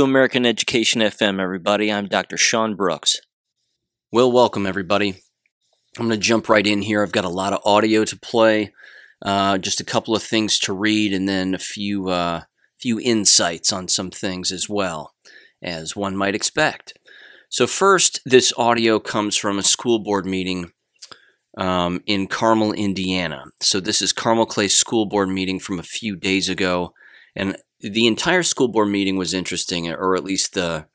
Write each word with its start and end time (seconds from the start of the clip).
to 0.00 0.04
American 0.04 0.46
Education 0.46 1.02
FM, 1.02 1.38
everybody. 1.38 1.92
I'm 1.92 2.06
Dr. 2.06 2.38
Sean 2.38 2.74
Brooks. 2.74 3.20
Well, 4.10 4.32
welcome, 4.32 4.64
everybody. 4.64 5.10
I'm 5.98 6.08
going 6.08 6.18
to 6.18 6.26
jump 6.26 6.48
right 6.48 6.66
in 6.66 6.80
here. 6.80 7.02
I've 7.02 7.12
got 7.12 7.26
a 7.26 7.28
lot 7.28 7.52
of 7.52 7.60
audio 7.66 8.06
to 8.06 8.18
play, 8.18 8.72
uh, 9.20 9.58
just 9.58 9.78
a 9.78 9.84
couple 9.84 10.16
of 10.16 10.22
things 10.22 10.58
to 10.60 10.72
read, 10.72 11.12
and 11.12 11.28
then 11.28 11.54
a 11.54 11.58
few 11.58 12.08
uh, 12.08 12.44
few 12.80 12.98
insights 12.98 13.74
on 13.74 13.88
some 13.88 14.10
things 14.10 14.50
as 14.52 14.70
well, 14.70 15.12
as 15.60 15.94
one 15.94 16.16
might 16.16 16.34
expect. 16.34 16.94
So, 17.50 17.66
first, 17.66 18.22
this 18.24 18.54
audio 18.56 19.00
comes 19.00 19.36
from 19.36 19.58
a 19.58 19.62
school 19.62 19.98
board 19.98 20.24
meeting 20.24 20.72
um, 21.58 22.02
in 22.06 22.26
Carmel, 22.26 22.72
Indiana. 22.72 23.52
So, 23.60 23.80
this 23.80 24.00
is 24.00 24.14
Carmel 24.14 24.46
Clay 24.46 24.68
School 24.68 25.04
Board 25.04 25.28
meeting 25.28 25.60
from 25.60 25.78
a 25.78 25.82
few 25.82 26.16
days 26.16 26.48
ago, 26.48 26.94
and 27.36 27.58
the 27.80 28.06
entire 28.06 28.42
school 28.42 28.68
board 28.68 28.88
meeting 28.88 29.16
was 29.16 29.34
interesting, 29.34 29.90
or 29.90 30.16
at 30.16 30.24
least 30.24 30.54
the 30.54 30.86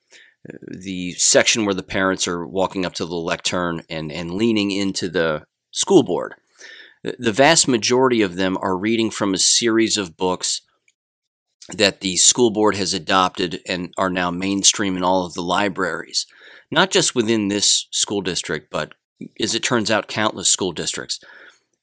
the 0.67 1.13
section 1.13 1.66
where 1.66 1.73
the 1.73 1.84
parents 1.84 2.27
are 2.27 2.45
walking 2.45 2.85
up 2.85 2.93
to 2.93 3.05
the 3.05 3.16
lectern 3.16 3.81
and, 3.89 4.12
and 4.12 4.35
leaning 4.35 4.70
into 4.70 5.09
the 5.09 5.43
school 5.71 6.03
board. 6.03 6.35
The 7.03 7.31
vast 7.31 7.67
majority 7.67 8.21
of 8.21 8.35
them 8.35 8.57
are 8.62 8.77
reading 8.77 9.09
from 9.09 9.34
a 9.34 9.40
series 9.40 9.98
of 9.98 10.18
books 10.18 10.62
that 11.70 12.01
the 12.01 12.18
school 12.18 12.51
board 12.51 12.76
has 12.76 12.93
adopted 12.93 13.62
and 13.68 13.91
are 13.98 14.09
now 14.09 14.29
mainstream 14.29 14.98
in 14.98 15.04
all 15.04 15.26
of 15.26 15.34
the 15.34 15.41
libraries, 15.41 16.27
not 16.70 16.91
just 16.91 17.15
within 17.15 17.48
this 17.48 17.87
school 17.91 18.21
district, 18.21 18.70
but 18.70 18.93
as 19.40 19.55
it 19.55 19.63
turns 19.63 19.90
out, 19.90 20.07
countless 20.07 20.49
school 20.49 20.71
districts. 20.71 21.20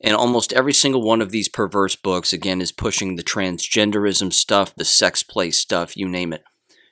And 0.02 0.16
almost 0.16 0.52
every 0.52 0.72
single 0.72 1.02
one 1.02 1.22
of 1.22 1.30
these 1.30 1.48
perverse 1.48 1.94
books, 1.94 2.32
again, 2.32 2.60
is 2.60 2.72
pushing 2.72 3.16
the 3.16 3.22
transgenderism 3.22 4.32
stuff, 4.32 4.74
the 4.74 4.84
sex 4.84 5.22
play 5.22 5.50
stuff, 5.50 5.96
you 5.96 6.08
name 6.08 6.32
it. 6.32 6.42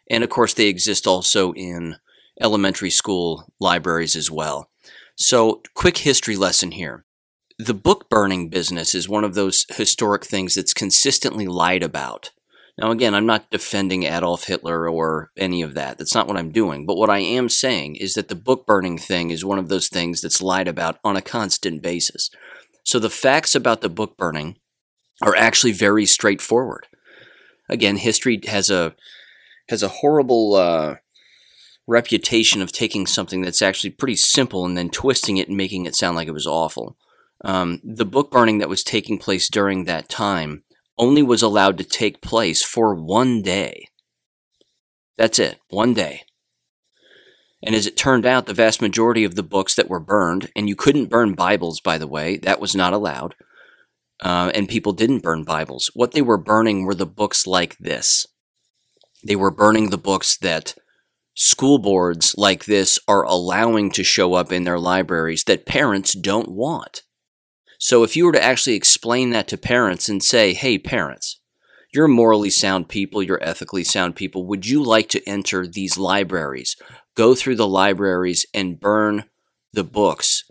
And 0.08 0.22
of 0.22 0.30
course, 0.30 0.54
they 0.54 0.68
exist 0.68 1.06
also 1.06 1.52
in 1.54 1.96
elementary 2.40 2.90
school 2.90 3.52
libraries 3.58 4.14
as 4.14 4.30
well. 4.30 4.70
So, 5.16 5.62
quick 5.74 5.98
history 5.98 6.36
lesson 6.36 6.72
here. 6.72 7.04
The 7.58 7.74
book 7.74 8.08
burning 8.08 8.48
business 8.48 8.94
is 8.94 9.08
one 9.08 9.24
of 9.24 9.34
those 9.34 9.66
historic 9.68 10.24
things 10.24 10.54
that's 10.54 10.72
consistently 10.72 11.46
lied 11.46 11.82
about. 11.82 12.30
Now, 12.78 12.90
again, 12.90 13.14
I'm 13.14 13.26
not 13.26 13.50
defending 13.50 14.04
Adolf 14.04 14.44
Hitler 14.44 14.88
or 14.88 15.30
any 15.36 15.60
of 15.60 15.74
that. 15.74 15.98
That's 15.98 16.14
not 16.14 16.26
what 16.26 16.38
I'm 16.38 16.50
doing. 16.50 16.86
But 16.86 16.96
what 16.96 17.10
I 17.10 17.18
am 17.18 17.50
saying 17.50 17.96
is 17.96 18.14
that 18.14 18.28
the 18.28 18.34
book 18.34 18.66
burning 18.66 18.96
thing 18.96 19.30
is 19.30 19.44
one 19.44 19.58
of 19.58 19.68
those 19.68 19.88
things 19.88 20.22
that's 20.22 20.40
lied 20.40 20.66
about 20.66 20.98
on 21.04 21.16
a 21.16 21.22
constant 21.22 21.82
basis. 21.82 22.30
So 22.90 22.98
the 22.98 23.08
facts 23.08 23.54
about 23.54 23.82
the 23.82 23.88
book 23.88 24.16
burning 24.16 24.56
are 25.22 25.36
actually 25.36 25.70
very 25.70 26.06
straightforward. 26.06 26.88
Again, 27.68 27.98
history 27.98 28.40
has 28.48 28.68
a 28.68 28.96
has 29.68 29.84
a 29.84 30.00
horrible 30.02 30.56
uh, 30.56 30.96
reputation 31.86 32.60
of 32.60 32.72
taking 32.72 33.06
something 33.06 33.42
that's 33.42 33.62
actually 33.62 33.90
pretty 33.90 34.16
simple 34.16 34.64
and 34.64 34.76
then 34.76 34.90
twisting 34.90 35.36
it 35.36 35.46
and 35.46 35.56
making 35.56 35.86
it 35.86 35.94
sound 35.94 36.16
like 36.16 36.26
it 36.26 36.32
was 36.32 36.48
awful. 36.48 36.96
Um, 37.44 37.80
the 37.84 38.04
book 38.04 38.28
burning 38.32 38.58
that 38.58 38.68
was 38.68 38.82
taking 38.82 39.18
place 39.18 39.48
during 39.48 39.84
that 39.84 40.08
time 40.08 40.64
only 40.98 41.22
was 41.22 41.42
allowed 41.42 41.78
to 41.78 41.84
take 41.84 42.20
place 42.20 42.60
for 42.60 42.92
one 42.96 43.40
day. 43.40 43.86
That's 45.16 45.38
it, 45.38 45.60
one 45.68 45.94
day. 45.94 46.24
And 47.62 47.74
as 47.74 47.86
it 47.86 47.96
turned 47.96 48.24
out, 48.24 48.46
the 48.46 48.54
vast 48.54 48.80
majority 48.80 49.24
of 49.24 49.34
the 49.34 49.42
books 49.42 49.74
that 49.74 49.90
were 49.90 50.00
burned, 50.00 50.50
and 50.56 50.68
you 50.68 50.76
couldn't 50.76 51.10
burn 51.10 51.34
Bibles, 51.34 51.80
by 51.80 51.98
the 51.98 52.06
way, 52.06 52.38
that 52.38 52.60
was 52.60 52.74
not 52.74 52.92
allowed, 52.92 53.34
uh, 54.22 54.50
and 54.54 54.68
people 54.68 54.92
didn't 54.92 55.22
burn 55.22 55.44
Bibles. 55.44 55.90
What 55.94 56.12
they 56.12 56.22
were 56.22 56.38
burning 56.38 56.84
were 56.84 56.94
the 56.94 57.06
books 57.06 57.46
like 57.46 57.76
this. 57.78 58.26
They 59.22 59.36
were 59.36 59.50
burning 59.50 59.90
the 59.90 59.98
books 59.98 60.38
that 60.38 60.74
school 61.34 61.78
boards 61.78 62.34
like 62.36 62.64
this 62.64 62.98
are 63.06 63.24
allowing 63.24 63.90
to 63.92 64.04
show 64.04 64.34
up 64.34 64.50
in 64.52 64.64
their 64.64 64.78
libraries 64.78 65.44
that 65.44 65.66
parents 65.66 66.12
don't 66.12 66.50
want. 66.50 67.02
So 67.78 68.02
if 68.02 68.14
you 68.14 68.26
were 68.26 68.32
to 68.32 68.42
actually 68.42 68.76
explain 68.76 69.30
that 69.30 69.48
to 69.48 69.56
parents 69.56 70.08
and 70.08 70.22
say, 70.22 70.52
hey, 70.52 70.78
parents, 70.78 71.40
you're 71.92 72.08
morally 72.08 72.50
sound 72.50 72.88
people, 72.88 73.22
you're 73.22 73.42
ethically 73.42 73.84
sound 73.84 74.16
people, 74.16 74.46
would 74.46 74.66
you 74.66 74.82
like 74.82 75.08
to 75.10 75.28
enter 75.28 75.66
these 75.66 75.96
libraries? 75.96 76.76
Go 77.16 77.34
through 77.34 77.56
the 77.56 77.68
libraries 77.68 78.46
and 78.54 78.80
burn 78.80 79.24
the 79.72 79.84
books 79.84 80.44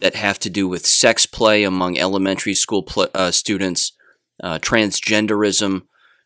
that 0.00 0.14
have 0.14 0.38
to 0.40 0.50
do 0.50 0.68
with 0.68 0.86
sex 0.86 1.26
play 1.26 1.64
among 1.64 1.98
elementary 1.98 2.54
school 2.54 2.82
pl- 2.82 3.08
uh, 3.14 3.30
students, 3.30 3.92
uh, 4.42 4.58
transgenderism, 4.58 5.82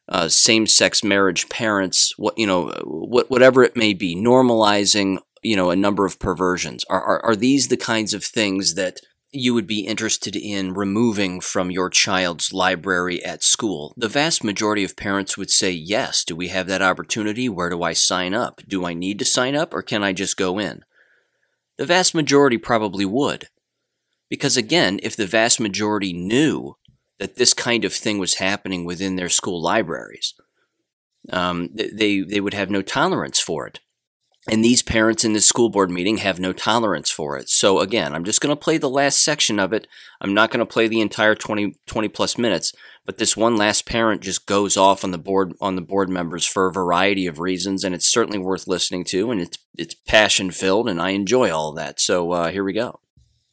uh, 0.09 0.29
same-sex 0.29 1.03
marriage, 1.03 1.49
parents, 1.49 2.13
what 2.19 2.37
you 2.37 2.47
know, 2.47 2.73
what, 2.85 3.31
whatever 3.31 3.63
it 3.63 3.77
may 3.77 3.95
be, 3.95 4.15
normalizing 4.15 5.19
you 5.43 5.57
know 5.57 5.71
a 5.71 5.77
number 5.77 6.05
of 6.05 6.19
perversions. 6.19 6.85
Are, 6.89 7.03
are 7.03 7.25
are 7.25 7.37
these 7.37 7.69
the 7.69 7.77
kinds 7.77 8.15
of 8.15 8.25
things 8.25 8.75
that 8.75 9.01
you 9.33 9.55
would 9.55 9.67
be 9.67 9.87
interested 9.87 10.37
in 10.37 10.75
removing 10.75 11.41
from 11.41 11.71
your 11.71 11.89
child's 11.89 12.53
library 12.53 13.25
at 13.25 13.43
school? 13.43 13.95
The 13.97 14.09
vast 14.09 14.45
majority 14.45 14.85
of 14.85 14.97
parents 14.97 15.39
would 15.39 15.51
say 15.51 15.71
yes. 15.71 16.23
Do 16.23 16.37
we 16.37 16.49
have 16.49 16.67
that 16.67 16.83
opportunity? 16.83 17.49
Where 17.49 17.71
do 17.71 17.83
I 17.83 17.95
sign 17.95 18.35
up? 18.35 18.61
Do 18.69 18.85
I 18.85 18.93
need 18.93 19.19
to 19.21 19.25
sign 19.25 19.57
up 19.57 19.73
or 19.73 19.81
can 19.81 20.05
I 20.05 20.13
just 20.13 20.37
go 20.37 20.59
in? 20.59 20.85
The 21.79 21.87
vast 21.87 22.15
majority 22.15 22.59
probably 22.59 23.07
would. 23.07 23.49
Because 24.29 24.57
again, 24.57 25.01
if 25.03 25.17
the 25.17 25.27
vast 25.27 25.61
majority 25.61 26.13
knew 26.13 26.77
that 27.19 27.37
this 27.37 27.55
kind 27.55 27.85
of 27.85 27.93
thing 27.93 28.19
was 28.19 28.35
happening 28.35 28.85
within 28.85 29.17
their 29.17 29.29
school 29.31 29.61
libraries, 29.63 30.35
um, 31.31 31.71
they, 31.73 32.21
they 32.21 32.41
would 32.41 32.55
have 32.55 32.71
no 32.71 32.83
tolerance 32.83 33.41
for 33.41 33.67
it. 33.67 33.81
And 34.51 34.65
these 34.65 34.83
parents 34.83 35.25
in 35.25 35.35
this 35.35 35.47
school 35.47 35.69
board 35.69 35.89
meeting 35.89 36.17
have 36.17 36.41
no 36.41 36.53
tolerance 36.53 37.11
for 37.11 37.37
it. 37.39 37.49
So 37.49 37.79
again, 37.79 38.13
I'm 38.13 38.25
just 38.25 38.41
going 38.41 38.55
to 38.55 38.61
play 38.61 38.77
the 38.77 38.91
last 38.91 39.23
section 39.23 39.61
of 39.61 39.73
it. 39.73 39.87
I'm 40.21 40.35
not 40.35 40.51
going 40.51 40.59
to 40.59 40.67
play 40.67 40.89
the 40.89 41.01
entire 41.01 41.37
20, 41.37 41.77
20 41.87 42.09
plus 42.09 42.37
minutes, 42.37 42.73
but 43.07 43.19
this 43.19 43.37
one 43.37 43.57
last 43.57 43.87
parent 43.87 44.21
just 44.21 44.47
goes 44.47 44.77
off 44.77 45.05
on 45.05 45.13
the 45.13 45.19
board 45.19 45.55
on 45.61 45.77
the 45.77 45.81
board 45.83 46.09
members 46.09 46.45
for 46.45 46.67
a 46.67 46.73
variety 46.73 47.29
of 47.29 47.39
reasons, 47.39 47.85
and 47.85 47.95
it's 47.95 48.07
certainly 48.07 48.39
worth 48.39 48.67
listening 48.67 49.05
to, 49.05 49.31
and 49.31 49.41
it's 49.41 49.59
it's 49.79 49.95
passion 49.95 50.51
filled, 50.51 50.89
and 50.89 51.01
I 51.01 51.11
enjoy 51.11 51.53
all 51.53 51.73
that. 51.75 52.01
So 52.01 52.33
uh, 52.33 52.51
here 52.51 52.65
we 52.65 52.73
go. 52.73 52.99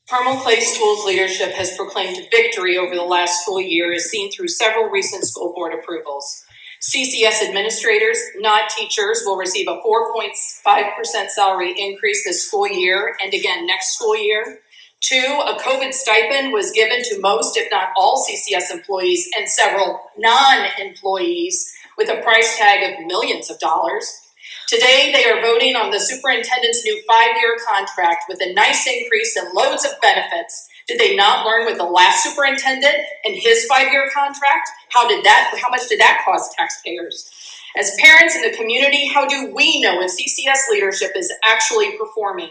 Carmel 0.10 0.38
Clay 0.38 0.60
Schools 0.60 1.06
leadership 1.06 1.52
has 1.52 1.78
proclaimed 1.78 2.18
victory 2.32 2.80
over 2.80 2.96
the 2.96 3.04
last 3.04 3.44
school 3.44 3.62
year, 3.62 3.94
as 3.94 4.06
seen 4.06 4.32
through 4.32 4.48
several 4.48 4.90
recent 4.90 5.24
school 5.24 5.54
board 5.54 5.72
approvals. 5.74 6.44
CCS 6.82 7.44
administrators, 7.46 8.18
not 8.38 8.70
teachers, 8.70 9.24
will 9.26 9.36
receive 9.36 9.68
a 9.68 9.82
4.5% 9.86 11.30
salary 11.30 11.76
increase 11.78 12.24
this 12.24 12.48
school 12.48 12.68
year 12.68 13.18
and 13.22 13.34
again 13.34 13.68
next 13.68 13.96
school 13.96 14.16
year. 14.16 14.60
Two, 15.02 15.42
a 15.46 15.58
COVID 15.60 15.94
stipend 15.94 16.54
was 16.54 16.72
given 16.72 17.04
to 17.04 17.20
most, 17.20 17.58
if 17.58 17.70
not 17.72 17.90
all, 17.98 18.26
CCS 18.26 18.72
employees 18.72 19.30
and 19.38 19.48
several 19.48 20.00
non 20.18 20.68
employees 20.80 21.74
with 21.98 22.10
a 22.10 22.22
price 22.22 22.58
tag 22.58 22.94
of 22.94 23.06
millions 23.06 23.50
of 23.50 23.60
dollars. 23.60 24.22
Today, 24.68 25.12
they 25.14 25.26
are 25.26 25.42
voting 25.42 25.76
on 25.76 25.92
the 25.92 26.00
superintendent's 26.00 26.84
new 26.86 27.02
five 27.08 27.36
year 27.42 27.58
contract 27.68 28.26
with 28.30 28.40
a 28.42 28.54
nice 28.54 28.88
increase 28.88 29.36
and 29.36 29.54
loads 29.54 29.84
of 29.84 30.00
benefits 30.02 30.70
did 30.90 31.00
they 31.00 31.16
not 31.16 31.46
learn 31.46 31.68
with 31.68 31.78
the 31.78 31.84
last 31.84 32.24
superintendent 32.24 32.98
and 33.24 33.36
his 33.36 33.66
five-year 33.66 34.10
contract? 34.12 34.70
How 34.90 35.08
did 35.08 35.24
that 35.24 35.56
how 35.62 35.70
much 35.70 35.88
did 35.88 36.00
that 36.00 36.24
cost 36.26 36.56
taxpayers? 36.58 37.30
As 37.78 37.96
parents 38.00 38.36
in 38.36 38.42
the 38.42 38.58
community, 38.58 39.08
how 39.08 39.28
do 39.28 39.54
we 39.54 39.80
know 39.82 40.02
if 40.02 40.12
CCS 40.12 40.72
leadership 40.72 41.12
is 41.16 41.32
actually 41.48 41.96
performing? 41.96 42.50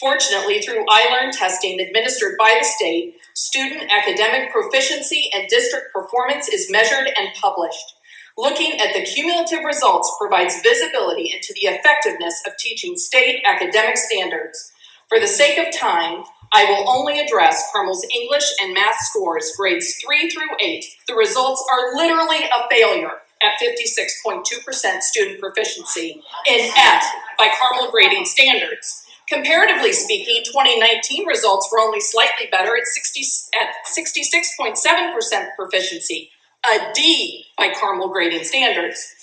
Fortunately, 0.00 0.60
through 0.60 0.84
iLearn 0.86 1.30
testing 1.30 1.80
administered 1.80 2.36
by 2.36 2.56
the 2.58 2.64
state, 2.64 3.14
student 3.34 3.88
academic 3.92 4.50
proficiency 4.50 5.30
and 5.32 5.48
district 5.48 5.92
performance 5.94 6.48
is 6.48 6.70
measured 6.70 7.08
and 7.16 7.28
published. 7.40 7.94
Looking 8.36 8.80
at 8.80 8.92
the 8.92 9.02
cumulative 9.02 9.64
results 9.64 10.16
provides 10.18 10.62
visibility 10.62 11.32
into 11.32 11.52
the 11.54 11.68
effectiveness 11.68 12.42
of 12.44 12.56
teaching 12.58 12.96
state 12.96 13.42
academic 13.46 13.96
standards. 13.96 14.72
For 15.08 15.20
the 15.20 15.26
sake 15.28 15.58
of 15.58 15.72
time, 15.72 16.24
I 16.52 16.64
will 16.64 16.88
only 16.88 17.20
address 17.20 17.70
Carmel's 17.72 18.06
English 18.14 18.44
and 18.62 18.72
math 18.74 18.96
scores, 19.00 19.52
grades 19.56 19.94
3 20.04 20.30
through 20.30 20.56
8. 20.60 20.84
The 21.06 21.14
results 21.14 21.64
are 21.70 21.94
literally 21.94 22.44
a 22.44 22.68
failure 22.70 23.12
at 23.42 23.60
56.2% 23.62 25.02
student 25.02 25.40
proficiency 25.40 26.22
in 26.46 26.70
F 26.76 27.04
by 27.38 27.48
Carmel 27.60 27.90
grading 27.90 28.24
standards. 28.24 29.04
Comparatively 29.28 29.92
speaking, 29.92 30.42
2019 30.44 31.26
results 31.26 31.68
were 31.70 31.80
only 31.80 32.00
slightly 32.00 32.46
better 32.50 32.76
at 32.76 32.86
60 32.86 33.22
at 33.60 33.74
66.7% 33.86 35.54
proficiency, 35.54 36.30
a 36.64 36.92
D 36.94 37.44
by 37.58 37.72
Carmel 37.78 38.08
grading 38.08 38.44
standards. 38.44 39.14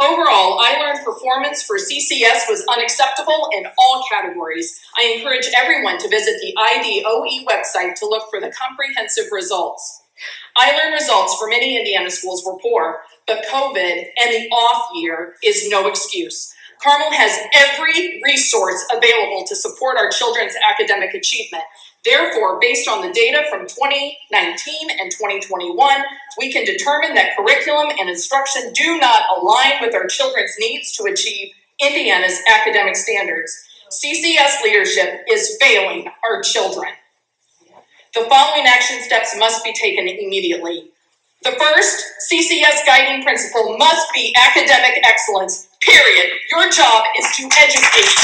Overall, 0.00 0.58
iLearn 0.58 1.04
performance 1.04 1.62
for 1.62 1.76
CCS 1.76 2.48
was 2.48 2.64
unacceptable 2.68 3.48
in 3.56 3.64
all 3.78 4.04
categories. 4.10 4.80
I 4.98 5.14
encourage 5.16 5.48
everyone 5.56 5.98
to 5.98 6.08
visit 6.08 6.34
the 6.42 6.52
IDOE 6.58 7.44
website 7.44 7.94
to 7.96 8.06
look 8.06 8.24
for 8.28 8.40
the 8.40 8.52
comprehensive 8.52 9.26
results. 9.30 10.02
iLearn 10.58 10.92
results 10.92 11.36
for 11.38 11.48
many 11.48 11.76
Indiana 11.78 12.10
schools 12.10 12.44
were 12.44 12.58
poor. 12.58 13.02
but 13.26 13.44
COVID 13.46 14.04
and 14.20 14.34
the 14.34 14.48
off 14.50 14.90
year 14.96 15.34
is 15.44 15.68
no 15.68 15.86
excuse. 15.86 16.52
Carmel 16.82 17.12
has 17.12 17.38
every 17.56 18.20
resource 18.24 18.84
available 18.94 19.44
to 19.46 19.56
support 19.56 19.96
our 19.96 20.10
children's 20.10 20.54
academic 20.68 21.14
achievement. 21.14 21.64
Therefore, 22.04 22.58
based 22.60 22.88
on 22.88 23.00
the 23.00 23.12
data 23.12 23.44
from 23.48 23.66
2019 23.66 24.90
and 25.00 25.10
2021, 25.10 26.04
we 26.38 26.52
can 26.52 26.64
determine 26.64 27.14
that 27.14 27.34
curriculum 27.36 27.88
and 27.98 28.10
instruction 28.10 28.72
do 28.74 28.98
not 28.98 29.22
align 29.36 29.80
with 29.80 29.94
our 29.94 30.06
children's 30.06 30.54
needs 30.58 30.92
to 30.96 31.04
achieve 31.04 31.52
Indiana's 31.80 32.40
academic 32.48 32.96
standards. 32.96 33.64
CCS 33.90 34.62
leadership 34.62 35.24
is 35.30 35.56
failing 35.60 36.08
our 36.28 36.42
children. 36.42 36.92
The 38.14 38.26
following 38.28 38.66
action 38.66 39.00
steps 39.00 39.34
must 39.38 39.64
be 39.64 39.72
taken 39.72 40.06
immediately. 40.06 40.90
The 41.42 41.52
first 41.52 42.04
CCS 42.30 42.86
guiding 42.86 43.22
principle 43.22 43.76
must 43.78 44.12
be 44.12 44.34
academic 44.36 45.00
excellence, 45.04 45.68
period. 45.80 46.32
Your 46.50 46.70
job 46.70 47.04
is 47.18 47.26
to 47.36 47.48
educate. 47.58 48.14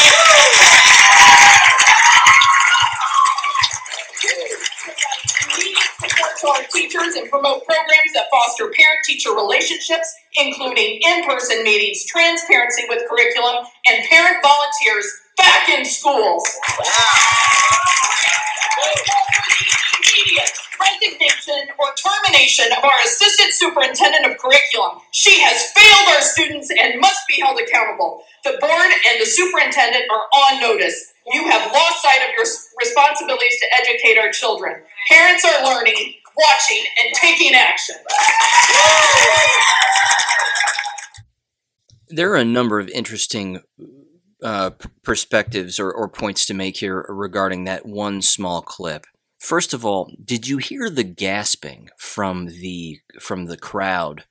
Our 6.49 6.63
teachers 6.73 7.15
and 7.17 7.31
promote 7.31 7.67
programs 7.67 8.13
that 8.15 8.27
foster 8.31 8.69
parent 8.71 9.01
teacher 9.05 9.31
relationships, 9.35 10.09
including 10.39 11.01
in 11.03 11.25
person 11.25 11.63
meetings, 11.65 12.05
transparency 12.07 12.85
with 12.89 13.03
curriculum, 13.09 13.67
and 13.89 14.05
parent 14.09 14.39
volunteers 14.43 15.07
back 15.37 15.69
in 15.69 15.85
schools. 15.85 16.45
Immediate 20.07 20.53
resignation 20.81 21.69
or 21.79 21.89
termination 21.97 22.67
of 22.77 22.85
our 22.85 22.99
assistant 23.05 23.53
superintendent 23.53 24.27
of 24.27 24.39
curriculum. 24.39 25.01
She 25.13 25.41
has 25.41 25.73
failed 25.73 26.09
our 26.17 26.23
students 26.23 26.71
and 26.71 27.01
must 27.01 27.21
be 27.29 27.41
held 27.41 27.61
accountable. 27.61 28.23
The 28.45 28.57
board 28.61 28.91
and 29.11 29.21
the 29.21 29.27
superintendent 29.27 30.05
are 30.11 30.27
on 30.51 30.61
notice. 30.61 31.13
You 31.33 31.49
have 31.49 31.73
lost 31.73 32.03
sight 32.03 32.23
of 32.29 32.35
your 32.37 32.47
responsibilities 32.81 33.59
to 33.61 33.67
educate 33.81 34.19
our 34.19 34.31
children. 34.31 34.83
Parents 35.09 35.45
are 35.45 35.65
learning, 35.65 36.15
watching, 36.41 36.85
and 37.03 37.15
taking 37.15 37.55
action. 37.55 37.97
There 42.09 42.33
are 42.33 42.37
a 42.37 42.45
number 42.45 42.81
of 42.81 42.89
interesting 42.89 43.61
uh, 44.43 44.71
perspectives 45.03 45.79
or, 45.79 45.93
or 45.93 46.09
points 46.09 46.47
to 46.47 46.55
make 46.55 46.79
here 46.79 47.05
regarding 47.09 47.65
that 47.65 47.87
one 47.87 48.23
small 48.23 48.63
clip. 48.63 49.07
First 49.39 49.73
of 49.73 49.87
all, 49.87 50.13
did 50.23 50.49
you 50.49 50.59
hear 50.59 50.91
the 50.91 51.05
gasping 51.05 51.89
from 51.97 52.47
the 52.47 53.01
from 53.21 53.47
the 53.47 53.57
crowd 53.57 54.25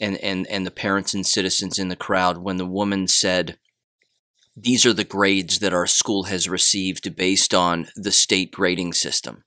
and, 0.00 0.16
and, 0.18 0.46
and 0.48 0.66
the 0.66 0.70
parents 0.70 1.14
and 1.14 1.26
citizens 1.26 1.78
in 1.78 1.88
the 1.88 1.96
crowd 1.96 2.38
when 2.38 2.56
the 2.56 2.66
woman 2.66 3.08
said, 3.08 3.58
These 4.56 4.84
are 4.84 4.92
the 4.92 5.04
grades 5.04 5.58
that 5.60 5.72
our 5.72 5.86
school 5.86 6.24
has 6.24 6.48
received 6.48 7.16
based 7.16 7.54
on 7.54 7.88
the 7.96 8.12
state 8.12 8.52
grading 8.52 8.92
system? 8.92 9.44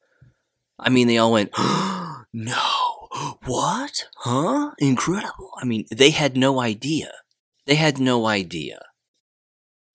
I 0.80 0.90
mean, 0.90 1.08
they 1.08 1.18
all 1.18 1.34
went, 1.34 1.52
No, 2.34 3.08
what? 3.46 4.08
Huh? 4.18 4.72
Incredible. 4.78 5.52
I 5.62 5.66
mean, 5.66 5.86
they 5.92 6.12
had 6.12 6.38
no 6.38 6.60
idea. 6.60 7.12
They 7.66 7.76
had 7.76 8.00
no 8.00 8.26
idea. 8.26 8.80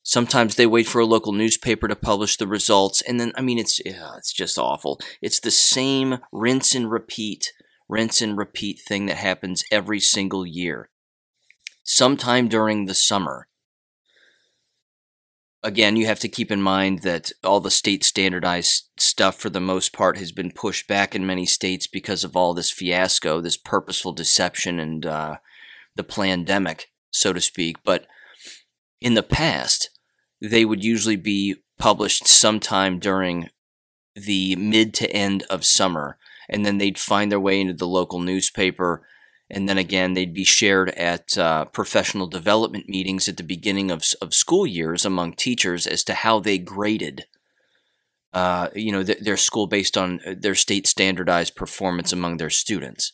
Sometimes 0.03 0.57
they 0.57 0.67
wait 0.67 0.87
for 0.87 1.01
a 1.01 1.07
local 1.07 1.33
newspaper 1.33 1.89
to 1.89 1.97
publish 1.97 2.37
the 2.37 2.47
results, 2.47 3.01
and 3.01 3.19
then 3.19 3.33
I 3.37 3.41
mean 3.41 3.59
it's 3.59 3.81
yeah, 3.85 4.13
it's 4.19 4.35
just 4.35 4.59
awful. 4.59 5.01
It's 5.23 5.41
the 5.41 5.51
same 5.51 6.19
rinse 6.31 6.75
and 6.75 6.91
repeat, 6.91 7.53
rinse 7.89 8.21
and 8.21 8.37
repeat 8.37 8.81
thing 8.87 9.07
that 9.07 9.17
happens 9.17 9.65
every 9.71 10.01
single 10.01 10.47
year. 10.47 10.91
Sometime 11.83 12.49
during 12.49 12.85
the 12.85 12.95
summer. 12.95 13.49
Again, 15.65 15.97
you 15.97 16.05
have 16.05 16.21
to 16.21 16.29
keep 16.29 16.51
in 16.51 16.61
mind 16.61 17.01
that 17.05 17.33
all 17.43 17.59
the 17.59 17.71
state 17.71 18.05
standardized 18.05 18.91
stuff 18.99 19.37
for 19.37 19.49
the 19.49 19.61
most 19.61 19.95
part 19.95 20.19
has 20.19 20.31
been 20.31 20.51
pushed 20.51 20.87
back 20.87 21.15
in 21.15 21.27
many 21.27 21.47
states 21.47 21.87
because 21.87 22.23
of 22.23 22.37
all 22.37 22.53
this 22.53 22.71
fiasco, 22.71 23.41
this 23.41 23.57
purposeful 23.57 24.13
deception 24.13 24.79
and 24.79 25.07
uh, 25.07 25.39
the 25.97 26.05
pandemic, 26.05 26.91
so 27.11 27.33
to 27.33 27.41
speak. 27.41 27.79
But 27.83 28.07
in 29.01 29.15
the 29.15 29.23
past, 29.23 29.89
they 30.39 30.67
would 30.67 30.85
usually 30.85 31.17
be 31.17 31.57
published 31.79 32.27
sometime 32.27 32.99
during 32.99 33.49
the 34.15 34.57
mid 34.57 34.93
to 34.95 35.11
end 35.11 35.45
of 35.49 35.65
summer, 35.65 36.19
and 36.47 36.67
then 36.67 36.77
they'd 36.77 36.99
find 36.99 37.33
their 37.33 37.41
way 37.41 37.59
into 37.59 37.73
the 37.73 37.89
local 37.89 38.19
newspaper. 38.19 39.07
And 39.55 39.69
then 39.69 39.79
again, 39.79 40.15
they'd 40.15 40.35
be 40.35 40.43
shared 40.43 40.91
at 40.91 41.39
uh, 41.39 41.67
professional 41.67 42.27
development 42.27 42.89
meetings 42.89 43.29
at 43.29 43.37
the 43.37 43.45
beginning 43.45 43.89
of, 43.93 44.03
of 44.21 44.35
school 44.35 44.67
years 44.67 45.05
among 45.05 45.35
teachers 45.35 45.87
as 45.87 46.03
to 46.05 46.15
how 46.15 46.41
they 46.41 46.59
graded, 46.59 47.27
uh, 48.33 48.71
you 48.75 48.91
know, 48.91 49.05
th- 49.05 49.21
their 49.21 49.37
school 49.37 49.69
based 49.69 49.97
on 49.97 50.19
uh, 50.27 50.35
their 50.37 50.57
state 50.57 50.89
standardized 50.89 51.55
performance 51.55 52.13
among 52.13 52.37
their 52.37 52.51
students. 52.51 53.13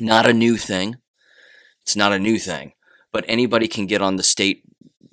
Not 0.00 0.26
a 0.26 0.32
new 0.32 0.56
thing. 0.56 0.96
It's 1.82 1.96
not 1.96 2.14
a 2.14 2.18
new 2.18 2.38
thing, 2.38 2.72
but 3.12 3.26
anybody 3.28 3.68
can 3.68 3.86
get 3.86 4.00
on 4.00 4.16
the 4.16 4.22
state 4.22 4.62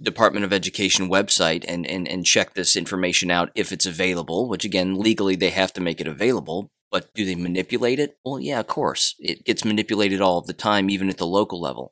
Department 0.02 0.46
of 0.46 0.54
Education 0.54 1.10
website 1.10 1.66
and, 1.68 1.86
and, 1.86 2.08
and 2.08 2.26
check 2.26 2.54
this 2.54 2.78
information 2.78 3.30
out 3.30 3.52
if 3.56 3.74
it's 3.74 3.86
available, 3.86 4.48
which 4.48 4.64
again, 4.64 4.98
legally 4.98 5.36
they 5.36 5.50
have 5.50 5.74
to 5.74 5.82
make 5.82 6.00
it 6.00 6.08
available. 6.08 6.72
But 6.92 7.14
do 7.14 7.26
they 7.26 7.36
manipulate 7.36 8.00
it? 8.00 8.18
Well, 8.26 8.40
yeah, 8.40 8.60
of 8.60 8.68
course. 8.68 9.16
It 9.20 9.46
gets 9.46 9.64
manipulated 9.64 10.22
all 10.22 10.40
of 10.40 10.48
the 10.48 10.54
time, 10.54 10.90
even 10.90 11.10
at 11.10 11.18
the 11.18 11.28
local 11.28 11.62
level. 11.62 11.92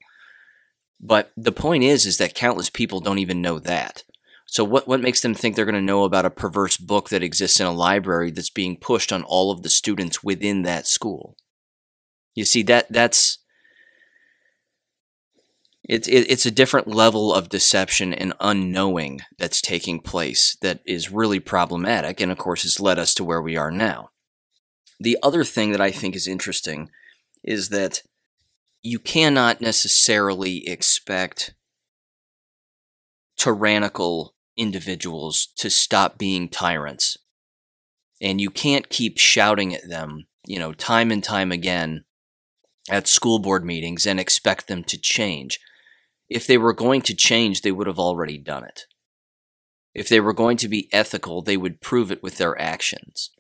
But 1.00 1.32
the 1.38 1.52
point 1.52 1.84
is, 1.84 2.06
is 2.06 2.18
that 2.18 2.34
countless 2.34 2.70
people 2.70 3.00
don't 3.00 3.20
even 3.20 3.42
know 3.42 3.60
that. 3.60 4.04
So 4.48 4.64
what, 4.64 4.88
what 4.88 5.02
makes 5.02 5.22
them 5.22 5.36
think 5.36 5.56
they're 5.56 5.66
going 5.66 5.76
to 5.76 5.82
know 5.82 6.04
about 6.04 6.26
a 6.26 6.32
perverse 6.32 6.78
book 6.78 7.10
that 7.10 7.22
exists 7.22 7.60
in 7.60 7.68
a 7.68 7.72
library 7.72 8.32
that's 8.32 8.50
being 8.50 8.78
pushed 8.78 9.12
on 9.12 9.24
all 9.24 9.52
of 9.52 9.62
the 9.62 9.70
students 9.70 10.24
within 10.24 10.64
that 10.64 10.88
school? 10.88 11.36
You 12.34 12.46
see, 12.46 12.64
that 12.64 12.92
that's 12.92 13.40
it's 15.84 16.08
it, 16.08 16.30
it's 16.30 16.46
a 16.46 16.52
different 16.52 16.88
level 16.88 17.34
of 17.34 17.50
deception 17.50 18.14
and 18.14 18.34
unknowing 18.40 19.22
that's 19.38 19.62
taking 19.62 20.00
place 20.00 20.56
that 20.62 20.82
is 20.86 21.12
really 21.12 21.40
problematic, 21.40 22.22
and 22.22 22.32
of 22.32 22.38
course 22.38 22.64
has 22.64 22.80
led 22.80 23.00
us 23.00 23.14
to 23.16 23.24
where 23.24 23.42
we 23.42 23.58
are 23.58 23.72
now. 23.72 24.12
The 25.00 25.18
other 25.22 25.44
thing 25.44 25.72
that 25.72 25.82
I 25.82 25.92
think 25.92 26.16
is 26.16 26.28
interesting 26.28 26.90
is 27.44 27.70
that 27.70 28.02
you 28.82 29.00
cannot 29.00 29.62
necessarily 29.62 30.68
expect 30.68 31.54
tyrannical 33.38 34.34
individuals 34.56 35.50
to 35.58 35.70
stop 35.70 36.18
being 36.18 36.50
tyrants. 36.50 37.18
And 38.20 38.42
you 38.42 38.50
can't 38.50 38.90
keep 38.90 39.20
shouting 39.20 39.76
at 39.76 39.88
them, 39.88 40.26
you 40.46 40.58
know, 40.58 40.74
time 40.74 41.12
and 41.12 41.24
time 41.24 41.52
again 41.52 42.06
at 42.90 43.08
school 43.08 43.40
board 43.40 43.64
meetings 43.64 44.08
and 44.08 44.20
expect 44.20 44.68
them 44.68 44.84
to 44.86 44.98
change. 44.98 45.60
If 46.30 46.48
they 46.48 46.58
were 46.58 46.74
going 46.74 47.02
to 47.04 47.16
change, 47.16 47.62
they 47.62 47.72
would 47.72 47.88
have 47.88 48.00
already 48.00 48.38
done 48.38 48.64
it. 48.64 48.86
If 49.94 50.10
they 50.10 50.20
were 50.20 50.34
going 50.34 50.58
to 50.58 50.68
be 50.68 50.90
ethical, 50.92 51.42
they 51.42 51.58
would 51.58 51.82
prove 51.82 52.12
it 52.12 52.24
with 52.24 52.38
their 52.38 52.60
actions. 52.60 53.32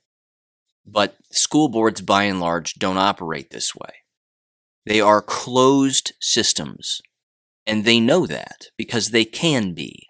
But 0.88 1.17
school 1.32 1.67
boards, 1.67 2.01
by 2.01 2.24
and 2.24 2.39
large, 2.39 2.75
don't 2.75 2.98
operate 2.98 3.50
this 3.50 3.75
way. 3.75 3.94
They 4.86 5.01
are 5.01 5.22
closed 5.22 6.13
systems, 6.22 7.01
and 7.65 7.84
they 7.84 8.00
know 8.00 8.25
that 8.25 8.67
because 8.77 9.10
they 9.10 9.25
can 9.25 9.74
be. 9.74 10.08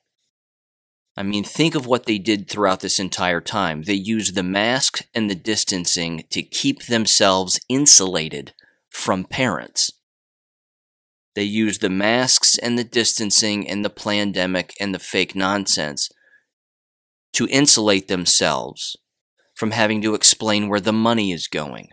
I 1.17 1.23
mean, 1.23 1.43
think 1.43 1.73
of 1.73 1.87
what 1.87 2.05
they 2.05 2.19
did 2.19 2.47
throughout 2.47 2.81
this 2.81 2.99
entire 2.99 3.41
time. 3.41 3.83
They 3.83 3.95
used 3.95 4.35
the 4.35 4.43
mask 4.43 5.01
and 5.15 5.31
the 5.31 5.35
distancing 5.35 6.25
to 6.29 6.43
keep 6.43 6.85
themselves 6.85 7.59
insulated 7.67 8.53
from 8.91 9.23
parents. 9.23 9.89
They 11.33 11.43
used 11.43 11.81
the 11.81 11.89
masks 11.89 12.55
and 12.59 12.77
the 12.77 12.83
distancing 12.83 13.67
and 13.67 13.83
the 13.83 13.89
pandemic 13.89 14.75
and 14.79 14.93
the 14.93 14.99
fake 14.99 15.35
nonsense 15.35 16.09
to 17.33 17.47
insulate 17.47 18.07
themselves 18.07 18.95
from 19.57 19.71
having 19.71 20.03
to 20.03 20.13
explain 20.13 20.69
where 20.69 20.79
the 20.79 20.93
money 20.93 21.31
is 21.31 21.47
going. 21.47 21.89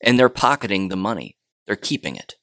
And 0.00 0.16
they're 0.16 0.28
pocketing 0.28 0.88
the 0.88 0.96
money, 0.96 1.36
they're 1.66 1.74
keeping 1.74 2.14
it. 2.14 2.36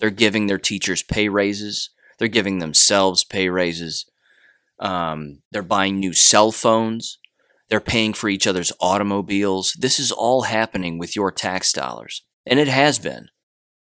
They're 0.00 0.08
giving 0.08 0.46
their 0.46 0.58
teachers 0.58 1.02
pay 1.02 1.28
raises, 1.28 1.90
they're 2.18 2.26
giving 2.26 2.58
themselves 2.58 3.22
pay 3.22 3.50
raises, 3.50 4.06
um, 4.80 5.42
they're 5.52 5.62
buying 5.62 6.00
new 6.00 6.14
cell 6.14 6.52
phones, 6.52 7.18
they're 7.68 7.80
paying 7.80 8.14
for 8.14 8.30
each 8.30 8.46
other's 8.46 8.72
automobiles. 8.80 9.74
This 9.78 9.98
is 9.98 10.10
all 10.10 10.42
happening 10.42 10.96
with 10.96 11.14
your 11.14 11.30
tax 11.30 11.70
dollars. 11.70 12.22
And 12.46 12.58
it 12.58 12.68
has 12.68 12.98
been. 12.98 13.28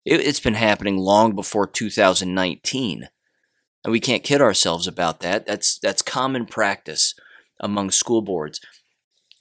It, 0.05 0.21
it's 0.21 0.41
been 0.41 0.55
happening 0.55 0.97
long 0.97 1.37
before 1.37 1.69
2019. 1.69 3.09
And 3.85 3.93
we 3.93 4.01
can't 4.01 4.25
kid 4.25 4.41
ourselves 4.41 4.89
about 4.89 5.21
that. 5.21 5.47
That's 5.47 5.79
that's 5.79 6.03
common 6.03 6.45
practice 6.45 7.15
among 7.61 7.93
school 7.93 8.21
boards. 8.21 8.61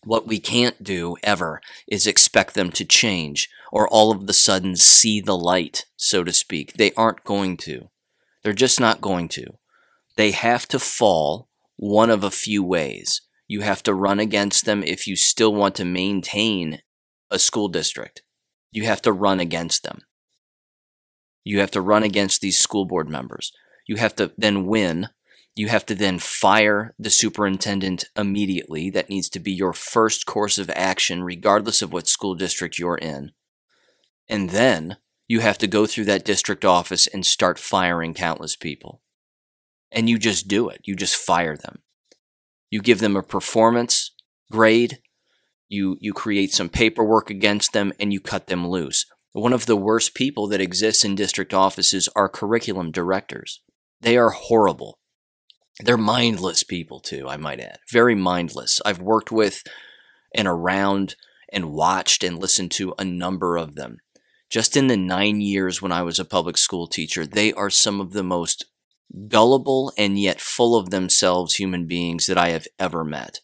What 0.07 0.25
we 0.25 0.39
can't 0.39 0.81
do 0.81 1.17
ever 1.21 1.59
is 1.85 2.07
expect 2.07 2.53
them 2.53 2.71
to 2.71 2.85
change 2.85 3.49
or 3.73 3.89
all 3.89 4.09
of 4.09 4.25
the 4.25 4.33
sudden 4.33 4.77
see 4.77 5.19
the 5.19 5.37
light, 5.37 5.85
so 5.97 6.23
to 6.23 6.31
speak. 6.31 6.75
They 6.77 6.93
aren't 6.93 7.25
going 7.25 7.57
to. 7.57 7.89
They're 8.41 8.53
just 8.53 8.79
not 8.79 9.01
going 9.01 9.27
to. 9.29 9.57
They 10.15 10.31
have 10.31 10.65
to 10.69 10.79
fall 10.79 11.49
one 11.75 12.09
of 12.09 12.23
a 12.23 12.31
few 12.31 12.63
ways. 12.63 13.21
You 13.49 13.61
have 13.61 13.83
to 13.83 13.93
run 13.93 14.21
against 14.21 14.63
them 14.63 14.81
if 14.81 15.07
you 15.07 15.17
still 15.17 15.53
want 15.53 15.75
to 15.75 15.83
maintain 15.83 16.79
a 17.29 17.37
school 17.37 17.67
district. 17.67 18.21
You 18.71 18.85
have 18.85 19.01
to 19.01 19.11
run 19.11 19.41
against 19.41 19.83
them. 19.83 20.03
You 21.43 21.59
have 21.59 21.71
to 21.71 21.81
run 21.81 22.03
against 22.03 22.39
these 22.39 22.57
school 22.57 22.85
board 22.85 23.09
members. 23.09 23.51
You 23.85 23.97
have 23.97 24.15
to 24.15 24.31
then 24.37 24.67
win. 24.67 25.09
You 25.57 25.69
have 25.69 25.87
to 25.87 25.95
then 25.95 26.19
fire 26.19 26.93
the 26.99 27.09
superintendent 27.09 28.05
immediately. 28.15 28.91
That 28.91 29.09
needs 29.09 29.27
to 29.29 29.39
be 29.39 29.51
your 29.51 29.73
first 29.73 30.27
course 30.27 30.59
of 30.59 30.69
action, 30.75 31.23
regardless 31.23 31.81
of 31.81 31.91
what 31.91 32.07
school 32.07 32.35
district 32.35 32.77
you're 32.77 32.99
in. 32.99 33.31
And 34.29 34.51
then 34.51 34.97
you 35.27 35.39
have 35.39 35.57
to 35.57 35.65
go 35.65 35.87
through 35.87 36.05
that 36.05 36.23
district 36.23 36.63
office 36.63 37.07
and 37.07 37.25
start 37.25 37.57
firing 37.57 38.13
countless 38.13 38.55
people. 38.55 39.01
And 39.91 40.07
you 40.07 40.19
just 40.19 40.47
do 40.47 40.69
it. 40.69 40.81
You 40.83 40.95
just 40.95 41.15
fire 41.15 41.57
them. 41.57 41.79
You 42.69 42.79
give 42.83 42.99
them 42.99 43.15
a 43.15 43.23
performance 43.23 44.11
grade. 44.51 44.99
You, 45.69 45.97
you 45.99 46.13
create 46.13 46.53
some 46.53 46.69
paperwork 46.69 47.31
against 47.31 47.73
them 47.73 47.93
and 47.99 48.13
you 48.13 48.19
cut 48.19 48.45
them 48.45 48.67
loose. 48.67 49.07
One 49.31 49.53
of 49.53 49.65
the 49.65 49.75
worst 49.75 50.13
people 50.13 50.45
that 50.49 50.61
exists 50.61 51.03
in 51.03 51.15
district 51.15 51.51
offices 51.51 52.07
are 52.15 52.29
curriculum 52.29 52.91
directors. 52.91 53.63
They 53.99 54.17
are 54.17 54.29
horrible. 54.29 54.99
They're 55.79 55.97
mindless 55.97 56.63
people, 56.63 56.99
too, 56.99 57.27
I 57.27 57.37
might 57.37 57.59
add. 57.59 57.79
Very 57.91 58.15
mindless. 58.15 58.79
I've 58.85 59.01
worked 59.01 59.31
with 59.31 59.63
and 60.33 60.47
around 60.47 61.15
and 61.51 61.71
watched 61.71 62.23
and 62.23 62.39
listened 62.39 62.71
to 62.71 62.93
a 62.97 63.05
number 63.05 63.57
of 63.57 63.75
them. 63.75 63.97
Just 64.49 64.77
in 64.77 64.87
the 64.87 64.97
nine 64.97 65.41
years 65.41 65.81
when 65.81 65.91
I 65.91 66.01
was 66.01 66.19
a 66.19 66.25
public 66.25 66.57
school 66.57 66.87
teacher, 66.87 67.25
they 67.25 67.53
are 67.53 67.69
some 67.69 67.99
of 67.99 68.13
the 68.13 68.23
most 68.23 68.65
gullible 69.27 69.93
and 69.97 70.19
yet 70.19 70.41
full 70.41 70.75
of 70.75 70.89
themselves 70.89 71.55
human 71.55 71.85
beings 71.85 72.25
that 72.25 72.37
I 72.37 72.49
have 72.49 72.67
ever 72.79 73.03
met. 73.03 73.39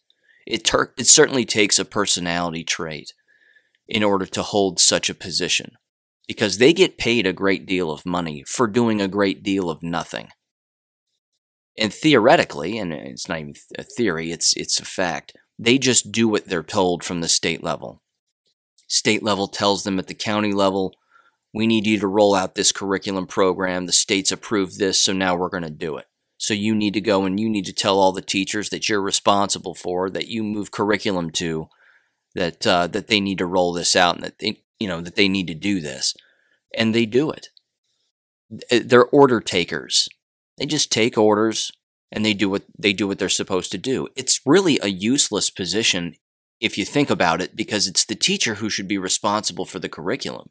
It, 0.45 0.65
ter- 0.65 0.93
it 0.97 1.07
certainly 1.07 1.45
takes 1.45 1.79
a 1.79 1.85
personality 1.85 2.63
trait 2.63 3.13
in 3.87 4.03
order 4.03 4.25
to 4.25 4.43
hold 4.43 4.79
such 4.79 5.09
a 5.09 5.15
position 5.15 5.73
because 6.27 6.57
they 6.57 6.73
get 6.73 6.97
paid 6.97 7.25
a 7.25 7.33
great 7.33 7.65
deal 7.65 7.91
of 7.91 8.05
money 8.05 8.43
for 8.47 8.67
doing 8.67 9.01
a 9.01 9.07
great 9.07 9.43
deal 9.43 9.69
of 9.69 9.83
nothing. 9.83 10.29
And 11.77 11.93
theoretically, 11.93 12.77
and 12.77 12.93
it's 12.93 13.27
not 13.27 13.39
even 13.39 13.55
a 13.77 13.83
theory, 13.83 14.31
it's, 14.31 14.55
it's 14.55 14.79
a 14.79 14.85
fact, 14.85 15.35
they 15.57 15.77
just 15.77 16.11
do 16.11 16.27
what 16.27 16.45
they're 16.45 16.63
told 16.63 17.03
from 17.03 17.21
the 17.21 17.27
state 17.27 17.63
level. 17.63 18.01
State 18.87 19.23
level 19.23 19.47
tells 19.47 19.83
them 19.83 19.97
at 19.97 20.07
the 20.07 20.13
county 20.13 20.53
level, 20.53 20.93
we 21.53 21.67
need 21.67 21.87
you 21.87 21.99
to 21.99 22.07
roll 22.07 22.35
out 22.35 22.55
this 22.55 22.71
curriculum 22.71 23.27
program. 23.27 23.85
The 23.85 23.91
state's 23.91 24.31
approved 24.31 24.77
this, 24.77 25.03
so 25.03 25.13
now 25.13 25.35
we're 25.35 25.49
going 25.49 25.63
to 25.63 25.69
do 25.69 25.97
it. 25.97 26.05
So 26.37 26.53
you 26.53 26.75
need 26.75 26.93
to 26.95 27.01
go 27.01 27.25
and 27.25 27.39
you 27.39 27.49
need 27.49 27.65
to 27.65 27.73
tell 27.73 27.99
all 27.99 28.11
the 28.11 28.21
teachers 28.21 28.69
that 28.69 28.89
you're 28.89 29.01
responsible 29.01 29.75
for, 29.75 30.09
that 30.09 30.27
you 30.27 30.43
move 30.43 30.71
curriculum 30.71 31.29
to, 31.31 31.69
that 32.35 32.65
uh, 32.67 32.87
that 32.87 33.07
they 33.07 33.19
need 33.19 33.37
to 33.37 33.45
roll 33.45 33.71
this 33.71 33.95
out, 33.95 34.15
and 34.15 34.23
that 34.25 34.39
they, 34.39 34.61
you 34.79 34.87
know 34.87 34.99
that 35.01 35.15
they 35.15 35.29
need 35.29 35.47
to 35.47 35.53
do 35.53 35.79
this, 35.79 36.15
and 36.75 36.93
they 36.93 37.05
do 37.05 37.31
it. 37.31 37.49
They're 38.69 39.05
order 39.05 39.39
takers. 39.39 40.09
They 40.57 40.65
just 40.65 40.91
take 40.91 41.17
orders 41.17 41.71
and 42.11 42.23
they 42.23 42.33
do 42.33 42.49
what 42.49 42.63
they 42.77 42.93
do 42.93 43.07
what 43.07 43.19
they're 43.19 43.29
supposed 43.29 43.71
to 43.71 43.77
do. 43.77 44.07
It's 44.15 44.39
really 44.45 44.79
a 44.81 44.87
useless 44.87 45.49
position 45.49 46.15
if 46.63 46.77
you 46.77 46.85
think 46.85 47.09
about 47.09 47.41
it, 47.41 47.57
because 47.57 47.87
it's 47.87 48.05
the 48.05 48.15
teacher 48.15 48.55
who 48.55 48.69
should 48.69 48.87
be 48.87 48.97
responsible 48.97 49.65
for 49.65 49.79
the 49.79 49.89
curriculum. 49.89 50.49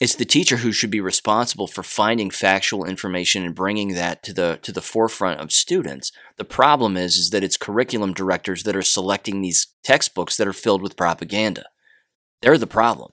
It's 0.00 0.14
the 0.14 0.24
teacher 0.24 0.56
who 0.58 0.72
should 0.72 0.90
be 0.90 1.02
responsible 1.02 1.66
for 1.66 1.82
finding 1.82 2.30
factual 2.30 2.86
information 2.86 3.44
and 3.44 3.54
bringing 3.54 3.88
that 3.88 4.22
to 4.22 4.32
the 4.32 4.58
to 4.62 4.72
the 4.72 4.80
forefront 4.80 5.40
of 5.40 5.52
students. 5.52 6.10
The 6.38 6.46
problem 6.46 6.96
is 6.96 7.16
is 7.16 7.28
that 7.30 7.44
it's 7.44 7.58
curriculum 7.58 8.14
directors 8.14 8.62
that 8.62 8.74
are 8.74 8.82
selecting 8.82 9.42
these 9.42 9.66
textbooks 9.84 10.38
that 10.38 10.48
are 10.48 10.54
filled 10.54 10.80
with 10.80 10.96
propaganda. 10.96 11.64
They're 12.40 12.56
the 12.56 12.66
problem. 12.66 13.10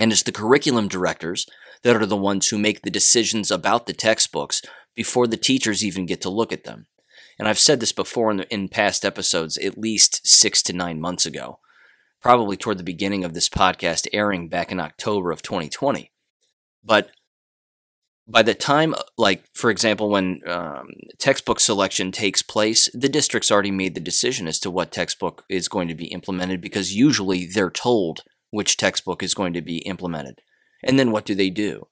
And 0.00 0.10
it's 0.10 0.22
the 0.22 0.32
curriculum 0.32 0.88
directors 0.88 1.44
that 1.82 1.96
are 1.96 2.06
the 2.06 2.16
ones 2.16 2.48
who 2.48 2.58
make 2.58 2.82
the 2.82 2.90
decisions 2.90 3.50
about 3.50 3.86
the 3.86 3.92
textbooks 3.92 4.62
before 4.94 5.26
the 5.26 5.36
teachers 5.36 5.84
even 5.84 6.06
get 6.06 6.20
to 6.20 6.30
look 6.30 6.52
at 6.52 6.64
them. 6.64 6.86
And 7.38 7.48
I've 7.48 7.58
said 7.58 7.80
this 7.80 7.92
before 7.92 8.30
in, 8.30 8.36
the, 8.38 8.54
in 8.54 8.68
past 8.68 9.04
episodes, 9.04 9.56
at 9.58 9.78
least 9.78 10.26
six 10.26 10.62
to 10.64 10.72
nine 10.72 11.00
months 11.00 11.26
ago 11.26 11.58
probably 12.22 12.56
toward 12.56 12.78
the 12.78 12.84
beginning 12.84 13.24
of 13.24 13.34
this 13.34 13.48
podcast 13.48 14.06
airing 14.12 14.48
back 14.48 14.70
in 14.70 14.80
October 14.80 15.32
of 15.32 15.42
2020. 15.42 16.12
But 16.84 17.10
by 18.28 18.42
the 18.42 18.54
time, 18.54 18.94
like, 19.18 19.44
for 19.52 19.68
example, 19.70 20.08
when 20.08 20.40
um, 20.46 20.88
textbook 21.18 21.58
selection 21.58 22.12
takes 22.12 22.40
place, 22.40 22.88
the 22.94 23.08
district's 23.08 23.50
already 23.50 23.72
made 23.72 23.94
the 23.94 24.00
decision 24.00 24.46
as 24.46 24.60
to 24.60 24.70
what 24.70 24.92
textbook 24.92 25.44
is 25.48 25.68
going 25.68 25.88
to 25.88 25.94
be 25.94 26.06
implemented 26.06 26.60
because 26.60 26.94
usually 26.94 27.44
they're 27.44 27.70
told 27.70 28.20
which 28.50 28.76
textbook 28.76 29.22
is 29.22 29.34
going 29.34 29.52
to 29.52 29.62
be 29.62 29.78
implemented. 29.78 30.40
And 30.82 30.98
then 30.98 31.10
what 31.10 31.24
do 31.24 31.34
they 31.34 31.50
do? 31.50 31.88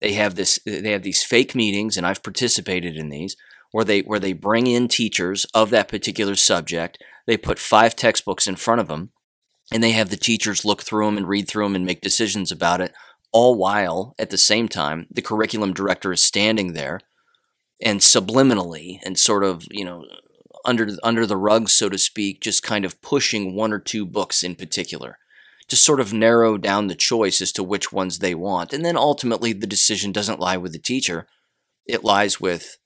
They 0.00 0.12
have 0.12 0.34
this 0.34 0.58
they 0.66 0.90
have 0.90 1.02
these 1.02 1.22
fake 1.22 1.54
meetings 1.54 1.96
and 1.96 2.06
I've 2.06 2.22
participated 2.22 2.96
in 2.96 3.08
these 3.08 3.36
where 3.72 3.84
they 3.84 4.00
where 4.00 4.20
they 4.20 4.32
bring 4.32 4.66
in 4.66 4.88
teachers 4.88 5.46
of 5.54 5.70
that 5.70 5.88
particular 5.88 6.34
subject. 6.34 7.02
They 7.26 7.36
put 7.36 7.58
five 7.58 7.96
textbooks 7.96 8.46
in 8.46 8.56
front 8.56 8.80
of 8.80 8.88
them 8.88 9.10
and 9.72 9.82
they 9.82 9.92
have 9.92 10.10
the 10.10 10.16
teachers 10.16 10.64
look 10.64 10.82
through 10.82 11.06
them 11.06 11.16
and 11.16 11.28
read 11.28 11.48
through 11.48 11.64
them 11.64 11.74
and 11.74 11.86
make 11.86 12.00
decisions 12.00 12.52
about 12.52 12.80
it 12.80 12.92
all 13.32 13.56
while 13.56 14.14
at 14.18 14.30
the 14.30 14.38
same 14.38 14.68
time 14.68 15.06
the 15.10 15.20
curriculum 15.20 15.74
director 15.74 16.12
is 16.12 16.22
standing 16.22 16.72
there 16.72 17.00
and 17.82 18.00
subliminally 18.00 19.00
and 19.04 19.18
sort 19.18 19.42
of 19.42 19.64
you 19.70 19.84
know 19.84 20.04
under 20.64 20.88
under 21.02 21.26
the 21.26 21.36
rug 21.36 21.68
so 21.68 21.88
to 21.88 21.98
speak 21.98 22.40
just 22.40 22.62
kind 22.62 22.84
of 22.84 23.02
pushing 23.02 23.56
one 23.56 23.72
or 23.72 23.80
two 23.80 24.06
books 24.06 24.42
in 24.44 24.54
particular 24.54 25.18
to 25.74 25.82
sort 25.82 26.00
of 26.00 26.12
narrow 26.12 26.56
down 26.56 26.86
the 26.86 26.94
choice 26.94 27.40
as 27.40 27.52
to 27.52 27.62
which 27.62 27.92
ones 27.92 28.18
they 28.18 28.34
want 28.34 28.72
and 28.72 28.84
then 28.84 28.96
ultimately 28.96 29.52
the 29.52 29.66
decision 29.66 30.12
doesn't 30.12 30.40
lie 30.40 30.56
with 30.56 30.72
the 30.72 30.78
teacher 30.78 31.26
it 31.86 32.04
lies 32.04 32.40
with 32.40 32.78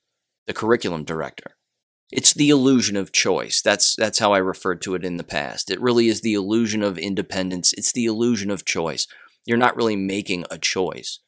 the 0.47 0.55
curriculum 0.55 1.05
director 1.05 1.59
it's 2.11 2.33
the 2.33 2.49
illusion 2.49 2.97
of 2.97 3.13
choice. 3.13 3.61
That's 3.61 3.95
that's 3.95 4.19
how 4.19 4.33
I 4.33 4.39
referred 4.39 4.81
to 4.83 4.95
it 4.95 5.05
in 5.05 5.19
the 5.19 5.25
past. 5.25 5.71
It 5.71 5.81
really 5.81 6.09
is 6.09 6.23
the 6.23 6.35
illusion 6.35 6.83
of 6.83 6.97
independence. 6.97 7.75
It's 7.75 7.93
the 7.93 8.07
illusion 8.07 8.51
of 8.51 8.65
choice. 8.65 9.07
You're 9.45 9.59
not 9.59 9.77
really 9.77 9.97
making 9.97 10.45
a 10.51 10.59
choice. 10.59 11.21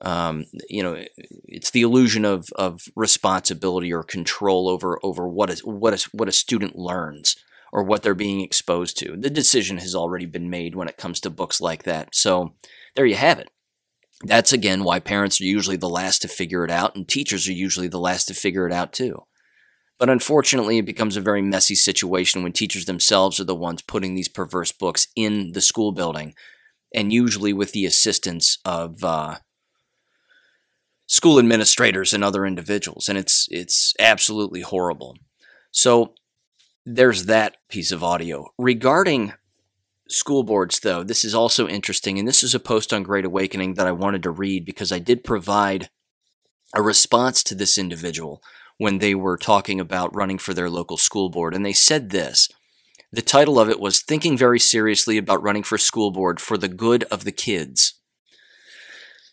Um, 0.00 0.46
you 0.68 0.82
know, 0.82 1.02
it's 1.16 1.70
the 1.70 1.82
illusion 1.82 2.24
of 2.24 2.48
of 2.54 2.82
responsibility 2.94 3.92
or 3.92 4.04
control 4.04 4.68
over 4.68 5.00
over 5.02 5.26
what 5.26 5.50
is 5.50 5.60
what 5.60 5.92
is 5.92 6.04
what 6.04 6.28
a 6.28 6.32
student 6.32 6.76
learns 6.76 7.36
or 7.74 7.82
what 7.82 8.04
they're 8.04 8.14
being 8.14 8.40
exposed 8.40 8.96
to. 8.96 9.16
The 9.16 9.28
decision 9.28 9.78
has 9.78 9.96
already 9.96 10.26
been 10.26 10.48
made 10.48 10.76
when 10.76 10.86
it 10.86 10.96
comes 10.96 11.18
to 11.20 11.28
books 11.28 11.60
like 11.60 11.82
that. 11.82 12.14
So 12.14 12.54
there 12.94 13.04
you 13.04 13.16
have 13.16 13.40
it. 13.40 13.50
That's 14.22 14.52
again 14.52 14.84
why 14.84 15.00
parents 15.00 15.40
are 15.40 15.44
usually 15.44 15.76
the 15.76 15.88
last 15.88 16.22
to 16.22 16.28
figure 16.28 16.64
it 16.64 16.70
out, 16.70 16.94
and 16.94 17.06
teachers 17.06 17.48
are 17.48 17.52
usually 17.52 17.88
the 17.88 17.98
last 17.98 18.26
to 18.26 18.34
figure 18.34 18.64
it 18.68 18.72
out 18.72 18.92
too. 18.92 19.24
But 19.98 20.08
unfortunately, 20.08 20.78
it 20.78 20.86
becomes 20.86 21.16
a 21.16 21.20
very 21.20 21.42
messy 21.42 21.74
situation 21.74 22.44
when 22.44 22.52
teachers 22.52 22.84
themselves 22.84 23.40
are 23.40 23.44
the 23.44 23.56
ones 23.56 23.82
putting 23.82 24.14
these 24.14 24.28
perverse 24.28 24.70
books 24.70 25.08
in 25.16 25.50
the 25.52 25.60
school 25.60 25.90
building, 25.90 26.34
and 26.94 27.12
usually 27.12 27.52
with 27.52 27.72
the 27.72 27.86
assistance 27.86 28.58
of 28.64 29.02
uh, 29.02 29.38
school 31.06 31.40
administrators 31.40 32.14
and 32.14 32.22
other 32.22 32.46
individuals. 32.46 33.08
And 33.08 33.18
it's 33.18 33.48
it's 33.50 33.94
absolutely 33.98 34.60
horrible. 34.60 35.16
So 35.72 36.14
there's 36.86 37.26
that 37.26 37.56
piece 37.68 37.90
of 37.92 38.04
audio 38.04 38.46
regarding 38.58 39.32
school 40.08 40.42
boards 40.42 40.80
though 40.80 41.02
this 41.02 41.24
is 41.24 41.34
also 41.34 41.66
interesting 41.66 42.18
and 42.18 42.28
this 42.28 42.42
is 42.42 42.54
a 42.54 42.60
post 42.60 42.92
on 42.92 43.02
great 43.02 43.24
awakening 43.24 43.74
that 43.74 43.86
i 43.86 43.92
wanted 43.92 44.22
to 44.22 44.30
read 44.30 44.64
because 44.64 44.92
i 44.92 44.98
did 44.98 45.24
provide 45.24 45.88
a 46.74 46.82
response 46.82 47.42
to 47.44 47.54
this 47.54 47.78
individual 47.78 48.42
when 48.78 48.98
they 48.98 49.14
were 49.14 49.36
talking 49.36 49.80
about 49.80 50.14
running 50.14 50.38
for 50.38 50.52
their 50.52 50.68
local 50.68 50.96
school 50.96 51.28
board. 51.28 51.54
And 51.54 51.64
they 51.64 51.72
said 51.72 52.10
this 52.10 52.48
the 53.12 53.22
title 53.22 53.60
of 53.60 53.70
it 53.70 53.78
was 53.78 54.02
Thinking 54.02 54.36
Very 54.36 54.58
Seriously 54.58 55.16
About 55.16 55.42
Running 55.42 55.62
for 55.62 55.78
School 55.78 56.10
Board 56.10 56.40
for 56.40 56.58
the 56.58 56.68
Good 56.68 57.04
of 57.04 57.24
the 57.24 57.32
Kids. 57.32 57.94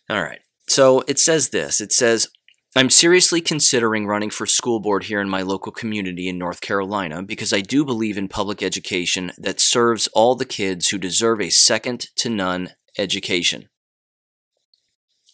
All 0.08 0.22
right. 0.22 0.38
So 0.68 1.02
it 1.08 1.18
says 1.18 1.48
this 1.48 1.80
it 1.80 1.92
says, 1.92 2.28
I'm 2.74 2.88
seriously 2.88 3.42
considering 3.42 4.06
running 4.06 4.30
for 4.30 4.46
school 4.46 4.80
board 4.80 5.04
here 5.04 5.20
in 5.20 5.28
my 5.28 5.42
local 5.42 5.72
community 5.72 6.26
in 6.26 6.38
North 6.38 6.62
Carolina 6.62 7.22
because 7.22 7.52
I 7.52 7.60
do 7.60 7.84
believe 7.84 8.16
in 8.16 8.28
public 8.28 8.62
education 8.62 9.30
that 9.36 9.60
serves 9.60 10.08
all 10.14 10.34
the 10.34 10.46
kids 10.46 10.88
who 10.88 10.96
deserve 10.96 11.42
a 11.42 11.50
second 11.50 12.06
to 12.16 12.30
none 12.30 12.70
education. 12.96 13.68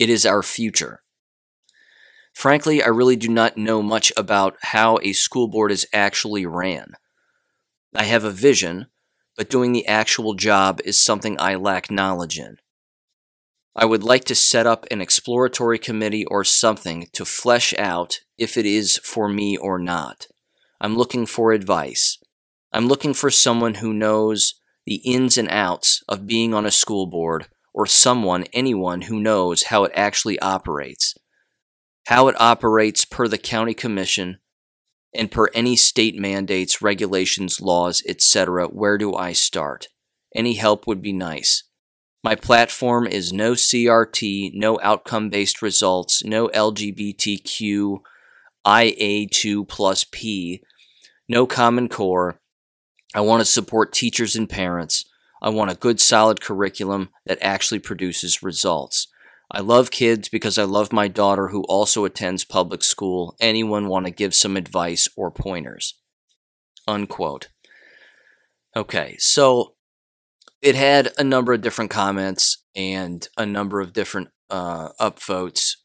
It 0.01 0.11
is 0.11 0.27
our 0.27 0.43
future. 0.43 1.05
Frankly, 2.35 2.83
I 2.83 2.89
really 2.89 3.17
do 3.17 3.29
not 3.29 3.57
know 3.57 3.83
much 3.83 4.13
about 4.17 4.57
how 4.63 4.99
a 5.03 5.13
school 5.13 5.47
board 5.47 5.71
is 5.71 5.87
actually 5.93 6.45
ran. 6.45 6.95
I 7.95 8.03
have 8.03 8.25
a 8.25 8.33
vision, 8.33 8.87
but 9.37 9.49
doing 9.49 9.71
the 9.71 9.87
actual 9.87 10.35
job 10.35 10.81
is 10.85 11.01
something 11.01 11.39
I 11.39 11.55
lack 11.55 11.89
knowledge 11.89 12.37
in. 12.37 12.57
I 13.81 13.85
would 13.85 14.03
like 14.03 14.25
to 14.25 14.35
set 14.35 14.67
up 14.67 14.87
an 14.91 15.01
exploratory 15.01 15.79
committee 15.79 16.25
or 16.25 16.43
something 16.43 17.07
to 17.13 17.25
flesh 17.25 17.73
out 17.79 18.19
if 18.37 18.57
it 18.57 18.67
is 18.67 18.97
for 19.05 19.29
me 19.29 19.57
or 19.57 19.79
not. 19.79 20.27
I'm 20.81 20.97
looking 20.97 21.27
for 21.27 21.53
advice. 21.53 22.19
I'm 22.73 22.89
looking 22.89 23.15
for 23.15 23.31
someone 23.31 23.75
who 23.75 23.93
knows 23.93 24.55
the 24.85 24.97
ins 25.05 25.39
and 25.39 25.49
outs 25.49 26.03
of 26.09 26.27
being 26.27 26.53
on 26.55 26.67
a 26.67 26.73
school 26.73 27.07
board 27.07 27.47
or 27.73 27.87
someone, 27.87 28.47
anyone 28.53 29.03
who 29.03 29.21
knows 29.21 29.65
how 29.65 29.85
it 29.85 29.93
actually 29.95 30.41
operates. 30.41 31.15
How 32.09 32.27
it 32.27 32.41
operates 32.41 33.05
per 33.05 33.29
the 33.29 33.39
county 33.39 33.75
commission 33.75 34.39
and 35.15 35.31
per 35.31 35.51
any 35.55 35.77
state 35.77 36.17
mandates, 36.19 36.83
regulations, 36.83 37.61
laws, 37.61 38.03
etc. 38.09 38.67
Where 38.67 38.99
do 38.99 39.15
I 39.15 39.35
start? 39.35 39.87
Any 40.35 40.55
help 40.55 40.89
would 40.89 41.01
be 41.01 41.13
nice. 41.13 41.63
My 42.23 42.35
platform 42.35 43.07
is 43.07 43.33
no 43.33 43.53
CRT, 43.53 44.53
no 44.55 44.81
outcome 44.83 45.31
based 45.31 45.63
results, 45.63 46.25
no 46.25 46.49
LGBTQ 46.49 47.99
IA2 48.67 49.67
plus 49.69 50.05
P, 50.05 50.63
no 51.29 51.47
Common 51.47 51.89
Core. 51.89 52.41
I 53.15 53.21
want 53.21 53.41
to 53.41 53.45
support 53.47 53.93
teachers 53.93 54.37
and 54.37 54.49
parents. 54.49 55.05
I 55.41 55.49
want 55.51 55.71
a 55.71 55.77
good, 55.77 56.01
solid 56.01 56.41
curriculum 56.41 57.11
that 57.25 57.39
actually 57.41 57.79
produces 57.79 58.43
results. 58.43 59.07
I 59.51 59.61
love 59.61 59.91
kids 59.91 60.29
because 60.29 60.59
I 60.59 60.65
love 60.65 60.93
my 60.93 61.09
daughter 61.09 61.49
who 61.49 61.63
also 61.65 62.05
attends 62.05 62.45
public 62.45 62.83
school. 62.83 63.35
Anyone 63.41 63.89
want 63.89 64.05
to 64.05 64.13
give 64.13 64.35
some 64.35 64.57
advice 64.57 65.09
or 65.17 65.31
pointers? 65.31 65.95
Unquote. 66.87 67.49
Okay, 68.77 69.17
so 69.19 69.77
it 70.61 70.75
had 70.75 71.13
a 71.19 71.25
number 71.25 71.53
of 71.53 71.61
different 71.61 71.91
comments 71.91 72.65
and 72.75 73.29
a 73.37 73.47
number 73.47 73.81
of 73.81 73.93
different 73.93 74.29
uh, 74.51 74.91
upvotes. 75.01 75.77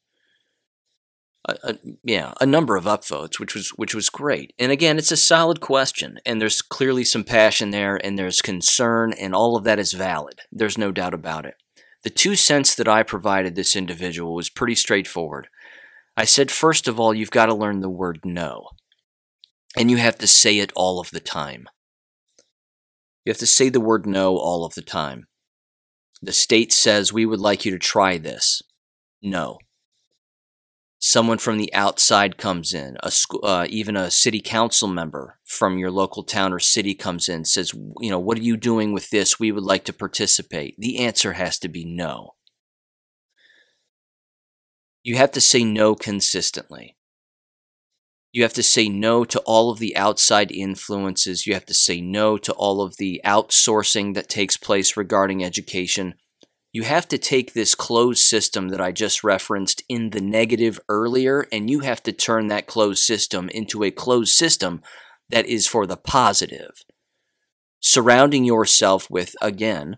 Yeah, 2.04 2.34
a 2.40 2.46
number 2.46 2.78
of 2.78 2.86
upvotes, 2.86 3.38
which 3.38 3.54
was 3.54 3.70
which 3.72 3.94
was 3.94 4.10
great. 4.10 4.54
And 4.58 4.72
again, 4.72 4.98
it's 4.98 5.12
a 5.12 5.18
solid 5.18 5.60
question, 5.60 6.20
and 6.26 6.40
there's 6.40 6.62
clearly 6.62 7.04
some 7.04 7.26
passion 7.26 7.72
there, 7.72 8.00
and 8.02 8.18
there's 8.18 8.42
concern, 8.42 9.12
and 9.12 9.36
all 9.36 9.58
of 9.58 9.66
that 9.66 9.78
is 9.78 9.92
valid. 9.92 10.40
There's 10.54 10.78
no 10.78 10.94
doubt 10.94 11.14
about 11.14 11.46
it. 11.46 11.56
The 12.04 12.10
two 12.10 12.36
cents 12.36 12.76
that 12.76 12.88
I 12.88 13.04
provided 13.04 13.56
this 13.56 13.76
individual 13.76 14.34
was 14.34 14.50
pretty 14.50 14.76
straightforward. 14.76 15.50
I 16.16 16.24
said, 16.24 16.50
first 16.50 16.88
of 16.88 16.98
all, 16.98 17.14
you've 17.14 17.32
got 17.32 17.48
to 17.48 17.54
learn 17.54 17.82
the 17.82 17.90
word 17.90 18.20
no, 18.24 18.70
and 19.76 19.92
you 19.92 19.98
have 19.98 20.18
to 20.20 20.28
say 20.28 20.60
it 20.60 20.72
all 20.76 21.02
of 21.02 21.12
the 21.12 21.20
time. 21.20 21.68
You 23.26 23.32
have 23.32 23.38
to 23.38 23.48
say 23.48 23.70
the 23.70 23.80
word 23.80 24.06
no 24.06 24.38
all 24.38 24.66
of 24.66 24.76
the 24.76 24.82
time. 24.82 25.28
The 26.22 26.34
state 26.34 26.72
says, 26.72 27.14
We 27.14 27.26
would 27.26 27.40
like 27.40 27.66
you 27.66 27.72
to 27.72 27.80
try 27.80 28.18
this. 28.18 28.62
No. 29.22 29.60
Someone 31.00 31.38
from 31.38 31.58
the 31.58 31.74
outside 31.74 32.38
comes 32.38 32.74
in, 32.74 32.96
a 33.04 33.12
uh, 33.44 33.66
even 33.70 33.98
a 33.98 34.10
city 34.10 34.40
council 34.40 34.88
member 34.88 35.38
from 35.44 35.78
your 35.78 35.92
local 35.92 36.24
town 36.24 36.54
or 36.54 36.60
city 36.60 36.96
comes 36.96 37.28
in, 37.28 37.44
says, 37.44 37.74
You 38.00 38.10
know, 38.10 38.20
what 38.20 38.38
are 38.38 38.44
you 38.44 38.56
doing 38.56 38.94
with 38.94 39.10
this? 39.10 39.38
We 39.38 39.52
would 39.52 39.64
like 39.64 39.84
to 39.86 39.94
participate. 39.94 40.76
The 40.78 41.00
answer 41.00 41.34
has 41.34 41.60
to 41.60 41.68
be 41.68 41.84
no. 41.84 42.36
You 45.04 45.18
have 45.18 45.32
to 45.32 45.42
say 45.42 45.66
no 45.66 45.96
consistently. 45.96 46.96
You 48.34 48.42
have 48.42 48.54
to 48.54 48.64
say 48.64 48.90
no 48.90 49.24
to 49.26 49.40
all 49.42 49.70
of 49.70 49.78
the 49.78 49.96
outside 49.96 50.52
influences. 50.52 51.46
You 51.46 51.54
have 51.54 51.68
to 51.68 51.74
say 51.74 52.02
no 52.02 52.40
to 52.40 52.52
all 52.54 52.82
of 52.82 52.98
the 52.98 53.22
outsourcing 53.24 54.16
that 54.16 54.28
takes 54.28 54.58
place 54.58 54.98
regarding 54.98 55.44
education. 55.44 56.16
You 56.72 56.82
have 56.82 57.08
to 57.10 57.20
take 57.20 57.54
this 57.54 57.76
closed 57.76 58.24
system 58.24 58.70
that 58.70 58.82
I 58.82 58.92
just 58.92 59.24
referenced 59.24 59.84
in 59.88 60.10
the 60.10 60.20
negative 60.20 60.80
earlier, 60.90 61.46
and 61.52 61.70
you 61.70 61.82
have 61.82 62.02
to 62.04 62.12
turn 62.12 62.48
that 62.48 62.66
closed 62.66 63.04
system 63.04 63.50
into 63.50 63.84
a 63.84 63.92
closed 63.92 64.34
system 64.34 64.82
that 65.30 65.46
is 65.46 65.68
for 65.68 65.86
the 65.86 65.96
positive. 65.96 66.84
Surrounding 67.80 68.46
yourself 68.46 69.12
with, 69.12 69.36
again, 69.44 69.98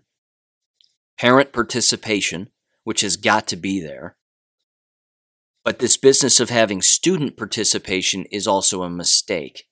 parent 1.17 1.53
participation, 1.53 2.49
which 2.83 2.99
has 2.99 3.15
got 3.15 3.47
to 3.47 3.55
be 3.55 3.79
there, 3.79 4.17
but 5.65 5.79
this 5.79 5.97
business 5.97 6.39
of 6.39 6.51
having 6.51 6.83
student 6.83 7.35
participation 7.35 8.25
is 8.31 8.45
also 8.47 8.83
a 8.83 8.89
mistake. 8.89 9.65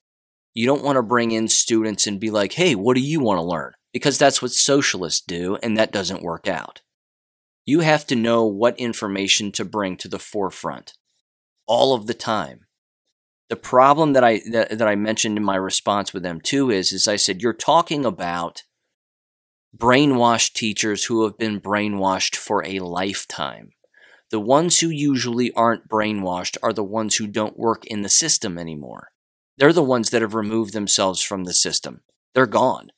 You 0.52 0.66
don't 0.66 0.82
want 0.82 0.96
to 0.96 1.02
bring 1.02 1.30
in 1.30 1.46
students 1.46 2.06
and 2.08 2.20
be 2.20 2.30
like, 2.30 2.54
hey, 2.54 2.74
what 2.74 2.96
do 2.96 3.00
you 3.00 3.20
want 3.20 3.38
to 3.38 3.42
learn? 3.42 3.72
Because 3.92 4.18
that's 4.18 4.42
what 4.42 4.50
socialists 4.50 5.20
do, 5.24 5.56
and 5.62 5.78
that 5.78 5.92
doesn't 5.92 6.22
work 6.22 6.48
out. 6.48 6.82
You 7.64 7.80
have 7.80 8.06
to 8.08 8.16
know 8.16 8.44
what 8.44 8.78
information 8.78 9.52
to 9.52 9.64
bring 9.64 9.96
to 9.98 10.08
the 10.08 10.18
forefront 10.18 10.94
all 11.66 11.94
of 11.94 12.08
the 12.08 12.14
time. 12.14 12.66
The 13.48 13.56
problem 13.56 14.14
that 14.14 14.24
I 14.24 14.40
that, 14.50 14.78
that 14.78 14.88
I 14.88 14.96
mentioned 14.96 15.36
in 15.36 15.44
my 15.44 15.56
response 15.56 16.12
with 16.12 16.22
them 16.22 16.40
too 16.40 16.70
is 16.70 16.92
is 16.92 17.06
I 17.06 17.16
said 17.16 17.40
you're 17.40 17.52
talking 17.52 18.04
about 18.04 18.62
brainwashed 19.76 20.54
teachers 20.54 21.04
who 21.04 21.24
have 21.24 21.38
been 21.38 21.60
brainwashed 21.60 22.36
for 22.36 22.64
a 22.64 22.80
lifetime. 22.80 23.70
The 24.34 24.40
ones 24.40 24.80
who 24.80 24.88
usually 24.88 25.52
aren't 25.52 25.88
brainwashed 25.88 26.56
are 26.60 26.72
the 26.72 26.82
ones 26.82 27.14
who 27.14 27.28
don't 27.28 27.56
work 27.56 27.86
in 27.86 28.02
the 28.02 28.08
system 28.08 28.58
anymore. 28.58 29.12
They're 29.58 29.72
the 29.72 29.80
ones 29.80 30.10
that 30.10 30.22
have 30.22 30.34
removed 30.34 30.72
themselves 30.72 31.22
from 31.22 31.44
the 31.44 31.52
system. 31.52 32.00
They're 32.34 32.48
gone. 32.48 32.88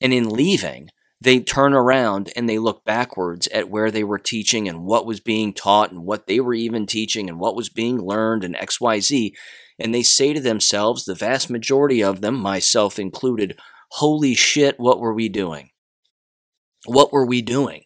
And 0.00 0.12
in 0.12 0.28
leaving, 0.28 0.88
they 1.20 1.38
turn 1.38 1.72
around 1.72 2.32
and 2.34 2.48
they 2.48 2.58
look 2.58 2.84
backwards 2.84 3.46
at 3.54 3.70
where 3.70 3.92
they 3.92 4.02
were 4.02 4.18
teaching 4.18 4.68
and 4.68 4.84
what 4.84 5.06
was 5.06 5.20
being 5.20 5.52
taught 5.52 5.92
and 5.92 6.04
what 6.04 6.26
they 6.26 6.40
were 6.40 6.54
even 6.54 6.84
teaching 6.84 7.28
and 7.28 7.38
what 7.38 7.54
was 7.54 7.68
being 7.68 8.00
learned 8.00 8.42
and 8.42 8.56
XYZ. 8.56 9.30
And 9.78 9.94
they 9.94 10.02
say 10.02 10.32
to 10.32 10.40
themselves, 10.40 11.04
the 11.04 11.14
vast 11.14 11.48
majority 11.48 12.02
of 12.02 12.22
them, 12.22 12.34
myself 12.34 12.98
included, 12.98 13.56
holy 13.92 14.34
shit, 14.34 14.80
what 14.80 14.98
were 14.98 15.14
we 15.14 15.28
doing? 15.28 15.70
What 16.86 17.12
were 17.12 17.24
we 17.24 17.40
doing? 17.40 17.84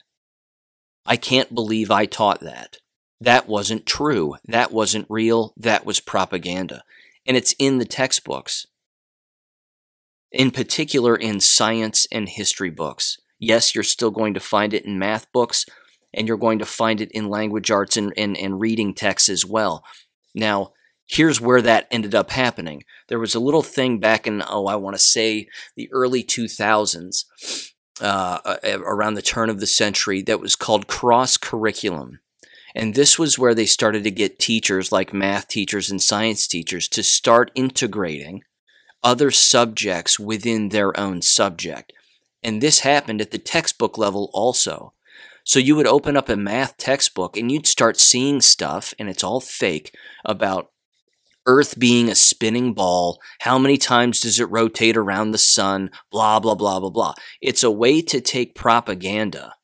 I 1.05 1.17
can't 1.17 1.55
believe 1.55 1.91
I 1.91 2.07
taught 2.07 2.41
that. 2.41 2.79
That 3.21 3.49
wasn't 3.49 3.87
true. 3.87 4.37
That 4.47 4.73
wasn't 4.73 5.07
real. 5.09 5.53
That 5.57 5.85
was 5.85 6.01
propaganda. 6.01 6.83
And 7.27 7.37
it's 7.37 7.55
in 7.59 7.79
the 7.79 7.85
textbooks. 7.85 8.67
In 10.33 10.51
particular, 10.51 11.15
in 11.15 11.41
science 11.41 12.07
and 12.11 12.29
history 12.29 12.71
books. 12.71 13.19
Yes, 13.39 13.75
you're 13.75 13.85
still 13.85 14.11
going 14.11 14.35
to 14.35 14.41
find 14.41 14.73
it 14.73 14.85
in 14.85 14.99
math 14.99 15.31
books, 15.33 15.67
and 16.15 16.27
you're 16.27 16.37
going 16.37 16.59
to 16.61 16.65
find 16.65 17.01
it 17.01 17.11
in 17.13 17.29
language 17.29 17.71
arts 17.71 17.97
and, 17.97 18.13
and, 18.17 18.37
and 18.37 18.61
reading 18.61 18.95
texts 18.95 19.29
as 19.29 19.45
well. 19.45 19.85
Now, 20.35 20.73
here's 21.07 21.41
where 21.41 21.61
that 21.63 21.87
ended 21.91 22.15
up 22.15 22.31
happening. 22.31 22.85
There 23.09 23.19
was 23.19 23.35
a 23.35 23.41
little 23.41 23.63
thing 23.63 23.99
back 23.99 24.27
in, 24.27 24.43
oh, 24.49 24.67
I 24.67 24.77
want 24.77 24.95
to 24.95 25.03
say 25.03 25.49
the 25.77 25.89
early 25.93 26.25
2000s 26.25 27.25
uh, 28.01 28.39
uh, 28.45 28.79
around 28.85 29.15
the 29.15 29.23
turn 29.23 29.51
of 29.51 29.61
the 29.61 29.67
century 29.67 30.23
that 30.23 30.41
was 30.41 30.57
called 30.57 30.87
cross 30.87 31.37
curriculum. 31.37 32.21
And 32.75 32.95
this 32.95 33.19
was 33.19 33.39
where 33.39 33.55
they 33.55 33.67
started 33.67 34.03
to 34.05 34.11
get 34.11 34.39
teachers 34.39 34.91
like 34.91 35.13
math 35.13 35.49
teachers 35.49 35.91
and 35.91 36.01
science 36.01 36.47
teachers 36.47 36.89
to 36.89 37.03
start 37.03 37.51
integrating 37.55 38.45
other 39.05 39.31
subjects 39.31 40.19
within 40.19 40.71
their 40.71 40.99
own 40.99 41.23
subject. 41.23 41.93
And 42.43 42.61
this 42.61 42.81
happened 42.81 43.21
at 43.21 43.31
the 43.31 43.39
textbook 43.39 43.99
level 43.99 44.31
also. 44.33 44.95
So 45.45 45.59
you 45.59 45.77
would 45.77 45.87
open 45.87 46.17
up 46.17 46.29
a 46.29 46.37
math 46.37 46.77
textbook 46.77 47.37
and 47.37 47.51
you'd 47.51 47.67
start 47.67 47.99
seeing 47.99 48.41
stuff, 48.41 48.95
and 48.99 49.09
it's 49.09 49.25
all 49.25 49.41
fake, 49.41 49.95
about 50.25 50.71
Earth 51.47 51.79
being 51.79 52.09
a 52.09 52.15
spinning 52.15 52.73
ball, 52.73 53.21
how 53.41 53.59
many 53.59 53.77
times 53.77 54.21
does 54.21 54.39
it 54.39 54.51
rotate 54.51 54.97
around 54.97 55.31
the 55.31 55.39
sun, 55.39 55.91
blah, 56.11 56.39
blah, 56.39 56.55
blah, 56.55 56.81
blah, 56.81 56.91
blah. 56.91 57.15
It's 57.41 57.63
a 57.63 57.71
way 57.71 58.01
to 58.03 58.21
take 58.21 58.55
propaganda, 58.55 59.55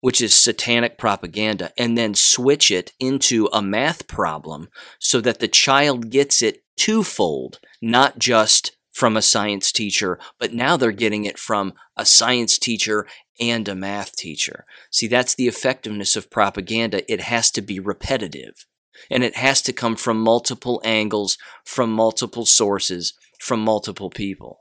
which 0.00 0.20
is 0.20 0.34
satanic 0.34 0.98
propaganda, 0.98 1.72
and 1.76 1.96
then 1.96 2.14
switch 2.14 2.70
it 2.70 2.92
into 2.98 3.48
a 3.52 3.60
math 3.60 4.06
problem 4.06 4.68
so 4.98 5.20
that 5.20 5.40
the 5.40 5.48
child 5.48 6.10
gets 6.10 6.42
it 6.42 6.64
twofold, 6.76 7.60
not 7.80 8.18
just 8.18 8.76
from 8.90 9.16
a 9.16 9.22
science 9.22 9.72
teacher, 9.72 10.18
but 10.38 10.52
now 10.52 10.76
they're 10.76 10.92
getting 10.92 11.24
it 11.24 11.38
from 11.38 11.72
a 11.96 12.04
science 12.04 12.58
teacher 12.58 13.06
and 13.40 13.66
a 13.68 13.74
math 13.74 14.14
teacher. 14.14 14.64
See, 14.90 15.06
that's 15.06 15.34
the 15.34 15.48
effectiveness 15.48 16.14
of 16.14 16.30
propaganda. 16.30 17.10
It 17.10 17.22
has 17.22 17.50
to 17.52 17.62
be 17.62 17.80
repetitive. 17.80 18.66
And 19.10 19.24
it 19.24 19.36
has 19.36 19.62
to 19.62 19.72
come 19.72 19.96
from 19.96 20.20
multiple 20.20 20.80
angles, 20.84 21.38
from 21.64 21.92
multiple 21.92 22.46
sources, 22.46 23.14
from 23.40 23.60
multiple 23.60 24.10
people. 24.10 24.60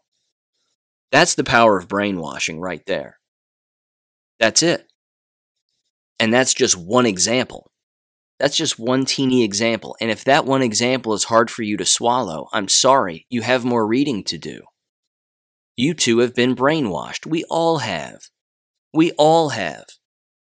That's 1.11 1.35
the 1.35 1.43
power 1.43 1.77
of 1.77 1.87
brainwashing 1.87 2.59
right 2.59 2.85
there. 2.85 3.19
That's 4.39 4.63
it. 4.63 4.87
And 6.19 6.33
that's 6.33 6.53
just 6.53 6.77
one 6.77 7.05
example. 7.05 7.71
That's 8.39 8.57
just 8.57 8.79
one 8.79 9.05
teeny 9.05 9.43
example. 9.43 9.95
And 10.01 10.09
if 10.09 10.23
that 10.23 10.45
one 10.45 10.63
example 10.63 11.13
is 11.13 11.25
hard 11.25 11.51
for 11.51 11.61
you 11.61 11.77
to 11.77 11.85
swallow, 11.85 12.47
I'm 12.51 12.67
sorry, 12.67 13.27
you 13.29 13.41
have 13.41 13.63
more 13.65 13.85
reading 13.85 14.23
to 14.25 14.37
do. 14.37 14.61
You 15.75 15.93
too 15.93 16.19
have 16.19 16.33
been 16.33 16.55
brainwashed. 16.55 17.25
We 17.25 17.43
all 17.49 17.79
have. 17.79 18.21
We 18.93 19.11
all 19.11 19.49
have. 19.49 19.85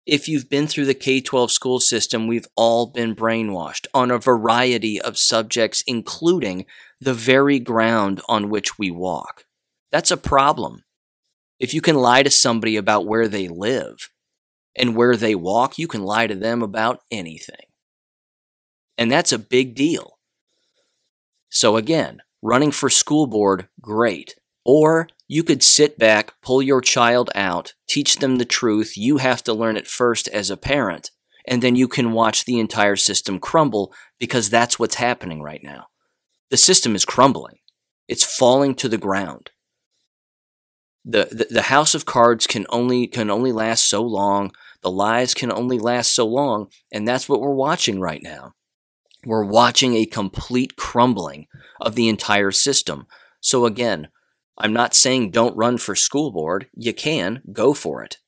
If 0.06 0.28
you've 0.28 0.50
been 0.50 0.66
through 0.66 0.84
the 0.84 0.94
K 0.94 1.20
12 1.20 1.50
school 1.50 1.80
system, 1.80 2.26
we've 2.26 2.48
all 2.56 2.86
been 2.86 3.14
brainwashed 3.14 3.86
on 3.94 4.10
a 4.10 4.18
variety 4.18 5.00
of 5.00 5.16
subjects, 5.16 5.82
including 5.86 6.66
the 7.00 7.14
very 7.14 7.58
ground 7.58 8.20
on 8.28 8.50
which 8.50 8.78
we 8.78 8.90
walk. 8.90 9.44
That's 9.90 10.10
a 10.10 10.18
problem. 10.18 10.84
If 11.58 11.72
you 11.72 11.80
can 11.80 11.96
lie 11.96 12.22
to 12.22 12.30
somebody 12.30 12.76
about 12.76 13.06
where 13.06 13.28
they 13.28 13.48
live 13.48 14.10
and 14.76 14.94
where 14.94 15.16
they 15.16 15.34
walk, 15.34 15.78
you 15.78 15.88
can 15.88 16.02
lie 16.02 16.26
to 16.26 16.34
them 16.34 16.62
about 16.62 17.00
anything. 17.10 17.66
And 18.98 19.10
that's 19.10 19.32
a 19.32 19.38
big 19.38 19.74
deal. 19.74 20.18
So, 21.48 21.76
again, 21.76 22.20
running 22.42 22.72
for 22.72 22.90
school 22.90 23.26
board, 23.26 23.68
great. 23.80 24.34
Or 24.64 25.08
you 25.26 25.42
could 25.42 25.62
sit 25.62 25.98
back, 25.98 26.34
pull 26.42 26.62
your 26.62 26.80
child 26.80 27.30
out, 27.34 27.74
teach 27.88 28.16
them 28.16 28.36
the 28.36 28.44
truth. 28.44 28.96
You 28.96 29.18
have 29.18 29.42
to 29.44 29.54
learn 29.54 29.76
it 29.76 29.86
first 29.86 30.28
as 30.28 30.50
a 30.50 30.56
parent, 30.56 31.10
and 31.46 31.62
then 31.62 31.76
you 31.76 31.88
can 31.88 32.12
watch 32.12 32.44
the 32.44 32.58
entire 32.58 32.96
system 32.96 33.38
crumble 33.38 33.92
because 34.18 34.50
that's 34.50 34.78
what's 34.78 34.96
happening 34.96 35.42
right 35.42 35.62
now. 35.62 35.86
The 36.50 36.56
system 36.56 36.94
is 36.94 37.04
crumbling, 37.04 37.58
it's 38.06 38.24
falling 38.24 38.74
to 38.76 38.88
the 38.88 38.98
ground. 38.98 39.50
The, 41.06 41.28
the, 41.30 41.46
the 41.50 41.62
house 41.62 41.94
of 41.94 42.06
cards 42.06 42.46
can 42.46 42.66
only 42.70 43.06
can 43.06 43.30
only 43.30 43.52
last 43.52 43.88
so 43.88 44.02
long. 44.02 44.52
The 44.82 44.90
lies 44.90 45.34
can 45.34 45.52
only 45.52 45.78
last 45.78 46.14
so 46.14 46.26
long, 46.26 46.68
and 46.92 47.08
that's 47.08 47.28
what 47.28 47.40
we're 47.40 47.54
watching 47.54 48.00
right 48.00 48.22
now. 48.22 48.52
We're 49.26 49.44
watching 49.44 49.94
a 49.94 50.06
complete 50.06 50.76
crumbling 50.76 51.46
of 51.80 51.94
the 51.94 52.08
entire 52.08 52.50
system. 52.50 53.06
So 53.40 53.64
again, 53.64 54.08
I'm 54.56 54.72
not 54.72 54.94
saying 54.94 55.30
don't 55.30 55.56
run 55.56 55.78
for 55.78 55.94
school 55.94 56.30
board. 56.30 56.68
You 56.74 56.92
can, 56.92 57.42
go 57.52 57.74
for 57.74 58.02
it. 58.02 58.18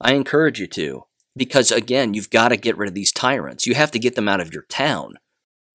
I 0.00 0.14
encourage 0.14 0.60
you 0.60 0.66
to. 0.68 1.04
Because 1.36 1.70
again, 1.70 2.14
you've 2.14 2.30
got 2.30 2.48
to 2.48 2.56
get 2.56 2.76
rid 2.76 2.88
of 2.88 2.94
these 2.94 3.12
tyrants. 3.12 3.66
You 3.66 3.74
have 3.74 3.90
to 3.92 3.98
get 3.98 4.14
them 4.14 4.28
out 4.28 4.40
of 4.40 4.52
your 4.52 4.64
town. 4.68 5.14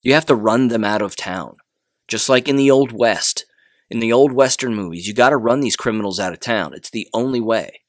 You 0.02 0.14
have 0.14 0.26
to 0.26 0.34
run 0.34 0.68
them 0.68 0.84
out 0.84 1.02
of 1.02 1.16
town. 1.16 1.56
Just 2.08 2.28
like 2.28 2.48
in 2.48 2.56
the 2.56 2.70
Old 2.70 2.92
West, 2.92 3.46
in 3.92 4.00
the 4.00 4.12
old 4.12 4.32
Western 4.32 4.74
movies, 4.74 5.06
you 5.06 5.12
got 5.12 5.30
to 5.30 5.36
run 5.36 5.60
these 5.60 5.76
criminals 5.76 6.18
out 6.18 6.32
of 6.32 6.40
town. 6.40 6.72
It's 6.72 6.88
the 6.88 7.08
only 7.12 7.40
way. 7.40 7.82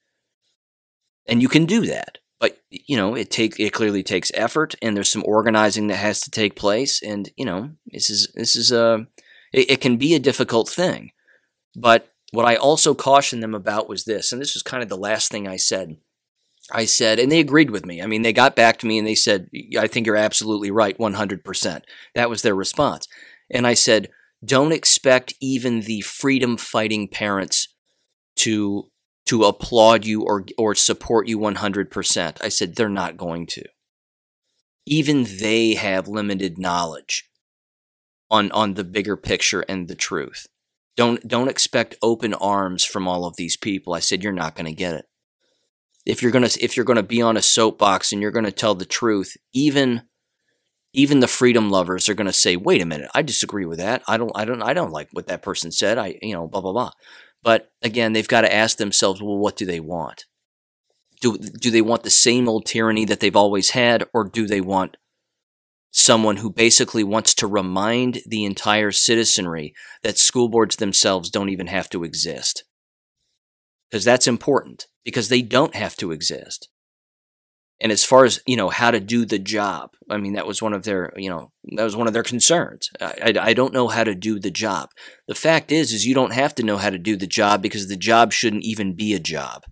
And 1.26 1.42
you 1.42 1.48
can 1.48 1.66
do 1.66 1.86
that. 1.86 2.18
But, 2.42 2.58
you 2.70 2.98
know, 2.98 3.16
it 3.16 3.32
take 3.32 3.58
it 3.58 3.72
clearly 3.72 4.04
takes 4.04 4.30
effort 4.34 4.76
and 4.82 4.98
there's 4.98 5.08
some 5.08 5.24
organizing 5.26 5.88
that 5.88 5.96
has 5.96 6.20
to 6.22 6.30
take 6.30 6.58
place. 6.58 7.02
And, 7.02 7.32
you 7.38 7.46
know, 7.46 7.72
this 7.86 8.10
is 8.10 8.34
this 8.36 8.58
is 8.58 8.70
a 8.70 9.08
it, 9.54 9.72
it 9.72 9.82
can 9.82 9.96
be 9.96 10.14
a 10.14 10.20
difficult 10.20 10.68
thing. 10.68 11.12
But 11.74 12.10
what 12.34 12.46
I 12.46 12.56
also 12.56 12.96
cautioned 12.96 13.44
them 13.44 13.54
about 13.54 13.88
was 13.88 14.06
this, 14.06 14.32
and 14.32 14.42
this 14.42 14.56
was 14.56 14.64
kind 14.64 14.82
of 14.82 14.90
the 14.90 14.98
last 14.98 15.30
thing 15.30 15.48
I 15.48 15.56
said. 15.56 15.98
I 16.72 16.86
said, 16.86 17.20
and 17.20 17.32
they 17.32 17.40
agreed 17.40 17.70
with 17.70 17.86
me. 17.86 18.02
I 18.02 18.08
mean, 18.08 18.24
they 18.24 18.34
got 18.34 18.56
back 18.56 18.80
to 18.80 18.88
me 18.88 18.98
and 18.98 19.06
they 19.06 19.14
said, 19.14 19.50
I 19.78 19.86
think 19.86 20.08
you're 20.08 20.16
absolutely 20.16 20.72
right, 20.72 20.98
100%. 20.98 21.82
That 22.16 22.30
was 22.32 22.42
their 22.42 22.56
response. 22.56 23.08
And 23.52 23.68
I 23.68 23.76
said, 23.76 24.10
don't 24.44 24.72
expect 24.72 25.36
even 25.42 25.82
the 25.82 26.02
freedom 26.02 26.58
fighting 26.58 27.08
parents 27.08 27.68
to 28.38 28.90
to 29.26 29.44
applaud 29.44 30.04
you 30.04 30.24
or 30.24 30.46
or 30.58 30.74
support 30.74 31.28
you 31.28 31.38
100%. 31.38 32.44
I 32.44 32.50
said 32.50 32.76
they're 32.76 32.90
not 32.90 33.16
going 33.16 33.46
to. 33.48 33.64
Even 34.86 35.26
they 35.40 35.76
have 35.76 36.08
limited 36.08 36.58
knowledge 36.58 37.30
on 38.32 38.52
on 38.52 38.74
the 38.74 38.84
bigger 38.84 39.16
picture 39.16 39.62
and 39.70 39.88
the 39.88 39.96
truth. 39.96 40.48
Don't 40.96 41.28
don't 41.28 41.50
expect 41.50 41.96
open 42.02 42.34
arms 42.36 42.86
from 42.86 43.08
all 43.08 43.26
of 43.26 43.36
these 43.36 43.58
people. 43.58 43.94
I 43.94 44.00
said 44.00 44.24
you're 44.24 44.32
not 44.32 44.56
going 44.56 44.66
to 44.66 44.74
get 44.74 44.94
it. 44.94 45.06
If 46.06 46.22
you're 46.22 46.32
going 46.32 46.48
to 46.48 46.64
if 46.64 46.76
you're 46.76 46.86
going 46.86 46.98
to 46.98 47.04
be 47.04 47.22
on 47.22 47.38
a 47.38 47.42
soapbox 47.42 48.12
and 48.12 48.22
you're 48.22 48.32
going 48.32 48.46
to 48.46 48.52
tell 48.52 48.76
the 48.76 48.86
truth, 48.86 49.36
even 49.54 50.04
even 50.94 51.22
the 51.22 51.28
freedom 51.28 51.72
lovers 51.72 52.08
are 52.08 52.14
going 52.14 52.28
to 52.28 52.34
say, 52.34 52.56
"Wait 52.56 52.82
a 52.82 52.86
minute, 52.86 53.10
I 53.16 53.24
disagree 53.24 53.66
with 53.66 53.80
that. 53.80 54.04
I 54.08 54.18
don't 54.18 54.32
I 54.36 54.46
don't 54.46 54.62
I 54.62 54.74
don't 54.74 54.92
like 54.92 55.10
what 55.12 55.28
that 55.28 55.42
person 55.42 55.72
said. 55.72 55.98
I, 55.98 56.20
you 56.22 56.34
know, 56.34 56.48
blah 56.48 56.62
blah 56.62 56.74
blah." 56.74 56.92
But 57.42 57.72
again, 57.82 58.14
they've 58.14 58.28
got 58.28 58.42
to 58.42 58.54
ask 58.54 58.78
themselves, 58.78 59.22
"Well, 59.22 59.38
what 59.38 59.58
do 59.58 59.66
they 59.66 59.80
want? 59.80 60.26
Do 61.22 61.38
do 61.38 61.72
they 61.72 61.82
want 61.82 62.04
the 62.04 62.12
same 62.12 62.48
old 62.48 62.66
tyranny 62.66 63.06
that 63.06 63.20
they've 63.20 63.36
always 63.36 63.72
had 63.72 64.04
or 64.14 64.24
do 64.26 64.46
they 64.46 64.62
want 64.62 64.98
someone 65.94 66.38
who 66.38 66.52
basically 66.52 67.04
wants 67.04 67.36
to 67.36 67.48
remind 67.48 68.20
the 68.26 68.44
entire 68.44 68.92
citizenry 68.92 69.74
that 70.02 70.18
school 70.18 70.50
boards 70.50 70.76
themselves 70.76 71.30
don't 71.30 71.50
even 71.50 71.68
have 71.68 71.88
to 71.88 72.04
exist. 72.04 72.64
Because 73.90 74.04
that's 74.04 74.28
important, 74.28 74.88
because 75.06 75.30
they 75.30 75.44
don't 75.44 75.76
have 75.76 75.96
to 75.98 76.12
exist. 76.12 76.70
And 77.80 77.92
as 77.92 78.04
far 78.04 78.26
as, 78.26 78.42
you 78.48 78.58
know, 78.58 78.70
how 78.70 78.92
to 78.92 79.00
do 79.00 79.24
the 79.26 79.38
job, 79.38 79.92
I 80.10 80.18
mean, 80.18 80.34
that 80.34 80.48
was 80.48 80.62
one 80.62 80.74
of 80.74 80.84
their, 80.84 81.12
you 81.16 81.30
know, 81.30 81.52
that 81.76 81.84
was 81.84 81.96
one 81.96 82.08
of 82.08 82.14
their 82.14 82.24
concerns. 82.24 82.90
I, 83.00 83.14
I, 83.36 83.50
I 83.50 83.54
don't 83.54 83.74
know 83.74 83.88
how 83.88 84.04
to 84.04 84.16
do 84.16 84.40
the 84.40 84.52
job. 84.52 84.90
The 85.28 85.36
fact 85.36 85.72
is, 85.72 85.94
is 85.94 86.06
you 86.06 86.16
don't 86.16 86.34
have 86.34 86.56
to 86.56 86.64
know 86.64 86.78
how 86.78 86.90
to 86.90 86.98
do 86.98 87.16
the 87.18 87.28
job 87.28 87.62
because 87.62 87.88
the 87.88 87.98
job 87.98 88.32
shouldn't 88.32 88.64
even 88.64 88.96
be 88.96 89.14
a 89.14 89.20
job. 89.20 89.64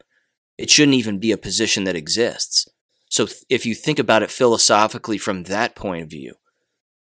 It 0.58 0.70
shouldn't 0.70 0.98
even 0.98 1.20
be 1.20 1.32
a 1.32 1.38
position 1.38 1.86
that 1.86 1.96
exists. 1.96 2.68
So 3.12 3.28
if 3.50 3.66
you 3.66 3.76
think 3.76 4.00
about 4.00 4.24
it 4.24 4.32
philosophically 4.32 5.18
from 5.18 5.44
that 5.44 5.76
point 5.76 6.02
of 6.02 6.10
view, 6.10 6.36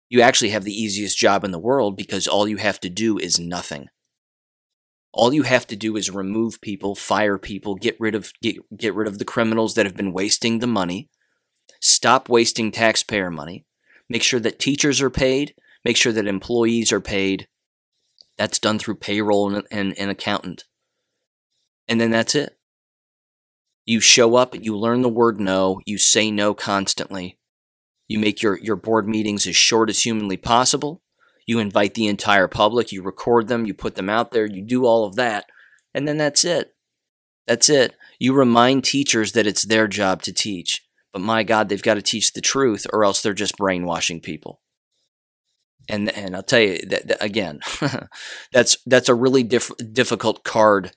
you 0.08 0.20
actually 0.20 0.50
have 0.50 0.64
the 0.64 0.74
easiest 0.74 1.16
job 1.16 1.44
in 1.44 1.52
the 1.52 1.60
world 1.60 1.96
because 1.96 2.26
all 2.26 2.48
you 2.48 2.56
have 2.56 2.80
to 2.80 2.90
do 2.90 3.18
is 3.18 3.38
nothing. 3.38 3.86
All 5.12 5.32
you 5.32 5.44
have 5.44 5.64
to 5.68 5.76
do 5.76 5.96
is 5.96 6.10
remove 6.10 6.60
people, 6.60 6.96
fire 6.96 7.38
people, 7.38 7.76
get 7.76 7.96
rid 8.00 8.16
of 8.16 8.32
get, 8.42 8.56
get 8.76 8.94
rid 8.94 9.06
of 9.06 9.18
the 9.18 9.24
criminals 9.24 9.74
that 9.74 9.86
have 9.86 9.96
been 9.96 10.12
wasting 10.12 10.58
the 10.58 10.66
money, 10.66 11.08
stop 11.80 12.28
wasting 12.28 12.72
taxpayer 12.72 13.30
money, 13.30 13.64
make 14.08 14.24
sure 14.24 14.40
that 14.40 14.58
teachers 14.58 15.00
are 15.00 15.10
paid, 15.10 15.54
make 15.84 15.96
sure 15.96 16.12
that 16.12 16.26
employees 16.26 16.90
are 16.90 17.00
paid. 17.00 17.46
That's 18.36 18.58
done 18.58 18.80
through 18.80 18.96
payroll 18.96 19.54
and, 19.54 19.96
and 19.96 20.10
accountant. 20.10 20.64
And 21.86 22.00
then 22.00 22.10
that's 22.10 22.34
it. 22.34 22.58
You 23.84 24.00
show 24.00 24.36
up, 24.36 24.54
you 24.54 24.76
learn 24.76 25.02
the 25.02 25.08
word 25.08 25.40
no, 25.40 25.80
you 25.84 25.98
say 25.98 26.30
no 26.30 26.54
constantly. 26.54 27.38
You 28.06 28.18
make 28.18 28.42
your, 28.42 28.58
your 28.58 28.76
board 28.76 29.08
meetings 29.08 29.46
as 29.46 29.56
short 29.56 29.90
as 29.90 30.02
humanly 30.02 30.36
possible. 30.36 31.02
You 31.46 31.58
invite 31.58 31.94
the 31.94 32.06
entire 32.06 32.46
public, 32.46 32.92
you 32.92 33.02
record 33.02 33.48
them, 33.48 33.66
you 33.66 33.74
put 33.74 33.96
them 33.96 34.08
out 34.08 34.30
there, 34.30 34.46
you 34.46 34.62
do 34.62 34.84
all 34.84 35.04
of 35.04 35.16
that, 35.16 35.46
and 35.92 36.06
then 36.06 36.16
that's 36.16 36.44
it. 36.44 36.74
That's 37.46 37.68
it. 37.68 37.96
You 38.20 38.32
remind 38.34 38.84
teachers 38.84 39.32
that 39.32 39.46
it's 39.46 39.66
their 39.66 39.88
job 39.88 40.22
to 40.22 40.32
teach. 40.32 40.86
But 41.12 41.22
my 41.22 41.42
God, 41.42 41.68
they've 41.68 41.82
got 41.82 41.94
to 41.94 42.02
teach 42.02 42.32
the 42.32 42.40
truth 42.40 42.86
or 42.92 43.04
else 43.04 43.20
they're 43.20 43.34
just 43.34 43.56
brainwashing 43.56 44.20
people. 44.20 44.60
And 45.88 46.08
and 46.10 46.36
I'll 46.36 46.44
tell 46.44 46.60
you 46.60 46.78
that, 46.86 47.08
that 47.08 47.22
again, 47.22 47.60
that's 48.52 48.78
that's 48.86 49.08
a 49.08 49.14
really 49.14 49.42
diff- 49.42 49.72
difficult 49.92 50.44
card 50.44 50.92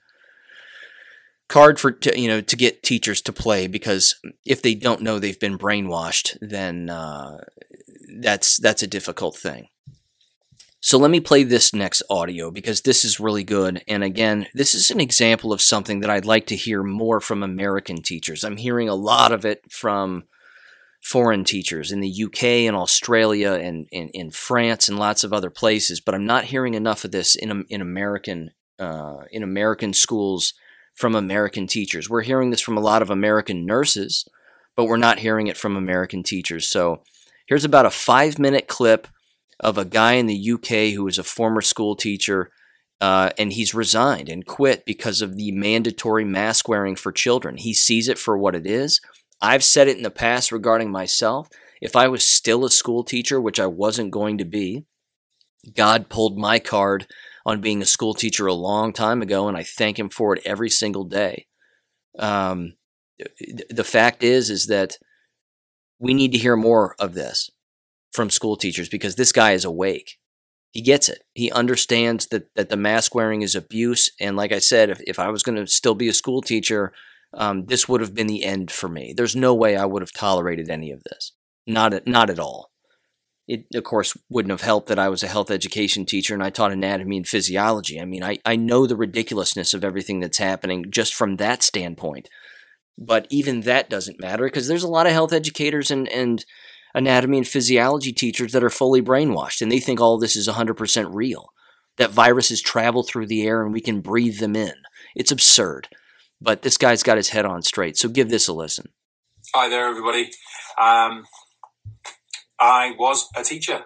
card 1.48 1.78
for 1.78 1.92
to, 1.92 2.18
you 2.18 2.28
know 2.28 2.40
to 2.40 2.56
get 2.56 2.82
teachers 2.82 3.20
to 3.22 3.32
play 3.32 3.66
because 3.66 4.16
if 4.44 4.62
they 4.62 4.74
don't 4.74 5.02
know 5.02 5.18
they've 5.18 5.40
been 5.40 5.58
brainwashed, 5.58 6.36
then 6.40 6.90
uh, 6.90 7.38
that's 8.20 8.58
that's 8.58 8.82
a 8.82 8.88
difficult 8.88 9.36
thing. 9.36 9.68
So 10.80 10.98
let 10.98 11.10
me 11.10 11.18
play 11.18 11.42
this 11.42 11.74
next 11.74 12.02
audio 12.08 12.52
because 12.52 12.82
this 12.82 13.04
is 13.04 13.18
really 13.18 13.42
good. 13.42 13.82
And 13.88 14.04
again, 14.04 14.46
this 14.54 14.72
is 14.72 14.90
an 14.92 15.00
example 15.00 15.52
of 15.52 15.60
something 15.60 15.98
that 16.00 16.10
I'd 16.10 16.24
like 16.24 16.46
to 16.46 16.56
hear 16.56 16.84
more 16.84 17.20
from 17.20 17.42
American 17.42 18.02
teachers. 18.02 18.44
I'm 18.44 18.56
hearing 18.56 18.88
a 18.88 18.94
lot 18.94 19.32
of 19.32 19.44
it 19.44 19.64
from 19.68 20.24
foreign 21.02 21.42
teachers 21.42 21.90
in 21.90 22.00
the 22.00 22.24
UK 22.24 22.44
and 22.68 22.76
Australia 22.76 23.52
and 23.54 23.88
in 23.90 24.30
France 24.30 24.88
and 24.88 24.98
lots 24.98 25.24
of 25.24 25.32
other 25.32 25.50
places, 25.50 26.00
but 26.00 26.14
I'm 26.14 26.26
not 26.26 26.44
hearing 26.44 26.74
enough 26.74 27.04
of 27.04 27.10
this 27.10 27.34
in 27.34 27.64
in 27.68 27.80
American 27.80 28.50
uh, 28.78 29.24
in 29.32 29.42
American 29.42 29.92
schools 29.92 30.54
from 30.96 31.14
American 31.14 31.66
teachers. 31.66 32.10
We're 32.10 32.22
hearing 32.22 32.50
this 32.50 32.60
from 32.60 32.76
a 32.76 32.80
lot 32.80 33.02
of 33.02 33.10
American 33.10 33.64
nurses, 33.64 34.26
but 34.74 34.86
we're 34.86 34.96
not 34.96 35.20
hearing 35.20 35.46
it 35.46 35.56
from 35.56 35.76
American 35.76 36.22
teachers. 36.22 36.68
So 36.68 37.02
here's 37.46 37.64
about 37.64 37.86
a 37.86 37.90
five 37.90 38.38
minute 38.38 38.66
clip 38.66 39.06
of 39.60 39.78
a 39.78 39.84
guy 39.84 40.14
in 40.14 40.26
the 40.26 40.50
UK 40.52 40.94
who 40.94 41.06
is 41.06 41.18
a 41.18 41.24
former 41.24 41.60
school 41.60 41.94
teacher. 41.94 42.50
Uh, 42.98 43.28
and 43.36 43.52
he's 43.52 43.74
resigned 43.74 44.30
and 44.30 44.46
quit 44.46 44.86
because 44.86 45.20
of 45.20 45.36
the 45.36 45.52
mandatory 45.52 46.24
mask 46.24 46.66
wearing 46.66 46.96
for 46.96 47.12
children. 47.12 47.58
He 47.58 47.74
sees 47.74 48.08
it 48.08 48.18
for 48.18 48.38
what 48.38 48.54
it 48.54 48.66
is. 48.66 49.02
I've 49.38 49.62
said 49.62 49.86
it 49.86 49.98
in 49.98 50.02
the 50.02 50.10
past 50.10 50.50
regarding 50.50 50.90
myself. 50.90 51.50
If 51.82 51.94
I 51.94 52.08
was 52.08 52.24
still 52.24 52.64
a 52.64 52.70
school 52.70 53.04
teacher, 53.04 53.38
which 53.38 53.60
I 53.60 53.66
wasn't 53.66 54.12
going 54.12 54.38
to 54.38 54.46
be, 54.46 54.86
God 55.74 56.08
pulled 56.08 56.38
my 56.38 56.58
card 56.58 57.06
on 57.46 57.60
being 57.60 57.80
a 57.80 57.86
school 57.86 58.12
teacher 58.12 58.46
a 58.46 58.52
long 58.52 58.92
time 58.92 59.22
ago, 59.22 59.46
and 59.48 59.56
I 59.56 59.62
thank 59.62 59.98
him 59.98 60.10
for 60.10 60.34
it 60.34 60.42
every 60.44 60.68
single 60.68 61.04
day. 61.04 61.46
Um, 62.18 62.74
the 63.70 63.84
fact 63.84 64.24
is, 64.24 64.50
is 64.50 64.66
that 64.66 64.98
we 65.98 66.12
need 66.12 66.32
to 66.32 66.38
hear 66.38 66.56
more 66.56 66.96
of 66.98 67.14
this 67.14 67.48
from 68.12 68.30
school 68.30 68.56
teachers 68.56 68.88
because 68.88 69.14
this 69.14 69.32
guy 69.32 69.52
is 69.52 69.64
awake. 69.64 70.18
he 70.76 70.82
gets 70.82 71.08
it. 71.08 71.22
He 71.32 71.50
understands 71.50 72.26
that 72.26 72.54
that 72.54 72.68
the 72.68 72.76
mask 72.76 73.14
wearing 73.14 73.40
is 73.40 73.54
abuse. 73.54 74.10
And 74.20 74.36
like 74.36 74.52
I 74.52 74.58
said, 74.58 74.90
if, 74.90 75.00
if 75.06 75.18
I 75.18 75.30
was 75.30 75.42
going 75.42 75.56
to 75.56 75.66
still 75.66 75.94
be 75.94 76.08
a 76.08 76.12
school 76.12 76.42
teacher, 76.42 76.92
um, 77.32 77.64
this 77.64 77.88
would 77.88 78.02
have 78.02 78.14
been 78.14 78.26
the 78.26 78.44
end 78.44 78.70
for 78.70 78.86
me. 78.86 79.14
There's 79.16 79.34
no 79.34 79.54
way 79.54 79.74
I 79.74 79.86
would 79.86 80.02
have 80.02 80.12
tolerated 80.12 80.68
any 80.68 80.90
of 80.90 81.02
this. 81.04 81.32
Not 81.66 81.94
at, 81.94 82.06
not 82.06 82.28
at 82.28 82.38
all. 82.38 82.70
It 83.48 83.66
of 83.74 83.84
course 83.84 84.16
wouldn't 84.28 84.50
have 84.50 84.62
helped 84.62 84.88
that 84.88 84.98
I 84.98 85.08
was 85.08 85.22
a 85.22 85.28
health 85.28 85.50
education 85.50 86.04
teacher 86.04 86.34
and 86.34 86.42
I 86.42 86.50
taught 86.50 86.72
anatomy 86.72 87.16
and 87.16 87.26
physiology. 87.26 88.00
I 88.00 88.04
mean, 88.04 88.24
I, 88.24 88.38
I 88.44 88.56
know 88.56 88.86
the 88.86 88.96
ridiculousness 88.96 89.72
of 89.72 89.84
everything 89.84 90.20
that's 90.20 90.38
happening 90.38 90.86
just 90.90 91.14
from 91.14 91.36
that 91.36 91.62
standpoint. 91.62 92.28
But 92.98 93.26
even 93.30 93.60
that 93.62 93.90
doesn't 93.90 94.20
matter 94.20 94.44
because 94.46 94.68
there's 94.68 94.82
a 94.82 94.88
lot 94.88 95.06
of 95.06 95.12
health 95.12 95.32
educators 95.32 95.90
and, 95.90 96.08
and 96.08 96.44
anatomy 96.94 97.38
and 97.38 97.46
physiology 97.46 98.12
teachers 98.12 98.52
that 98.52 98.64
are 98.64 98.70
fully 98.70 99.02
brainwashed 99.02 99.60
and 99.60 99.70
they 99.70 99.80
think 99.80 100.00
all 100.00 100.18
this 100.18 100.34
is 100.34 100.48
100% 100.48 101.08
real. 101.12 101.50
That 101.98 102.10
viruses 102.10 102.60
travel 102.60 103.02
through 103.02 103.26
the 103.26 103.46
air 103.46 103.62
and 103.62 103.72
we 103.72 103.80
can 103.80 104.00
breathe 104.00 104.38
them 104.38 104.56
in. 104.56 104.74
It's 105.14 105.30
absurd. 105.30 105.88
But 106.40 106.62
this 106.62 106.76
guy's 106.76 107.02
got 107.02 107.16
his 107.16 107.30
head 107.30 107.46
on 107.46 107.62
straight. 107.62 107.96
So 107.96 108.08
give 108.08 108.28
this 108.28 108.48
a 108.48 108.52
listen. 108.52 108.90
Hi 109.54 109.68
there, 109.68 109.88
everybody. 109.88 110.30
Um, 110.78 111.24
I 112.58 112.94
was 112.98 113.28
a 113.36 113.42
teacher. 113.42 113.84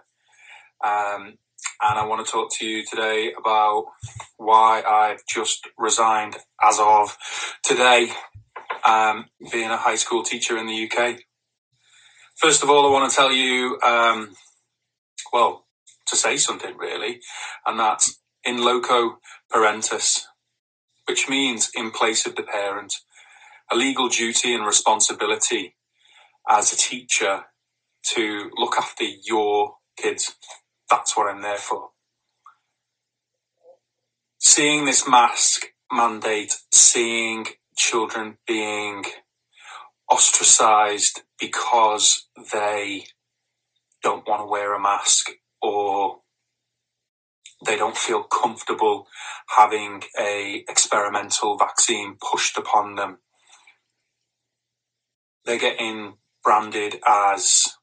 Um, 0.85 1.39
and 1.83 1.99
I 1.99 2.05
want 2.07 2.25
to 2.25 2.31
talk 2.31 2.51
to 2.59 2.67
you 2.67 2.85
today 2.85 3.33
about 3.39 3.87
why 4.37 4.83
I've 4.83 5.25
just 5.27 5.69
resigned 5.79 6.37
as 6.63 6.79
of 6.79 7.17
today, 7.63 8.11
um, 8.87 9.27
being 9.53 9.71
a 9.71 9.77
high 9.77 9.97
school 9.97 10.23
teacher 10.23 10.57
in 10.59 10.67
the 10.67 10.91
UK. 10.91 11.21
First 12.37 12.63
of 12.63 12.71
all, 12.71 12.87
I 12.87 12.91
want 12.91 13.11
to 13.11 13.17
tell 13.17 13.33
you, 13.33 13.79
um, 13.83 14.37
well, 15.33 15.67
to 16.07 16.17
say 16.17 16.37
something 16.37 16.77
really, 16.77 17.21
and 17.67 17.79
that's 17.79 18.21
in 18.45 18.63
loco 18.65 19.19
parentis, 19.53 20.23
which 21.07 21.29
means 21.29 21.71
in 21.75 21.91
place 21.91 22.27
of 22.27 22.37
the 22.37 22.43
parent, 22.43 22.95
a 23.71 23.77
legal 23.77 24.09
duty 24.09 24.55
and 24.55 24.67
responsibility 24.67 25.77
as 26.49 26.73
a 26.73 26.77
teacher 26.77 27.45
to 28.03 28.51
look 28.57 28.77
after 28.77 29.05
your 29.05 29.77
kids. 29.97 30.35
That's 30.91 31.17
what 31.17 31.33
I'm 31.33 31.43
there 31.43 31.57
for. 31.57 31.91
Seeing 34.39 34.85
this 34.85 35.07
mask 35.07 35.67
mandate, 35.93 36.57
seeing 36.73 37.47
children 37.77 38.39
being 38.47 39.05
ostracized 40.11 41.23
because 41.39 42.29
they 42.53 43.05
don't 44.03 44.27
want 44.27 44.43
to 44.43 44.47
wear 44.47 44.75
a 44.75 44.81
mask 44.81 45.31
or 45.63 46.21
they 47.65 47.77
don't 47.77 47.97
feel 47.97 48.23
comfortable 48.23 49.07
having 49.57 50.03
a 50.19 50.65
experimental 50.69 51.57
vaccine 51.59 52.17
pushed 52.21 52.57
upon 52.57 52.95
them. 52.95 53.19
They're 55.45 55.59
getting 55.59 56.15
branded 56.43 57.01
as, 57.07 57.77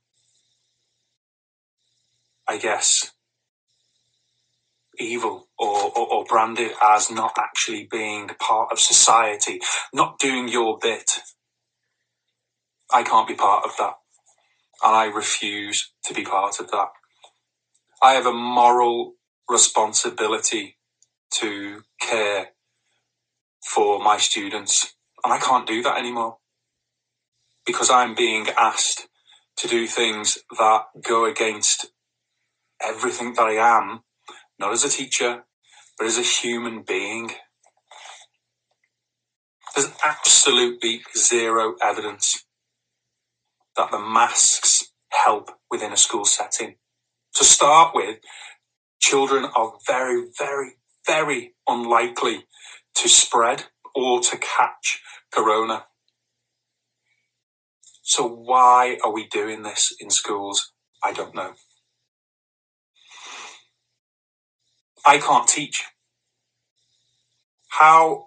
I 2.47 2.57
guess, 2.57 3.11
evil 4.99 5.47
or, 5.57 5.91
or, 5.95 6.07
or 6.13 6.25
branded 6.25 6.71
as 6.83 7.11
not 7.11 7.33
actually 7.37 7.87
being 7.89 8.29
part 8.39 8.71
of 8.71 8.79
society, 8.79 9.59
not 9.93 10.19
doing 10.19 10.47
your 10.47 10.77
bit 10.81 11.19
I 12.93 13.03
can't 13.03 13.27
be 13.27 13.35
part 13.35 13.65
of 13.65 13.71
that. 13.77 13.93
And 14.83 14.95
I 14.95 15.05
refuse 15.05 15.91
to 16.05 16.13
be 16.13 16.23
part 16.23 16.59
of 16.59 16.71
that. 16.71 16.89
I 18.01 18.13
have 18.13 18.25
a 18.25 18.33
moral 18.33 19.15
responsibility 19.49 20.77
to 21.39 21.81
care 21.99 22.49
for 23.63 23.99
my 23.99 24.17
students. 24.17 24.95
And 25.23 25.33
I 25.33 25.39
can't 25.39 25.67
do 25.67 25.81
that 25.83 25.97
anymore 25.97 26.37
because 27.65 27.89
I'm 27.89 28.15
being 28.15 28.47
asked 28.57 29.07
to 29.57 29.67
do 29.67 29.87
things 29.87 30.37
that 30.57 30.85
go 31.01 31.25
against 31.25 31.87
everything 32.83 33.33
that 33.35 33.43
I 33.43 33.53
am, 33.53 34.01
not 34.59 34.73
as 34.73 34.83
a 34.83 34.89
teacher, 34.89 35.45
but 35.97 36.07
as 36.07 36.17
a 36.17 36.21
human 36.23 36.83
being. 36.83 37.31
There's 39.75 39.91
absolutely 40.05 41.01
zero 41.17 41.75
evidence 41.83 42.45
that 43.77 43.91
the 43.91 43.99
masks 43.99 44.91
help 45.11 45.51
within 45.71 45.93
a 45.93 45.97
school 45.97 46.25
setting. 46.25 46.75
To 47.35 47.43
start 47.43 47.93
with, 47.95 48.19
children 49.01 49.45
are 49.55 49.73
very, 49.87 50.25
very, 50.37 50.73
very 51.05 51.55
unlikely 51.67 52.45
to 52.95 53.09
spread 53.09 53.65
or 53.95 54.21
to 54.21 54.37
catch 54.37 55.01
corona. 55.33 55.85
So 58.03 58.27
why 58.27 58.97
are 59.03 59.11
we 59.13 59.27
doing 59.27 59.63
this 59.63 59.93
in 59.99 60.09
schools? 60.09 60.73
I 61.03 61.13
don't 61.13 61.35
know. 61.35 61.53
I 65.07 65.17
can't 65.17 65.47
teach. 65.47 65.85
How 67.69 68.25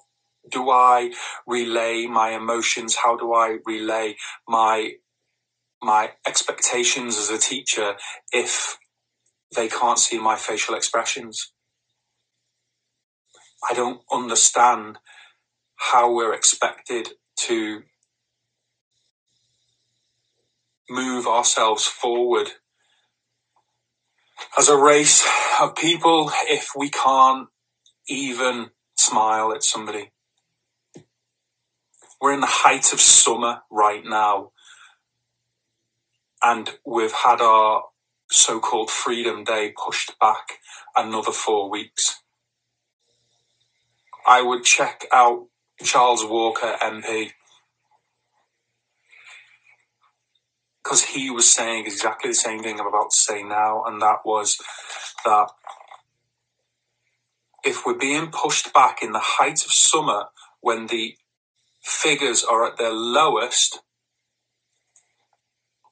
do 0.50 0.70
I 0.70 1.12
relay 1.46 2.06
my 2.06 2.30
emotions? 2.30 2.96
How 3.04 3.16
do 3.16 3.32
I 3.34 3.58
relay 3.66 4.16
my 4.48 4.92
my 5.82 6.10
expectations 6.26 7.16
as 7.16 7.30
a 7.30 7.38
teacher 7.38 7.96
if 8.32 8.78
they 9.54 9.68
can't 9.68 9.98
see 9.98 10.18
my 10.18 10.36
facial 10.36 10.74
expressions. 10.74 11.52
I 13.68 13.74
don't 13.74 14.02
understand 14.12 14.98
how 15.76 16.12
we're 16.12 16.34
expected 16.34 17.10
to 17.36 17.82
move 20.88 21.26
ourselves 21.26 21.86
forward 21.86 22.52
as 24.59 24.68
a 24.68 24.76
race 24.76 25.26
of 25.61 25.76
people 25.76 26.31
if 26.48 26.70
we 26.76 26.90
can't 26.90 27.48
even 28.09 28.70
smile 28.96 29.53
at 29.53 29.62
somebody. 29.62 30.11
We're 32.20 32.35
in 32.35 32.40
the 32.40 32.46
height 32.48 32.92
of 32.92 33.00
summer 33.00 33.62
right 33.70 34.05
now 34.05 34.53
and 36.42 36.70
we've 36.87 37.12
had 37.12 37.40
our 37.40 37.85
so-called 38.31 38.90
Freedom 38.90 39.44
Day 39.44 39.72
pushed 39.76 40.18
back 40.20 40.59
another 40.96 41.33
four 41.33 41.70
weeks. 41.70 42.22
I 44.26 44.42
would 44.42 44.64
check 44.64 45.07
out 45.12 45.46
Charles 45.83 46.24
Walker 46.24 46.76
MP 46.83 47.33
because 50.84 51.04
he 51.06 51.30
was 51.30 51.48
saying 51.48 51.86
exactly 51.86 52.30
the 52.30 52.34
same 52.34 52.62
thing 52.62 52.80
I'm 52.80 52.86
about 52.88 53.10
to 53.12 53.16
say 53.20 53.42
now, 53.42 53.84
and 53.86 54.02
that 54.02 54.18
was 54.24 54.58
that 55.24 55.48
if 57.64 57.86
we're 57.86 57.98
being 57.98 58.28
pushed 58.32 58.74
back 58.74 59.02
in 59.02 59.12
the 59.12 59.20
height 59.22 59.64
of 59.64 59.72
summer 59.72 60.26
when 60.60 60.86
the 60.88 61.16
figures 61.82 62.44
are 62.44 62.66
at 62.66 62.78
their 62.78 62.92
lowest, 62.92 63.80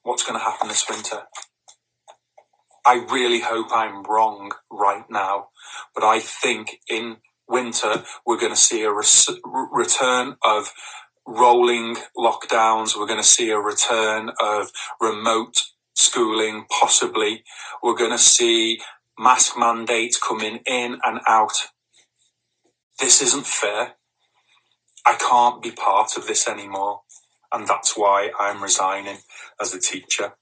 what's 0.03 0.23
going 0.23 0.39
to 0.39 0.45
happen 0.45 0.69
this 0.69 0.89
winter. 0.89 1.23
I 2.85 3.05
really 3.11 3.41
hope 3.41 3.67
I'm 3.73 4.03
wrong 4.03 4.51
right 4.71 5.05
now, 5.09 5.49
but 5.95 6.03
I 6.03 6.19
think 6.19 6.79
in 6.89 7.17
winter 7.47 8.03
we're 8.25 8.39
going 8.39 8.53
to 8.53 8.59
see 8.59 8.83
a 8.83 8.91
res- 8.93 9.29
return 9.45 10.37
of 10.45 10.71
rolling 11.29 11.97
lockdowns. 12.17 12.97
We're 12.97 13.07
going 13.07 13.21
to 13.21 13.27
see 13.27 13.51
a 13.51 13.59
return 13.59 14.31
of 14.41 14.71
remote 15.01 15.63
schooling, 15.95 16.65
possibly. 16.69 17.43
We're 17.83 17.95
going 17.97 18.11
to 18.11 18.19
see 18.19 18.79
mask 19.19 19.57
mandates 19.57 20.19
coming 20.19 20.61
in 20.67 20.99
and 21.05 21.21
out. 21.27 21.53
This 22.99 23.21
isn't 23.21 23.47
fair. 23.47 23.95
I 25.05 25.15
can't 25.15 25.61
be 25.61 25.71
part 25.71 26.17
of 26.17 26.27
this 26.27 26.47
anymore. 26.47 27.01
And 27.53 27.67
that's 27.67 27.97
why 27.97 28.31
I'm 28.39 28.63
resigning 28.63 29.19
as 29.61 29.73
a 29.73 29.81
teacher 29.81 30.33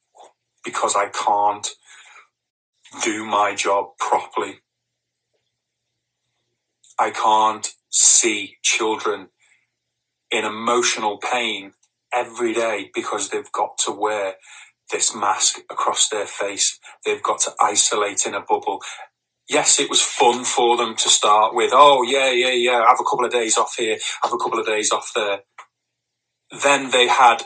because 0.66 0.96
I 0.96 1.10
can't 1.10 1.68
do 3.04 3.26
my 3.26 3.56
job 3.56 3.98
properly. 4.00 4.60
I 7.00 7.12
can't 7.12 7.68
see 7.92 8.58
children 8.64 9.30
in 10.32 10.46
emotional 10.46 11.18
pain 11.20 11.74
every 12.14 12.54
day 12.54 12.90
because 12.94 13.30
they've 13.30 13.52
got 13.52 13.78
to 13.80 13.92
wear 13.92 14.36
this 14.92 15.16
mask 15.16 15.60
across 15.70 16.10
their 16.10 16.26
face. 16.26 16.80
They've 17.06 17.24
got 17.24 17.40
to 17.42 17.54
isolate 17.62 18.26
in 18.26 18.34
a 18.34 18.42
bubble. 18.42 18.82
Yes, 19.50 19.80
it 19.80 19.90
was 19.90 20.02
fun 20.02 20.44
for 20.44 20.78
them 20.78 20.96
to 20.96 21.10
start 21.10 21.56
with. 21.56 21.72
Oh, 21.74 22.04
yeah, 22.04 22.32
yeah, 22.32 22.52
yeah. 22.54 22.82
I 22.82 22.90
have 22.90 23.00
a 23.00 23.04
couple 23.04 23.26
of 23.26 23.32
days 23.32 23.58
off 23.58 23.76
here. 23.78 23.98
I 24.24 24.28
have 24.28 24.34
a 24.34 24.38
couple 24.38 24.60
of 24.60 24.66
days 24.66 24.92
off 24.92 25.12
there. 25.16 25.40
Then 26.64 26.92
they 26.92 27.08
had 27.08 27.44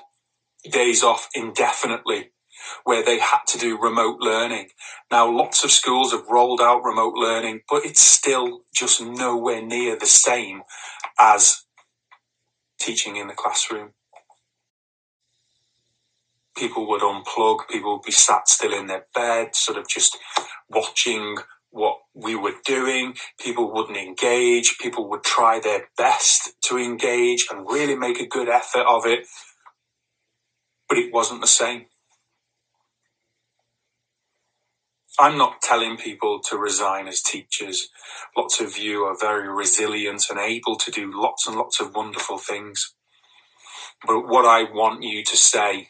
days 0.70 1.04
off 1.04 1.30
indefinitely, 1.36 2.32
where 2.84 3.04
they 3.04 3.20
had 3.20 3.42
to 3.50 3.58
do 3.58 3.80
remote 3.80 4.20
learning. 4.20 4.70
Now, 5.12 5.30
lots 5.32 5.64
of 5.64 5.72
schools 5.72 6.12
have 6.12 6.28
rolled 6.30 6.62
out 6.62 6.84
remote 6.84 7.16
learning, 7.16 7.62
but 7.70 7.86
it's 7.86 8.02
still 8.02 8.62
just 8.76 9.02
nowhere 9.02 9.62
near 9.62 9.98
the 9.98 10.08
same 10.08 10.64
as 11.20 11.66
teaching 12.82 13.16
in 13.16 13.28
the 13.28 13.34
classroom. 13.34 13.92
People 16.58 16.88
would 16.88 17.02
unplug, 17.02 17.68
people 17.70 17.94
would 17.94 18.06
be 18.06 18.12
sat 18.12 18.48
still 18.48 18.74
in 18.74 18.88
their 18.88 19.06
bed, 19.16 19.56
sort 19.56 19.78
of 19.78 19.88
just 19.88 20.18
watching 20.70 21.38
what 21.72 22.00
we 22.14 22.36
were 22.36 22.54
doing. 22.66 23.16
People 23.40 23.72
wouldn't 23.72 23.98
engage. 23.98 24.78
People 24.80 25.10
would 25.10 25.24
try 25.24 25.60
their 25.60 25.88
best 25.98 26.54
to 26.64 26.78
engage 26.78 27.48
and 27.50 27.66
really 27.66 27.96
make 27.96 28.20
a 28.20 28.28
good 28.28 28.50
effort 28.50 28.86
of 28.86 29.06
it. 29.06 29.26
But 30.88 30.98
it 30.98 31.14
wasn't 31.14 31.42
the 31.42 31.48
same. 31.48 31.86
I'm 35.20 35.38
not 35.38 35.62
telling 35.62 35.98
people 35.98 36.40
to 36.50 36.58
resign 36.58 37.08
as 37.08 37.22
teachers. 37.22 37.90
Lots 38.38 38.62
of 38.62 38.78
you 38.78 39.04
are 39.04 39.18
very 39.20 39.48
resilient 39.50 40.26
and 40.30 40.40
able 40.40 40.76
to 40.78 40.92
do 40.92 41.12
lots 41.14 41.48
and 41.48 41.58
lots 41.58 41.80
of 41.80 41.96
wonderful 41.96 42.38
things. 42.38 42.94
But 44.06 44.28
what 44.28 44.46
I 44.46 44.64
want 44.72 45.04
you 45.04 45.24
to 45.24 45.38
say 45.38 45.90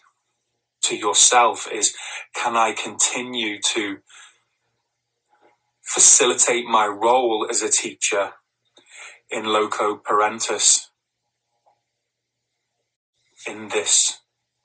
to 0.84 0.98
yourself 0.98 1.68
is, 1.72 1.96
can 2.36 2.58
I 2.58 2.74
continue 2.74 3.60
to 3.74 4.00
facilitate 5.84 6.66
my 6.66 6.88
role 6.88 7.48
as 7.50 7.62
a 7.62 7.70
teacher 7.70 8.34
in 9.30 9.46
loco 9.46 9.98
parentis 9.98 10.88
in 13.48 13.70
this 13.70 14.20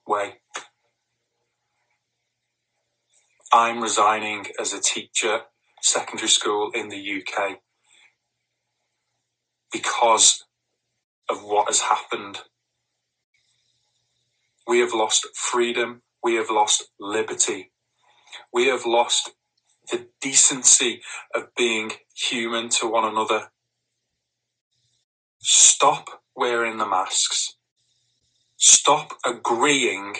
way. 0.06 0.36
I'm 3.52 3.80
resigning 3.80 4.46
as 4.60 4.72
a 4.72 4.80
teacher, 4.80 5.42
secondary 5.80 6.28
school 6.28 6.70
in 6.74 6.88
the 6.88 7.22
UK, 7.22 7.60
because 9.72 10.44
of 11.28 11.42
what 11.44 11.68
has 11.68 11.82
happened. 11.82 12.40
We 14.66 14.80
have 14.80 14.92
lost 14.92 15.28
freedom. 15.34 16.02
We 16.22 16.34
have 16.34 16.50
lost 16.50 16.90
liberty. 16.98 17.70
We 18.52 18.66
have 18.66 18.84
lost 18.84 19.30
the 19.90 20.08
decency 20.20 21.02
of 21.34 21.54
being 21.56 21.92
human 22.14 22.68
to 22.70 22.88
one 22.88 23.04
another. 23.04 23.50
Stop 25.38 26.22
wearing 26.34 26.78
the 26.78 26.86
masks. 26.86 27.54
Stop 28.56 29.12
agreeing 29.24 30.16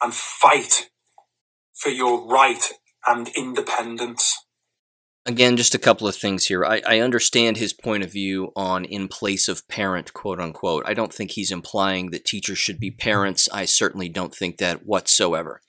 and 0.00 0.14
fight 0.14 0.90
for 1.78 1.90
your 1.90 2.26
right 2.26 2.62
and 3.06 3.28
independence. 3.36 4.36
Again, 5.26 5.56
just 5.56 5.74
a 5.74 5.78
couple 5.78 6.08
of 6.08 6.16
things 6.16 6.46
here. 6.46 6.64
I, 6.64 6.80
I, 6.86 7.00
understand 7.00 7.58
his 7.58 7.74
point 7.74 8.02
of 8.02 8.10
view 8.10 8.50
on 8.56 8.86
in 8.86 9.08
place 9.08 9.46
of 9.46 9.68
parent, 9.68 10.14
quote 10.14 10.40
unquote. 10.40 10.84
I 10.86 10.94
don't 10.94 11.12
think 11.12 11.32
he's 11.32 11.52
implying 11.52 12.10
that 12.10 12.24
teachers 12.24 12.56
should 12.56 12.80
be 12.80 12.90
parents. 12.90 13.46
I 13.52 13.66
certainly 13.66 14.08
don't 14.08 14.34
think 14.34 14.56
that 14.56 14.86
whatsoever. 14.86 15.60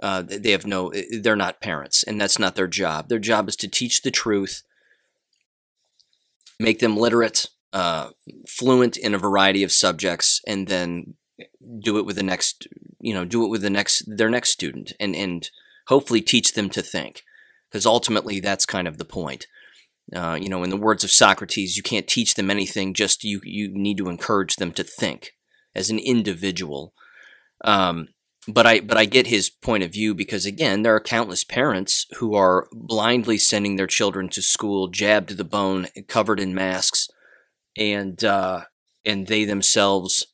Uh, 0.00 0.22
they 0.22 0.50
have 0.50 0.66
no, 0.66 0.92
they're 1.22 1.36
not 1.36 1.60
parents, 1.60 2.02
and 2.02 2.20
that's 2.20 2.38
not 2.38 2.54
their 2.54 2.68
job. 2.68 3.08
Their 3.08 3.18
job 3.18 3.48
is 3.48 3.56
to 3.56 3.68
teach 3.68 4.02
the 4.02 4.10
truth, 4.10 4.62
make 6.60 6.78
them 6.78 6.96
literate, 6.96 7.46
uh, 7.72 8.10
fluent 8.46 8.96
in 8.96 9.14
a 9.14 9.18
variety 9.18 9.62
of 9.62 9.72
subjects, 9.72 10.40
and 10.46 10.68
then 10.68 11.14
do 11.80 11.98
it 11.98 12.04
with 12.04 12.16
the 12.16 12.22
next, 12.22 12.68
you 13.00 13.14
know, 13.14 13.24
do 13.24 13.44
it 13.44 13.48
with 13.48 13.62
the 13.62 13.70
next, 13.70 14.04
their 14.06 14.30
next 14.30 14.50
student, 14.50 14.92
and 14.98 15.14
and 15.14 15.50
hopefully 15.86 16.20
teach 16.20 16.54
them 16.54 16.68
to 16.70 16.82
think, 16.82 17.22
because 17.70 17.86
ultimately 17.86 18.40
that's 18.40 18.66
kind 18.66 18.88
of 18.88 18.98
the 18.98 19.04
point. 19.04 19.46
Uh, 20.14 20.38
you 20.40 20.48
know, 20.48 20.62
in 20.62 20.70
the 20.70 20.76
words 20.76 21.04
of 21.04 21.10
Socrates, 21.10 21.76
you 21.76 21.82
can't 21.82 22.08
teach 22.08 22.34
them 22.34 22.50
anything; 22.50 22.94
just 22.94 23.24
you 23.24 23.40
you 23.44 23.68
need 23.72 23.98
to 23.98 24.08
encourage 24.08 24.56
them 24.56 24.72
to 24.72 24.84
think 24.84 25.32
as 25.74 25.90
an 25.90 25.98
individual. 25.98 26.92
Um, 27.64 28.08
but 28.46 28.66
I 28.66 28.80
but 28.80 28.96
I 28.96 29.04
get 29.04 29.26
his 29.26 29.50
point 29.50 29.82
of 29.82 29.92
view 29.92 30.14
because 30.14 30.46
again, 30.46 30.82
there 30.82 30.94
are 30.94 31.00
countless 31.00 31.44
parents 31.44 32.06
who 32.16 32.34
are 32.34 32.66
blindly 32.72 33.36
sending 33.36 33.76
their 33.76 33.86
children 33.86 34.28
to 34.30 34.42
school, 34.42 34.88
jabbed 34.88 35.28
to 35.28 35.34
the 35.34 35.44
bone, 35.44 35.88
covered 36.06 36.40
in 36.40 36.54
masks, 36.54 37.08
and 37.76 38.22
uh, 38.24 38.64
and 39.04 39.26
they 39.26 39.44
themselves 39.44 40.26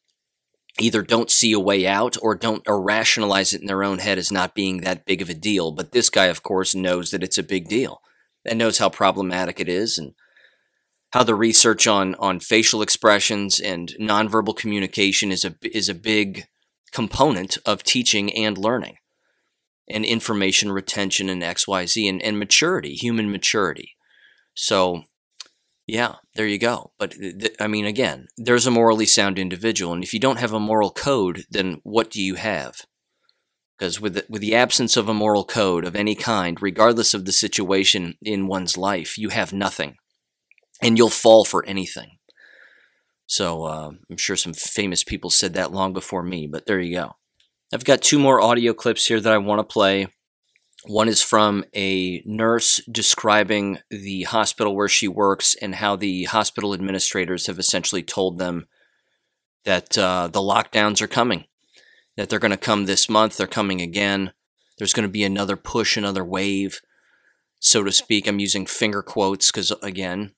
either 0.78 1.02
don't 1.02 1.30
see 1.30 1.52
a 1.52 1.60
way 1.60 1.86
out 1.86 2.16
or 2.20 2.34
don't 2.34 2.62
or 2.66 2.82
rationalize 2.82 3.52
it 3.52 3.60
in 3.60 3.66
their 3.66 3.84
own 3.84 3.98
head 3.98 4.18
as 4.18 4.32
not 4.32 4.54
being 4.54 4.78
that 4.78 5.06
big 5.06 5.22
of 5.22 5.30
a 5.30 5.34
deal. 5.34 5.70
But 5.70 5.92
this 5.92 6.10
guy, 6.10 6.26
of 6.26 6.42
course, 6.42 6.74
knows 6.74 7.10
that 7.10 7.22
it's 7.22 7.38
a 7.38 7.42
big 7.42 7.68
deal 7.68 8.00
and 8.44 8.58
knows 8.58 8.78
how 8.78 8.88
problematic 8.88 9.60
it 9.60 9.68
is 9.68 9.98
and 9.98 10.14
how 11.12 11.22
the 11.22 11.34
research 11.34 11.86
on 11.86 12.16
on 12.16 12.40
facial 12.40 12.82
expressions 12.82 13.60
and 13.60 13.94
nonverbal 14.00 14.56
communication 14.56 15.30
is 15.30 15.44
a 15.44 15.54
is 15.62 15.88
a 15.88 15.94
big 15.94 16.46
component 16.92 17.56
of 17.64 17.82
teaching 17.82 18.34
and 18.34 18.58
learning 18.58 18.96
and 19.88 20.04
information 20.04 20.72
retention 20.72 21.28
and 21.28 21.42
XYZ 21.42 22.08
and, 22.08 22.22
and 22.22 22.38
maturity, 22.38 22.94
human 22.94 23.30
maturity. 23.30 23.96
So, 24.54 25.04
yeah, 25.86 26.16
there 26.34 26.46
you 26.46 26.58
go. 26.58 26.92
But 26.98 27.12
th- 27.12 27.56
I 27.60 27.66
mean, 27.66 27.84
again, 27.84 28.28
there's 28.36 28.66
a 28.66 28.70
morally 28.70 29.06
sound 29.06 29.38
individual. 29.38 29.92
And 29.92 30.02
if 30.02 30.14
you 30.14 30.20
don't 30.20 30.38
have 30.38 30.52
a 30.52 30.60
moral 30.60 30.90
code, 30.90 31.44
then 31.50 31.80
what 31.82 32.10
do 32.10 32.22
you 32.22 32.36
have? 32.36 32.76
Because 33.78 34.00
with 34.00 34.14
the, 34.14 34.24
with 34.28 34.40
the 34.40 34.54
absence 34.54 34.96
of 34.96 35.08
a 35.08 35.14
moral 35.14 35.44
code 35.44 35.84
of 35.84 35.96
any 35.96 36.14
kind, 36.14 36.62
regardless 36.62 37.12
of 37.12 37.24
the 37.24 37.32
situation 37.32 38.14
in 38.22 38.46
one's 38.46 38.78
life, 38.78 39.18
you 39.18 39.30
have 39.30 39.52
nothing. 39.52 39.96
And 40.80 40.96
you'll 40.96 41.10
fall 41.10 41.44
for 41.44 41.64
anything. 41.66 42.18
So 43.26 43.64
uh, 43.64 43.90
I'm 44.10 44.16
sure 44.16 44.36
some 44.36 44.54
famous 44.54 45.02
people 45.02 45.30
said 45.30 45.54
that 45.54 45.72
long 45.72 45.92
before 45.92 46.22
me, 46.22 46.46
but 46.46 46.66
there 46.66 46.80
you 46.80 46.94
go. 46.94 47.16
I've 47.72 47.84
got 47.84 48.02
two 48.02 48.18
more 48.18 48.40
audio 48.40 48.72
clips 48.72 49.06
here 49.06 49.20
that 49.20 49.32
I 49.32 49.38
want 49.38 49.58
to 49.58 49.64
play. 49.64 50.08
One 50.86 51.08
is 51.08 51.22
from 51.22 51.64
a 51.74 52.22
nurse 52.26 52.80
describing 52.90 53.78
the 53.90 54.24
hospital 54.24 54.76
where 54.76 54.88
she 54.88 55.08
works 55.08 55.54
and 55.54 55.76
how 55.76 55.96
the 55.96 56.24
hospital 56.24 56.74
administrators 56.74 57.46
have 57.46 57.58
essentially 57.58 58.02
told 58.02 58.38
them 58.38 58.66
that 59.64 59.96
uh, 59.96 60.28
the 60.28 60.40
lockdowns 60.40 61.00
are 61.00 61.06
coming, 61.06 61.46
that 62.16 62.28
they're 62.28 62.38
going 62.38 62.50
to 62.50 62.58
come 62.58 62.84
this 62.84 63.08
month, 63.08 63.38
they're 63.38 63.46
coming 63.46 63.80
again. 63.80 64.32
There's 64.76 64.92
going 64.92 65.08
to 65.08 65.12
be 65.12 65.24
another 65.24 65.56
push, 65.56 65.96
another 65.96 66.24
wave, 66.24 66.80
so 67.60 67.82
to 67.82 67.92
speak. 67.92 68.26
I'm 68.26 68.38
using 68.38 68.66
finger 68.66 69.02
quotes 69.02 69.50
because, 69.50 69.70
again, 69.82 70.32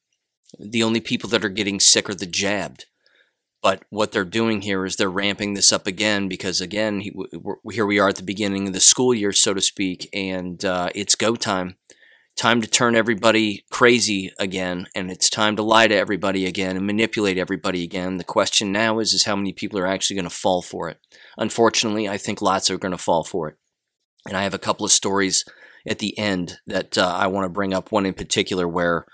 the 0.61 0.83
only 0.83 1.01
people 1.01 1.29
that 1.31 1.45
are 1.45 1.49
getting 1.49 1.81
sick 1.81 2.09
are 2.09 2.15
the 2.15 2.27
jabbed. 2.27 2.87
But 3.67 3.83
what 3.91 4.13
they're 4.13 4.25
doing 4.25 4.61
here 4.61 4.87
is 4.87 4.95
they're 4.95 5.11
ramping 5.11 5.55
this 5.55 5.73
up 5.73 5.89
again 5.89 6.29
because, 6.29 6.61
again, 6.61 7.01
here 7.01 7.85
we 7.85 7.99
are 7.99 8.09
at 8.09 8.15
the 8.15 8.23
beginning 8.23 8.69
of 8.69 8.73
the 8.73 8.79
school 8.79 9.13
year, 9.13 9.33
so 9.33 9.55
to 9.55 9.61
speak, 9.61 10.09
and 10.13 10.65
uh, 10.65 10.91
it's 10.95 11.17
go 11.17 11.35
time. 11.35 11.75
Time 12.37 12.61
to 12.61 12.69
turn 12.69 12.95
everybody 12.95 13.65
crazy 13.69 14.31
again, 14.39 14.87
and 14.95 15.11
it's 15.11 15.29
time 15.29 15.57
to 15.57 15.65
lie 15.65 15.89
to 15.89 15.97
everybody 15.97 16.47
again 16.47 16.77
and 16.77 16.87
manipulate 16.87 17.39
everybody 17.39 17.83
again. 17.83 18.19
The 18.19 18.23
question 18.23 18.71
now 18.71 19.01
is, 19.01 19.13
is 19.13 19.25
how 19.25 19.35
many 19.35 19.53
people 19.53 19.81
are 19.81 19.87
actually 19.89 20.15
going 20.15 20.29
to 20.29 20.37
fall 20.37 20.63
for 20.63 20.89
it? 20.89 21.01
Unfortunately, 21.37 22.09
I 22.09 22.19
think 22.19 22.41
lots 22.41 22.71
are 22.71 22.79
going 22.79 22.93
to 22.93 22.99
fall 22.99 23.25
for 23.25 23.49
it. 23.49 23.57
And 24.29 24.37
I 24.37 24.45
have 24.45 24.55
a 24.55 24.61
couple 24.61 24.87
of 24.87 24.93
stories 24.93 25.45
at 25.89 25.99
the 25.99 26.17
end 26.17 26.59
that 26.69 26.97
uh, 26.97 27.17
I 27.19 27.27
want 27.27 27.47
to 27.47 27.53
bring 27.53 27.75
up. 27.75 27.91
One 27.91 28.07
in 28.07 28.15
particular 28.15 28.69
where 28.69 29.07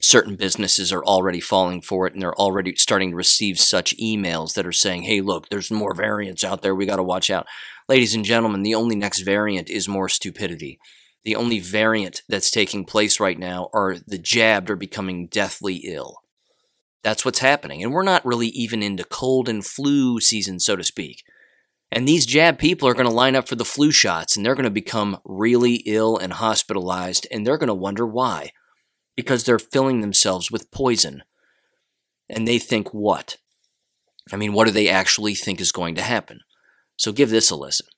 certain 0.00 0.36
businesses 0.36 0.92
are 0.92 1.04
already 1.04 1.40
falling 1.40 1.80
for 1.80 2.06
it 2.06 2.12
and 2.12 2.22
they're 2.22 2.34
already 2.34 2.74
starting 2.76 3.10
to 3.10 3.16
receive 3.16 3.58
such 3.58 3.96
emails 3.96 4.54
that 4.54 4.66
are 4.66 4.72
saying, 4.72 5.02
hey, 5.02 5.20
look, 5.20 5.48
there's 5.48 5.70
more 5.70 5.94
variants 5.94 6.44
out 6.44 6.62
there. 6.62 6.74
We 6.74 6.86
got 6.86 6.96
to 6.96 7.02
watch 7.02 7.30
out. 7.30 7.46
Ladies 7.88 8.14
and 8.14 8.24
gentlemen, 8.24 8.62
the 8.62 8.74
only 8.74 8.96
next 8.96 9.20
variant 9.20 9.70
is 9.70 9.88
more 9.88 10.08
stupidity. 10.08 10.78
The 11.24 11.36
only 11.36 11.58
variant 11.58 12.22
that's 12.28 12.50
taking 12.50 12.84
place 12.84 13.20
right 13.20 13.38
now 13.38 13.70
are 13.72 13.96
the 14.06 14.18
jabbed 14.18 14.70
are 14.70 14.76
becoming 14.76 15.26
deathly 15.26 15.76
ill. 15.76 16.18
That's 17.02 17.24
what's 17.24 17.38
happening. 17.38 17.82
And 17.82 17.92
we're 17.92 18.02
not 18.02 18.24
really 18.24 18.48
even 18.48 18.82
into 18.82 19.04
cold 19.04 19.48
and 19.48 19.64
flu 19.64 20.20
season, 20.20 20.60
so 20.60 20.76
to 20.76 20.84
speak. 20.84 21.22
And 21.90 22.06
these 22.06 22.26
jab 22.26 22.58
people 22.58 22.86
are 22.88 22.94
going 22.94 23.08
to 23.08 23.14
line 23.14 23.34
up 23.34 23.48
for 23.48 23.54
the 23.54 23.64
flu 23.64 23.90
shots 23.90 24.36
and 24.36 24.44
they're 24.44 24.54
going 24.54 24.64
to 24.64 24.70
become 24.70 25.18
really 25.24 25.76
ill 25.86 26.18
and 26.18 26.34
hospitalized 26.34 27.26
and 27.30 27.46
they're 27.46 27.56
going 27.56 27.68
to 27.68 27.74
wonder 27.74 28.06
why 28.06 28.52
because 29.18 29.42
they're 29.42 29.58
filling 29.58 30.00
themselves 30.00 30.48
with 30.48 30.70
poison. 30.70 31.24
And 32.30 32.46
they 32.46 32.60
think 32.60 32.94
what? 32.94 33.36
I 34.32 34.36
mean, 34.36 34.52
what 34.52 34.66
do 34.66 34.70
they 34.70 34.88
actually 34.88 35.34
think 35.34 35.60
is 35.60 35.72
going 35.72 35.96
to 35.96 36.02
happen? 36.02 36.42
So 36.94 37.10
give 37.10 37.28
this 37.28 37.50
a 37.50 37.56
listen. 37.56 37.88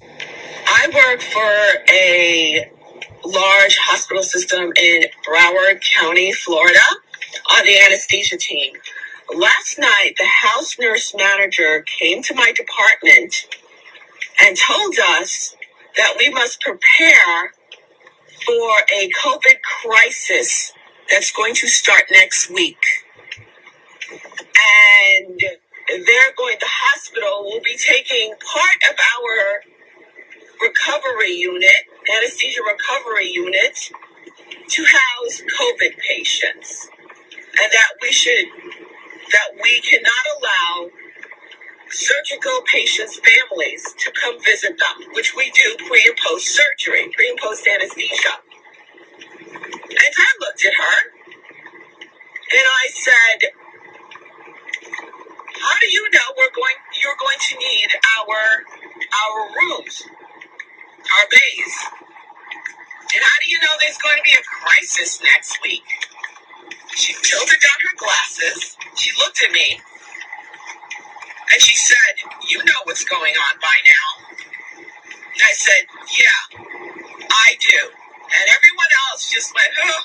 I 0.00 0.88
work 0.94 1.20
for 1.20 1.92
a 1.92 2.70
large 3.22 3.76
hospital 3.76 4.22
system 4.22 4.72
in 4.80 5.02
Broward 5.28 5.82
County, 6.00 6.32
Florida, 6.32 6.78
on 7.50 7.66
the 7.66 7.78
anesthesia 7.84 8.38
team. 8.38 8.76
last 9.34 9.78
night 9.78 10.14
the 10.16 10.24
house 10.24 10.78
nurse 10.78 11.14
manager 11.14 11.84
came 11.98 12.22
to 12.22 12.34
my 12.34 12.50
department 12.56 13.46
and 14.40 14.56
told 14.56 14.94
us 14.98 15.54
that 15.96 16.14
we 16.18 16.30
must 16.30 16.60
prepare 16.60 17.52
for 18.46 18.70
a 18.92 19.10
COVID 19.24 19.60
crisis 19.62 20.72
that's 21.10 21.32
going 21.32 21.54
to 21.54 21.68
start 21.68 22.04
next 22.10 22.50
week. 22.50 22.78
And 24.10 25.40
they're 25.40 26.32
going, 26.36 26.56
the 26.60 26.68
hospital 26.68 27.44
will 27.44 27.60
be 27.64 27.76
taking 27.76 28.34
part 28.40 28.90
of 28.90 28.96
our 28.98 29.60
recovery 30.60 31.32
unit, 31.32 31.72
anesthesia 32.16 32.60
recovery 32.62 33.30
unit, 33.30 33.90
to 34.68 34.84
house 34.84 35.42
COVID 35.60 35.98
patients. 35.98 36.88
And 37.60 37.70
that 37.72 37.92
we 38.00 38.10
should, 38.12 38.46
that 39.32 39.62
we 39.62 39.80
cannot 39.80 40.24
allow 40.38 40.90
surgical 41.92 42.62
patients' 42.72 43.20
families 43.20 43.84
to 43.98 44.12
come 44.12 44.40
visit 44.42 44.78
them, 44.78 45.08
which 45.14 45.36
we 45.36 45.50
do 45.52 45.76
pre 45.86 46.02
and 46.06 46.18
post 46.18 46.48
surgery, 46.48 47.10
pre 47.14 47.30
and 47.30 47.38
post 47.38 47.66
anesthesia. 47.68 48.34
And 49.76 50.12
I 50.18 50.30
looked 50.40 50.64
at 50.66 50.74
her 50.74 50.98
and 52.52 52.66
I 52.66 52.84
said, 52.92 53.50
How 55.60 55.76
do 55.80 55.88
you 55.90 56.08
know 56.12 56.26
we're 56.36 56.54
going 56.54 56.76
you're 57.02 57.18
going 57.20 57.40
to 57.50 57.54
need 57.58 57.90
our 58.18 58.40
our 59.12 59.40
rooms, 59.56 60.02
our 60.96 61.26
bays? 61.30 61.74
And 63.14 63.22
how 63.22 63.38
do 63.44 63.50
you 63.50 63.58
know 63.60 63.74
there's 63.80 63.98
going 63.98 64.16
to 64.16 64.24
be 64.24 64.32
a 64.32 64.44
crisis 64.44 65.20
next 65.22 65.58
week? 65.62 65.84
She 66.96 67.14
tilted 67.14 67.60
down 67.60 67.78
her 67.90 67.96
glasses. 67.98 68.76
She 68.96 69.10
looked 69.18 69.42
at 69.44 69.52
me 69.52 69.80
and 71.52 71.60
she 71.62 71.76
said, 71.76 72.14
You 72.48 72.58
know 72.64 72.80
what's 72.84 73.04
going 73.04 73.34
on 73.34 73.54
by 73.62 73.76
now. 73.86 74.08
And 75.24 75.42
I 75.42 75.52
said, 75.54 75.84
Yeah, 76.18 76.64
I 77.30 77.48
do. 77.60 77.80
And 77.92 78.46
everyone 78.50 78.92
else 79.12 79.30
just 79.30 79.54
went, 79.54 79.72
Oh, 79.84 80.02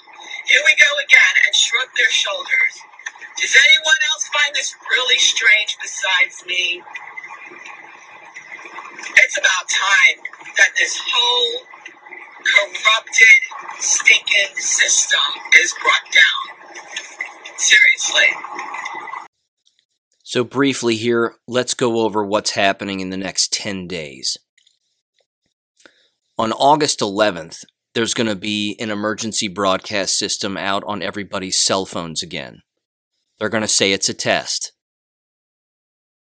here 0.47 0.63
we 0.65 0.75
go 0.75 0.91
again, 1.03 1.35
and 1.47 1.55
shrugged 1.55 1.95
their 1.97 2.11
shoulders. 2.11 2.75
Does 3.37 3.55
anyone 3.55 4.01
else 4.13 4.27
find 4.29 4.55
this 4.55 4.75
really 4.91 5.19
strange 5.19 5.77
besides 5.81 6.45
me? 6.47 6.83
It's 9.03 9.37
about 9.37 9.65
time 9.69 10.17
that 10.57 10.71
this 10.79 10.99
whole 10.99 11.67
corrupted, 12.43 13.39
stinking 13.79 14.55
system 14.57 15.21
is 15.61 15.75
brought 15.81 16.07
down. 16.13 16.67
Seriously. 17.57 18.29
So, 20.29 20.43
briefly 20.43 20.97
here, 20.97 21.35
let's 21.47 21.73
go 21.73 22.01
over 22.01 22.21
what's 22.21 22.51
happening 22.51 22.99
in 22.99 23.11
the 23.11 23.15
next 23.15 23.53
10 23.53 23.87
days. 23.87 24.37
On 26.37 26.51
August 26.51 26.99
11th, 26.99 27.63
there's 27.95 28.13
going 28.13 28.27
to 28.27 28.35
be 28.35 28.75
an 28.77 28.89
emergency 28.89 29.47
broadcast 29.47 30.19
system 30.19 30.57
out 30.57 30.83
on 30.85 31.01
everybody's 31.01 31.57
cell 31.57 31.85
phones 31.85 32.21
again. 32.21 32.61
They're 33.39 33.47
going 33.47 33.61
to 33.61 33.69
say 33.69 33.93
it's 33.93 34.09
a 34.09 34.13
test. 34.13 34.73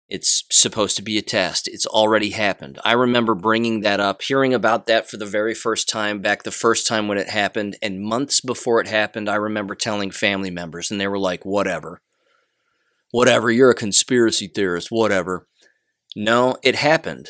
It's 0.08 0.46
supposed 0.50 0.96
to 0.96 1.02
be 1.02 1.18
a 1.18 1.22
test. 1.22 1.68
It's 1.68 1.86
already 1.86 2.30
happened. 2.30 2.80
I 2.86 2.94
remember 2.94 3.36
bringing 3.36 3.82
that 3.82 4.00
up, 4.00 4.22
hearing 4.22 4.54
about 4.54 4.86
that 4.86 5.10
for 5.10 5.18
the 5.18 5.26
very 5.26 5.54
first 5.54 5.90
time, 5.90 6.22
back 6.22 6.44
the 6.44 6.52
first 6.52 6.88
time 6.88 7.10
when 7.10 7.18
it 7.18 7.28
happened, 7.28 7.76
and 7.82 8.00
months 8.00 8.40
before 8.40 8.80
it 8.80 8.88
happened, 8.88 9.28
I 9.30 9.36
remember 9.36 9.76
telling 9.76 10.12
family 10.12 10.50
members, 10.50 10.92
and 10.92 11.02
they 11.02 11.10
were 11.10 11.20
like, 11.20 11.44
whatever 11.44 12.02
whatever, 13.12 13.52
you're 13.52 13.70
a 13.70 13.76
conspiracy 13.76 14.48
theorist, 14.48 14.90
whatever. 14.90 15.48
No, 16.16 16.58
it 16.64 16.76
happened. 16.76 17.30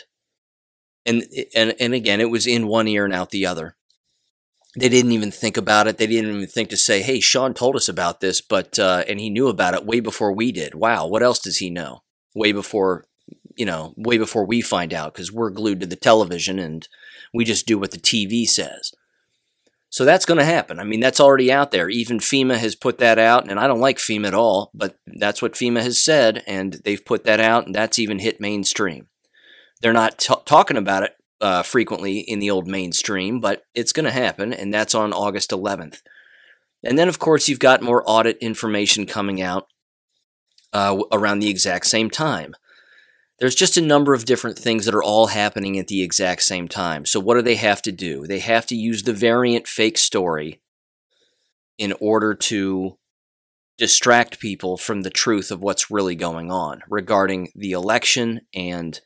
And, 1.05 1.23
and, 1.55 1.75
and 1.79 1.93
again, 1.93 2.21
it 2.21 2.29
was 2.29 2.47
in 2.47 2.67
one 2.67 2.87
ear 2.87 3.05
and 3.05 3.13
out 3.13 3.31
the 3.31 3.45
other. 3.45 3.75
They 4.77 4.87
didn't 4.87 5.11
even 5.11 5.31
think 5.31 5.57
about 5.57 5.87
it. 5.87 5.97
They 5.97 6.07
didn't 6.07 6.33
even 6.33 6.47
think 6.47 6.69
to 6.69 6.77
say, 6.77 7.01
hey, 7.01 7.19
Sean 7.19 7.53
told 7.53 7.75
us 7.75 7.89
about 7.89 8.21
this, 8.21 8.39
but, 8.39 8.79
uh, 8.79 9.03
and 9.07 9.19
he 9.19 9.29
knew 9.29 9.47
about 9.47 9.73
it 9.73 9.85
way 9.85 9.99
before 9.99 10.31
we 10.33 10.51
did. 10.51 10.75
Wow, 10.75 11.07
what 11.07 11.23
else 11.23 11.39
does 11.39 11.57
he 11.57 11.69
know? 11.69 12.03
Way 12.35 12.53
before, 12.53 13.05
you 13.57 13.65
know, 13.65 13.93
way 13.97 14.17
before 14.17 14.45
we 14.45 14.61
find 14.61 14.93
out 14.93 15.13
because 15.13 15.31
we're 15.31 15.49
glued 15.49 15.81
to 15.81 15.87
the 15.87 15.97
television 15.97 16.57
and 16.57 16.87
we 17.33 17.43
just 17.43 17.67
do 17.67 17.77
what 17.77 17.91
the 17.91 17.97
TV 17.97 18.47
says. 18.47 18.91
So 19.91 20.05
that's 20.05 20.25
going 20.25 20.37
to 20.37 20.45
happen. 20.45 20.79
I 20.79 20.85
mean, 20.85 21.01
that's 21.01 21.19
already 21.19 21.51
out 21.51 21.71
there. 21.71 21.89
Even 21.89 22.19
FEMA 22.19 22.55
has 22.55 22.75
put 22.75 22.99
that 22.99 23.19
out, 23.19 23.51
and 23.51 23.59
I 23.59 23.67
don't 23.67 23.81
like 23.81 23.97
FEMA 23.97 24.27
at 24.27 24.33
all, 24.33 24.71
but 24.73 24.95
that's 25.05 25.41
what 25.41 25.53
FEMA 25.53 25.81
has 25.81 26.03
said, 26.03 26.43
and 26.47 26.79
they've 26.85 27.03
put 27.03 27.25
that 27.25 27.41
out, 27.41 27.65
and 27.65 27.75
that's 27.75 27.99
even 27.99 28.19
hit 28.19 28.39
mainstream. 28.39 29.09
They're 29.81 29.91
not 29.91 30.17
t- 30.17 30.33
talking 30.45 30.77
about 30.77 31.03
it 31.03 31.11
uh, 31.41 31.63
frequently 31.63 32.19
in 32.19 32.39
the 32.39 32.49
old 32.49 32.67
mainstream, 32.67 33.41
but 33.41 33.63
it's 33.75 33.91
going 33.91 34.05
to 34.05 34.11
happen, 34.11 34.53
and 34.53 34.73
that's 34.73 34.95
on 34.95 35.11
August 35.11 35.51
11th. 35.51 36.01
And 36.85 36.97
then, 36.97 37.09
of 37.09 37.19
course, 37.19 37.49
you've 37.49 37.59
got 37.59 37.81
more 37.81 38.01
audit 38.05 38.37
information 38.37 39.05
coming 39.05 39.41
out 39.41 39.67
uh, 40.71 41.03
around 41.11 41.39
the 41.39 41.49
exact 41.49 41.87
same 41.87 42.09
time 42.09 42.55
there's 43.41 43.55
just 43.55 43.75
a 43.75 43.81
number 43.81 44.13
of 44.13 44.25
different 44.25 44.55
things 44.55 44.85
that 44.85 44.93
are 44.93 45.03
all 45.03 45.25
happening 45.25 45.79
at 45.79 45.87
the 45.87 46.03
exact 46.03 46.43
same 46.43 46.67
time. 46.67 47.07
So, 47.07 47.19
what 47.19 47.33
do 47.33 47.41
they 47.41 47.55
have 47.55 47.81
to 47.81 47.91
do? 47.91 48.27
They 48.27 48.37
have 48.37 48.67
to 48.67 48.75
use 48.75 49.01
the 49.01 49.13
variant 49.13 49.67
fake 49.67 49.97
story 49.97 50.61
in 51.79 51.95
order 51.99 52.35
to 52.35 52.99
distract 53.79 54.39
people 54.39 54.77
from 54.77 55.01
the 55.01 55.09
truth 55.09 55.49
of 55.49 55.59
what's 55.59 55.89
really 55.89 56.15
going 56.15 56.51
on 56.51 56.83
regarding 56.87 57.49
the 57.55 57.71
election 57.71 58.41
and 58.53 59.01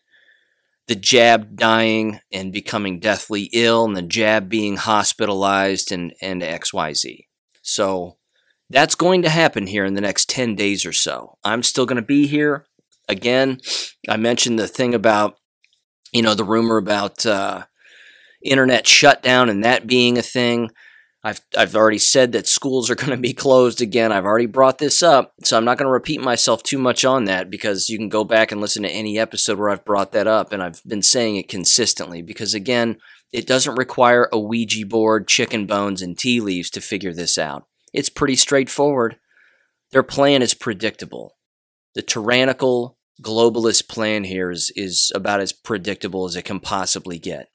the 0.88 0.96
jab 0.96 1.56
dying 1.56 2.20
and 2.30 2.52
becoming 2.52 3.00
deathly 3.00 3.50
ill 3.54 3.86
and 3.86 3.96
the 3.96 4.02
jab 4.02 4.50
being 4.50 4.76
hospitalized 4.76 5.94
and, 5.94 6.14
and 6.22 6.42
XYZ. 6.42 7.20
So, 7.62 8.18
that's 8.70 8.96
going 8.96 9.22
to 9.22 9.30
happen 9.30 9.68
here 9.68 9.86
in 9.86 9.94
the 9.94 10.02
next 10.02 10.28
10 10.28 10.56
days 10.56 10.86
or 10.86 10.92
so. 10.92 11.38
I'm 11.42 11.64
still 11.64 11.86
going 11.86 12.02
to 12.02 12.06
be 12.06 12.28
here 12.28 12.66
again, 13.08 13.60
I 14.08 14.18
mentioned 14.18 14.60
the 14.60 14.68
thing 14.68 14.94
about, 14.94 15.38
you 16.12 16.22
know, 16.22 16.34
the 16.34 16.44
rumor 16.44 16.78
about 16.78 17.26
uh, 17.26 17.66
internet 18.44 18.88
shutdown 18.88 19.50
and 19.50 19.64
that 19.64 19.88
being 19.88 20.18
a 20.18 20.22
thing. 20.22 20.70
I've, 21.24 21.42
I've 21.58 21.76
already 21.76 21.98
said 21.98 22.34
that 22.34 22.48
schools 22.48 22.92
are 22.92 22.96
going 23.04 23.10
to 23.10 23.18
be 23.18 23.34
closed 23.34 23.82
again. 23.82 24.12
I've 24.12 24.26
already 24.26 24.46
brought 24.46 24.78
this 24.78 25.02
up, 25.02 25.34
so 25.44 25.58
I'm 25.58 25.66
not 25.66 25.78
going 25.78 25.88
to 25.88 25.92
repeat 25.92 26.22
myself 26.22 26.62
too 26.62 26.78
much 26.78 27.04
on 27.04 27.26
that 27.26 27.50
because 27.50 27.90
you 27.90 27.98
can 27.98 28.10
go 28.10 28.24
back 28.24 28.52
and 28.52 28.62
listen 28.62 28.84
to 28.84 28.90
any 28.90 29.18
episode 29.18 29.58
where 29.58 29.70
I've 29.70 29.86
brought 29.86 30.12
that 30.12 30.28
up, 30.28 30.54
and 30.54 30.62
I've 30.62 30.82
been 30.84 31.02
saying 31.02 31.36
it 31.38 31.50
consistently 31.50 32.22
because, 32.22 32.54
again, 32.54 32.98
it 33.34 33.48
doesn't 33.48 33.76
require 33.76 34.30
a 34.32 34.40
Ouija 34.40 34.86
board, 34.86 35.28
chicken 35.28 35.66
bones, 35.66 36.02
and 36.02 36.18
tea 36.18 36.40
leaves 36.40 36.70
to 36.70 36.80
figure 36.80 37.14
this 37.14 37.38
out. 37.38 37.66
It's 37.92 38.10
pretty 38.10 38.36
straightforward. 38.36 39.18
Their 39.92 40.04
plan 40.04 40.42
is 40.42 40.54
predictable. 40.54 41.35
The 41.96 42.02
tyrannical, 42.02 42.98
globalist 43.22 43.88
plan 43.88 44.26
here 44.26 44.52
is 44.52 44.72
is 44.76 45.12
about 45.16 45.40
as 45.40 45.54
predictable 45.54 46.26
as 46.26 46.36
it 46.36 46.44
can 46.44 46.60
possibly 46.60 47.18
get. 47.18 47.50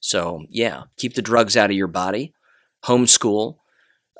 So 0.00 0.44
yeah, 0.48 0.84
keep 0.96 1.14
the 1.14 1.22
drugs 1.22 1.56
out 1.56 1.70
of 1.70 1.76
your 1.76 1.88
body, 1.88 2.32
homeschool, 2.84 3.56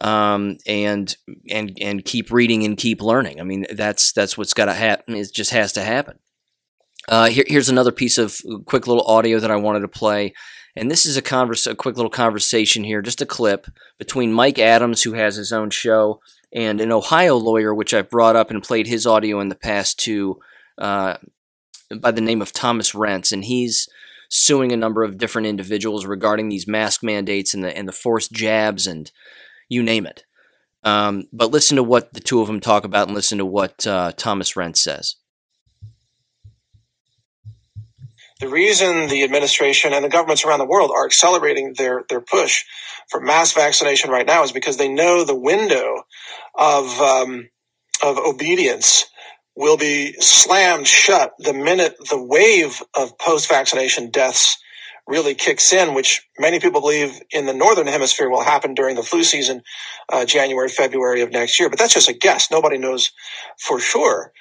um, 0.00 0.58
and 0.66 1.16
and 1.48 1.76
and 1.80 2.04
keep 2.04 2.30
reading 2.30 2.64
and 2.64 2.76
keep 2.76 3.00
learning. 3.00 3.40
I 3.40 3.44
mean, 3.44 3.66
that's 3.72 4.12
that's 4.12 4.36
what's 4.36 4.54
got 4.54 4.66
to 4.66 4.74
happen. 4.74 5.14
It 5.14 5.32
just 5.32 5.52
has 5.52 5.72
to 5.74 5.82
happen. 5.82 6.18
Uh, 7.08 7.26
here, 7.26 7.44
here's 7.46 7.68
another 7.68 7.92
piece 7.92 8.18
of 8.18 8.40
quick 8.66 8.86
little 8.86 9.06
audio 9.06 9.38
that 9.38 9.50
I 9.50 9.56
wanted 9.56 9.80
to 9.80 9.88
play. 9.88 10.34
And 10.74 10.90
this 10.90 11.06
is 11.06 11.16
a 11.16 11.22
converse, 11.22 11.66
a 11.66 11.74
quick 11.74 11.96
little 11.96 12.10
conversation 12.10 12.84
here, 12.84 13.00
just 13.00 13.22
a 13.22 13.26
clip 13.26 13.66
between 13.98 14.32
Mike 14.32 14.58
Adams, 14.58 15.02
who 15.02 15.14
has 15.14 15.36
his 15.36 15.52
own 15.52 15.70
show, 15.70 16.20
and 16.56 16.80
an 16.80 16.90
Ohio 16.90 17.36
lawyer, 17.36 17.74
which 17.74 17.92
I've 17.92 18.08
brought 18.08 18.34
up 18.34 18.50
and 18.50 18.62
played 18.62 18.86
his 18.86 19.06
audio 19.06 19.40
in 19.40 19.50
the 19.50 19.54
past 19.54 20.00
too, 20.00 20.40
uh, 20.78 21.18
by 22.00 22.10
the 22.10 22.22
name 22.22 22.40
of 22.40 22.52
Thomas 22.52 22.92
Renz, 22.92 23.30
and 23.30 23.44
he's 23.44 23.86
suing 24.30 24.72
a 24.72 24.76
number 24.76 25.04
of 25.04 25.18
different 25.18 25.46
individuals 25.46 26.06
regarding 26.06 26.48
these 26.48 26.66
mask 26.66 27.02
mandates 27.02 27.54
and 27.54 27.62
the 27.62 27.76
and 27.76 27.86
the 27.86 27.92
forced 27.92 28.32
jabs 28.32 28.86
and 28.86 29.12
you 29.68 29.82
name 29.82 30.06
it. 30.06 30.24
Um, 30.82 31.24
but 31.32 31.50
listen 31.50 31.76
to 31.76 31.82
what 31.82 32.14
the 32.14 32.20
two 32.20 32.40
of 32.40 32.46
them 32.46 32.60
talk 32.60 32.84
about, 32.84 33.06
and 33.06 33.14
listen 33.14 33.38
to 33.38 33.46
what 33.46 33.86
uh, 33.86 34.12
Thomas 34.16 34.54
Renz 34.54 34.78
says. 34.78 35.16
The 38.40 38.48
reason 38.48 39.08
the 39.08 39.24
administration 39.24 39.94
and 39.94 40.04
the 40.04 40.10
governments 40.10 40.44
around 40.44 40.60
the 40.60 40.66
world 40.66 40.92
are 40.94 41.06
accelerating 41.06 41.74
their, 41.78 42.04
their 42.10 42.20
push 42.20 42.64
for 43.10 43.20
mass 43.20 43.52
vaccination 43.52 44.10
right 44.10 44.26
now 44.26 44.44
is 44.44 44.52
because 44.52 44.76
they 44.76 44.88
know 44.88 45.24
the 45.24 45.38
window 45.38 46.04
of 46.54 47.00
um, 47.00 47.48
of 48.04 48.18
obedience 48.18 49.06
will 49.56 49.78
be 49.78 50.14
slammed 50.20 50.86
shut 50.86 51.32
the 51.38 51.54
minute 51.54 51.96
the 52.10 52.22
wave 52.22 52.82
of 52.96 53.18
post 53.18 53.48
vaccination 53.48 54.10
deaths 54.10 54.58
really 55.08 55.34
kicks 55.34 55.72
in, 55.72 55.94
which 55.94 56.26
many 56.38 56.60
people 56.60 56.80
believe 56.82 57.20
in 57.30 57.46
the 57.46 57.54
northern 57.54 57.86
hemisphere 57.86 58.28
will 58.30 58.44
happen 58.44 58.74
during 58.74 58.96
the 58.96 59.02
flu 59.02 59.24
season, 59.24 59.62
uh, 60.12 60.24
January, 60.26 60.68
February 60.68 61.22
of 61.22 61.32
next 61.32 61.60
year. 61.60 61.70
But 61.70 61.78
that's 61.78 61.94
just 61.94 62.10
a 62.10 62.12
guess. 62.12 62.50
Nobody 62.50 62.78
knows 62.78 63.12
for 63.58 63.80
sure. 63.80 64.32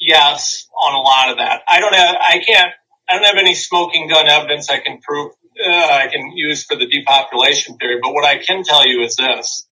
Yes, 0.00 0.66
on 0.82 0.94
a 0.94 1.00
lot 1.00 1.30
of 1.30 1.38
that. 1.38 1.62
I 1.68 1.80
don't 1.80 1.94
have. 1.94 2.16
I 2.20 2.40
can't. 2.46 2.72
I 3.08 3.14
don't 3.14 3.24
have 3.24 3.36
any 3.36 3.54
smoking 3.54 4.08
gun 4.08 4.28
evidence 4.28 4.68
I 4.70 4.80
can 4.80 5.00
prove. 5.00 5.32
Uh, 5.58 5.70
I 5.70 6.08
can 6.08 6.32
use 6.34 6.64
for 6.64 6.76
the 6.76 6.86
depopulation 6.86 7.76
theory. 7.78 7.98
But 8.02 8.12
what 8.12 8.24
I 8.24 8.38
can 8.38 8.62
tell 8.62 8.86
you 8.86 9.02
is 9.02 9.16
this: 9.16 9.66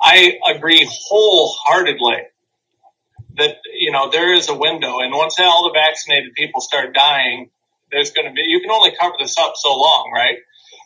I 0.00 0.38
agree 0.48 0.86
wholeheartedly 0.90 2.22
that 3.36 3.56
you 3.78 3.92
know 3.92 4.10
there 4.10 4.34
is 4.34 4.48
a 4.48 4.54
window, 4.54 4.98
and 4.98 5.14
once 5.14 5.36
all 5.38 5.70
the 5.72 5.78
vaccinated 5.78 6.34
people 6.34 6.60
start 6.60 6.94
dying, 6.94 7.50
there's 7.90 8.10
going 8.10 8.26
to 8.26 8.32
be 8.32 8.42
you 8.42 8.60
can 8.60 8.70
only 8.70 8.92
cover 8.98 9.14
this 9.18 9.36
up 9.38 9.52
so 9.56 9.76
long, 9.76 10.10
right? 10.14 10.38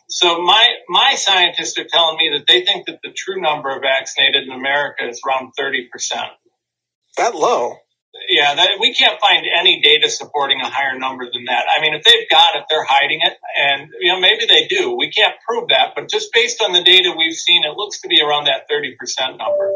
So 0.07 0.41
my 0.41 0.67
my 0.87 1.15
scientists 1.15 1.77
are 1.77 1.85
telling 1.85 2.17
me 2.17 2.37
that 2.37 2.45
they 2.47 2.63
think 2.63 2.85
that 2.87 2.99
the 3.01 3.11
true 3.11 3.41
number 3.41 3.69
of 3.75 3.81
vaccinated 3.81 4.43
in 4.43 4.51
America 4.51 5.07
is 5.07 5.21
around 5.25 5.53
thirty 5.57 5.87
percent. 5.91 6.31
That 7.17 7.35
low? 7.35 7.77
Yeah, 8.29 8.55
that, 8.55 8.71
we 8.79 8.93
can't 8.93 9.19
find 9.19 9.45
any 9.57 9.81
data 9.81 10.09
supporting 10.09 10.59
a 10.61 10.69
higher 10.69 10.97
number 10.97 11.25
than 11.31 11.45
that. 11.45 11.65
I 11.75 11.81
mean, 11.81 11.93
if 11.93 12.03
they've 12.03 12.29
got 12.29 12.55
it, 12.55 12.63
they're 12.69 12.83
hiding 12.83 13.19
it, 13.23 13.33
and 13.59 13.89
you 13.99 14.11
know 14.11 14.19
maybe 14.19 14.45
they 14.45 14.67
do. 14.67 14.95
We 14.97 15.11
can't 15.11 15.33
prove 15.47 15.69
that, 15.69 15.93
but 15.95 16.09
just 16.09 16.31
based 16.33 16.61
on 16.61 16.71
the 16.73 16.83
data 16.83 17.13
we've 17.17 17.35
seen, 17.35 17.63
it 17.63 17.75
looks 17.75 18.01
to 18.01 18.07
be 18.07 18.21
around 18.21 18.45
that 18.45 18.67
thirty 18.69 18.95
percent 18.99 19.37
number. 19.37 19.71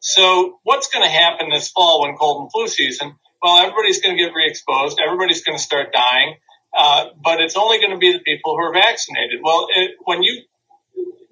So 0.00 0.58
what's 0.64 0.88
going 0.88 1.04
to 1.04 1.10
happen 1.10 1.50
this 1.50 1.70
fall 1.70 2.02
when 2.02 2.16
cold 2.16 2.42
and 2.42 2.52
flu 2.52 2.68
season? 2.68 3.14
Well, 3.42 3.58
everybody's 3.58 4.00
going 4.00 4.16
to 4.16 4.22
get 4.22 4.34
re-exposed. 4.34 4.98
Everybody's 5.00 5.44
going 5.44 5.56
to 5.56 5.62
start 5.62 5.92
dying 5.92 6.36
uh, 6.76 7.06
but 7.22 7.40
it's 7.40 7.56
only 7.56 7.78
going 7.78 7.92
to 7.92 7.98
be 7.98 8.12
the 8.12 8.20
people 8.20 8.56
who 8.56 8.62
are 8.62 8.72
vaccinated. 8.72 9.40
Well, 9.42 9.66
it, 9.74 9.92
when 10.04 10.22
you, 10.22 10.42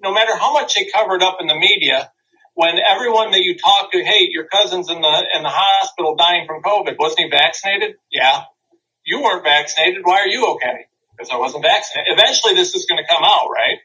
no 0.01 0.13
matter 0.13 0.35
how 0.35 0.53
much 0.53 0.75
they 0.75 0.85
covered 0.85 1.21
up 1.21 1.37
in 1.41 1.47
the 1.47 1.55
media, 1.55 2.11
when 2.57 2.79
everyone 2.79 3.29
that 3.37 3.41
you 3.41 3.55
talk 3.55 3.91
to, 3.91 4.03
hey, 4.03 4.29
your 4.31 4.45
cousin's 4.45 4.89
in 4.89 4.99
the 4.99 5.25
in 5.35 5.43
the 5.43 5.53
hospital 5.53 6.15
dying 6.15 6.47
from 6.47 6.63
COVID, 6.63 6.97
wasn't 6.97 7.19
he 7.19 7.29
vaccinated? 7.29 7.97
Yeah, 8.11 8.45
you 9.05 9.21
weren't 9.21 9.43
vaccinated. 9.43 10.01
Why 10.03 10.21
are 10.21 10.27
you 10.27 10.55
okay? 10.55 10.89
Because 11.11 11.29
I 11.31 11.37
wasn't 11.37 11.63
vaccinated. 11.63 12.17
Eventually, 12.17 12.55
this 12.55 12.73
is 12.73 12.87
going 12.87 12.97
to 12.97 13.07
come 13.07 13.23
out, 13.23 13.49
right? 13.53 13.77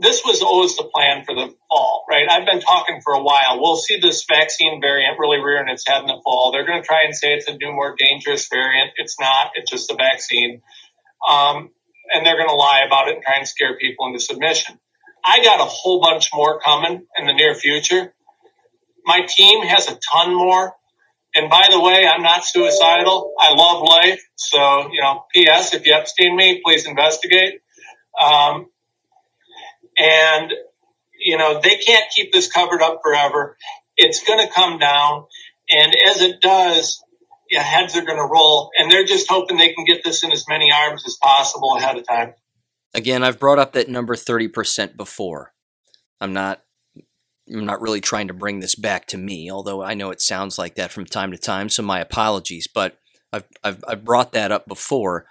This 0.00 0.22
was 0.24 0.42
always 0.42 0.74
the 0.76 0.90
plan 0.92 1.24
for 1.24 1.36
the 1.36 1.54
fall, 1.70 2.04
right? 2.10 2.28
I've 2.28 2.44
been 2.44 2.60
talking 2.60 3.00
for 3.04 3.14
a 3.14 3.22
while. 3.22 3.60
We'll 3.60 3.76
see 3.76 4.00
this 4.00 4.24
vaccine 4.28 4.80
variant 4.80 5.16
really 5.20 5.38
rearing 5.38 5.68
its 5.68 5.86
head 5.86 6.00
in 6.00 6.08
the 6.08 6.20
fall. 6.24 6.50
They're 6.50 6.66
going 6.66 6.82
to 6.82 6.86
try 6.86 7.04
and 7.04 7.14
say 7.14 7.28
it's 7.34 7.46
a 7.46 7.56
new, 7.56 7.70
more 7.70 7.94
dangerous 7.96 8.48
variant. 8.48 8.90
It's 8.96 9.20
not. 9.20 9.52
It's 9.54 9.70
just 9.70 9.92
a 9.92 9.94
vaccine. 9.94 10.62
Um, 11.30 11.70
and 12.12 12.26
they're 12.26 12.36
going 12.36 12.48
to 12.48 12.56
lie 12.56 12.82
about 12.84 13.06
it 13.06 13.14
and 13.14 13.22
try 13.22 13.34
and 13.38 13.46
scare 13.46 13.78
people 13.78 14.08
into 14.08 14.18
submission. 14.18 14.80
I 15.24 15.42
got 15.42 15.60
a 15.60 15.64
whole 15.64 16.00
bunch 16.00 16.30
more 16.34 16.60
coming 16.60 17.06
in 17.18 17.26
the 17.26 17.32
near 17.32 17.54
future. 17.54 18.14
My 19.06 19.26
team 19.26 19.62
has 19.62 19.88
a 19.88 19.98
ton 20.12 20.34
more. 20.34 20.74
And 21.34 21.50
by 21.50 21.66
the 21.70 21.80
way, 21.80 22.06
I'm 22.06 22.22
not 22.22 22.44
suicidal. 22.44 23.32
I 23.40 23.54
love 23.54 23.82
life. 23.82 24.22
So, 24.36 24.88
you 24.92 25.02
know, 25.02 25.24
P.S. 25.34 25.74
If 25.74 25.86
you 25.86 25.94
Epstein 25.94 26.36
me, 26.36 26.60
please 26.64 26.86
investigate. 26.86 27.60
Um, 28.22 28.66
and, 29.98 30.52
you 31.18 31.36
know, 31.36 31.60
they 31.60 31.76
can't 31.76 32.04
keep 32.14 32.32
this 32.32 32.50
covered 32.50 32.82
up 32.82 33.00
forever. 33.02 33.56
It's 33.96 34.22
going 34.24 34.46
to 34.46 34.52
come 34.52 34.78
down. 34.78 35.24
And 35.70 35.92
as 36.06 36.20
it 36.20 36.40
does, 36.40 37.02
yeah, 37.50 37.62
heads 37.62 37.96
are 37.96 38.04
going 38.04 38.18
to 38.18 38.28
roll. 38.30 38.70
And 38.78 38.90
they're 38.90 39.04
just 39.04 39.28
hoping 39.28 39.56
they 39.56 39.72
can 39.72 39.84
get 39.84 40.04
this 40.04 40.22
in 40.22 40.30
as 40.30 40.44
many 40.48 40.70
arms 40.70 41.02
as 41.06 41.16
possible 41.20 41.76
ahead 41.76 41.96
of 41.96 42.06
time. 42.06 42.34
Again, 42.94 43.24
I've 43.24 43.40
brought 43.40 43.58
up 43.58 43.72
that 43.72 43.88
number 43.88 44.14
30% 44.14 44.96
before. 44.96 45.52
I'm 46.20 46.32
not 46.32 46.62
I'm 47.52 47.66
not 47.66 47.82
really 47.82 48.00
trying 48.00 48.28
to 48.28 48.34
bring 48.34 48.60
this 48.60 48.74
back 48.74 49.06
to 49.08 49.18
me, 49.18 49.50
although 49.50 49.82
I 49.82 49.92
know 49.92 50.10
it 50.10 50.22
sounds 50.22 50.58
like 50.58 50.76
that 50.76 50.92
from 50.92 51.04
time 51.04 51.30
to 51.32 51.36
time, 51.36 51.68
so 51.68 51.82
my 51.82 52.00
apologies, 52.00 52.66
but 52.66 52.98
I've, 53.32 53.44
I've, 53.62 53.84
I've 53.86 54.04
brought 54.04 54.32
that 54.32 54.50
up 54.50 54.66
before. 54.66 55.26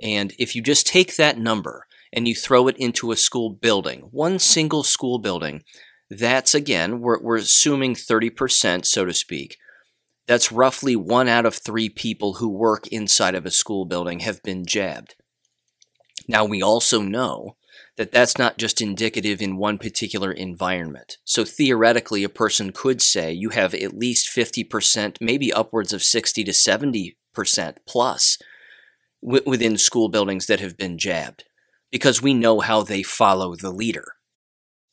And 0.00 0.32
if 0.38 0.54
you 0.54 0.62
just 0.62 0.86
take 0.86 1.16
that 1.16 1.38
number 1.38 1.86
and 2.12 2.28
you 2.28 2.34
throw 2.34 2.68
it 2.68 2.76
into 2.76 3.10
a 3.10 3.16
school 3.16 3.50
building, 3.50 4.08
one 4.12 4.38
single 4.38 4.84
school 4.84 5.18
building, 5.18 5.64
that's 6.08 6.54
again, 6.54 7.00
we're, 7.00 7.20
we're 7.20 7.36
assuming 7.36 7.94
30%, 7.94 8.86
so 8.86 9.04
to 9.04 9.12
speak. 9.12 9.56
That's 10.28 10.52
roughly 10.52 10.94
one 10.96 11.28
out 11.28 11.46
of 11.46 11.54
three 11.54 11.88
people 11.88 12.34
who 12.34 12.48
work 12.48 12.86
inside 12.88 13.34
of 13.34 13.46
a 13.46 13.50
school 13.50 13.86
building 13.86 14.20
have 14.20 14.42
been 14.42 14.66
jabbed. 14.66 15.14
Now, 16.28 16.44
we 16.44 16.62
also 16.62 17.02
know 17.02 17.56
that 17.96 18.12
that's 18.12 18.36
not 18.36 18.58
just 18.58 18.80
indicative 18.80 19.40
in 19.40 19.56
one 19.56 19.78
particular 19.78 20.30
environment. 20.30 21.18
So, 21.24 21.44
theoretically, 21.44 22.24
a 22.24 22.28
person 22.28 22.72
could 22.72 23.00
say 23.00 23.32
you 23.32 23.50
have 23.50 23.74
at 23.74 23.96
least 23.96 24.34
50%, 24.34 25.16
maybe 25.20 25.52
upwards 25.52 25.92
of 25.92 26.02
60 26.02 26.44
to 26.44 26.52
70% 26.52 27.14
plus 27.86 28.38
w- 29.22 29.42
within 29.46 29.78
school 29.78 30.08
buildings 30.08 30.46
that 30.46 30.60
have 30.60 30.76
been 30.76 30.98
jabbed 30.98 31.44
because 31.90 32.20
we 32.20 32.34
know 32.34 32.60
how 32.60 32.82
they 32.82 33.02
follow 33.02 33.54
the 33.54 33.70
leader. 33.70 34.04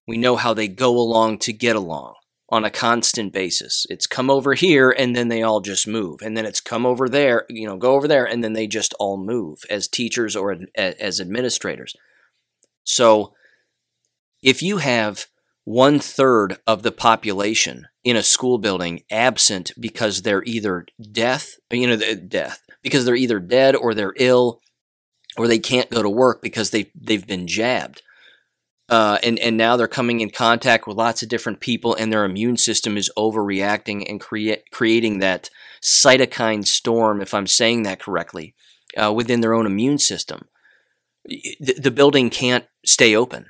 We 0.07 0.17
know 0.17 0.35
how 0.35 0.53
they 0.53 0.67
go 0.67 0.97
along 0.97 1.39
to 1.39 1.53
get 1.53 1.75
along 1.75 2.15
on 2.53 2.63
a 2.63 2.69
constant 2.69 3.33
basis. 3.33 3.87
It's 3.89 4.05
come 4.05 4.29
over 4.29 4.53
here 4.53 4.91
and 4.91 5.15
then 5.15 5.27
they 5.27 5.41
all 5.41 5.59
just 5.59 5.87
move. 5.87 6.21
And 6.21 6.37
then 6.37 6.45
it's 6.45 6.61
come 6.61 6.85
over 6.85 7.09
there, 7.09 7.47
you 7.49 7.65
know, 7.65 7.77
go 7.77 7.95
over 7.95 8.07
there 8.07 8.25
and 8.25 8.43
then 8.43 8.53
they 8.53 8.67
just 8.67 8.93
all 8.99 9.17
move 9.17 9.63
as 9.71 9.87
teachers 9.87 10.35
or 10.35 10.57
as 10.75 11.19
administrators. 11.19 11.95
So 12.83 13.33
if 14.43 14.61
you 14.61 14.77
have 14.77 15.25
one 15.63 15.97
third 15.97 16.59
of 16.67 16.83
the 16.83 16.91
population 16.91 17.87
in 18.03 18.15
a 18.15 18.21
school 18.21 18.59
building 18.59 19.01
absent 19.09 19.71
because 19.79 20.21
they're 20.21 20.43
either 20.43 20.85
death, 21.11 21.55
you 21.71 21.87
know, 21.87 21.97
death, 21.97 22.61
because 22.83 23.05
they're 23.05 23.15
either 23.15 23.39
dead 23.39 23.75
or 23.75 23.95
they're 23.95 24.13
ill 24.17 24.61
or 25.37 25.47
they 25.47 25.57
can't 25.57 25.89
go 25.89 26.03
to 26.03 26.09
work 26.09 26.43
because 26.43 26.69
they 26.69 26.91
they've 26.93 27.25
been 27.25 27.47
jabbed. 27.47 28.03
Uh, 28.89 29.17
and 29.23 29.39
and 29.39 29.55
now 29.55 29.77
they're 29.77 29.87
coming 29.87 30.19
in 30.19 30.29
contact 30.29 30.85
with 30.85 30.97
lots 30.97 31.23
of 31.23 31.29
different 31.29 31.59
people, 31.59 31.95
and 31.95 32.11
their 32.11 32.25
immune 32.25 32.57
system 32.57 32.97
is 32.97 33.11
overreacting 33.17 34.05
and 34.09 34.19
create 34.19 34.69
creating 34.71 35.19
that 35.19 35.49
cytokine 35.81 36.65
storm, 36.65 37.21
if 37.21 37.33
I'm 37.33 37.47
saying 37.47 37.83
that 37.83 38.01
correctly, 38.01 38.55
uh, 38.97 39.13
within 39.13 39.41
their 39.41 39.53
own 39.53 39.65
immune 39.65 39.99
system. 39.99 40.47
The, 41.25 41.75
the 41.81 41.91
building 41.91 42.29
can't 42.29 42.65
stay 42.85 43.15
open. 43.15 43.47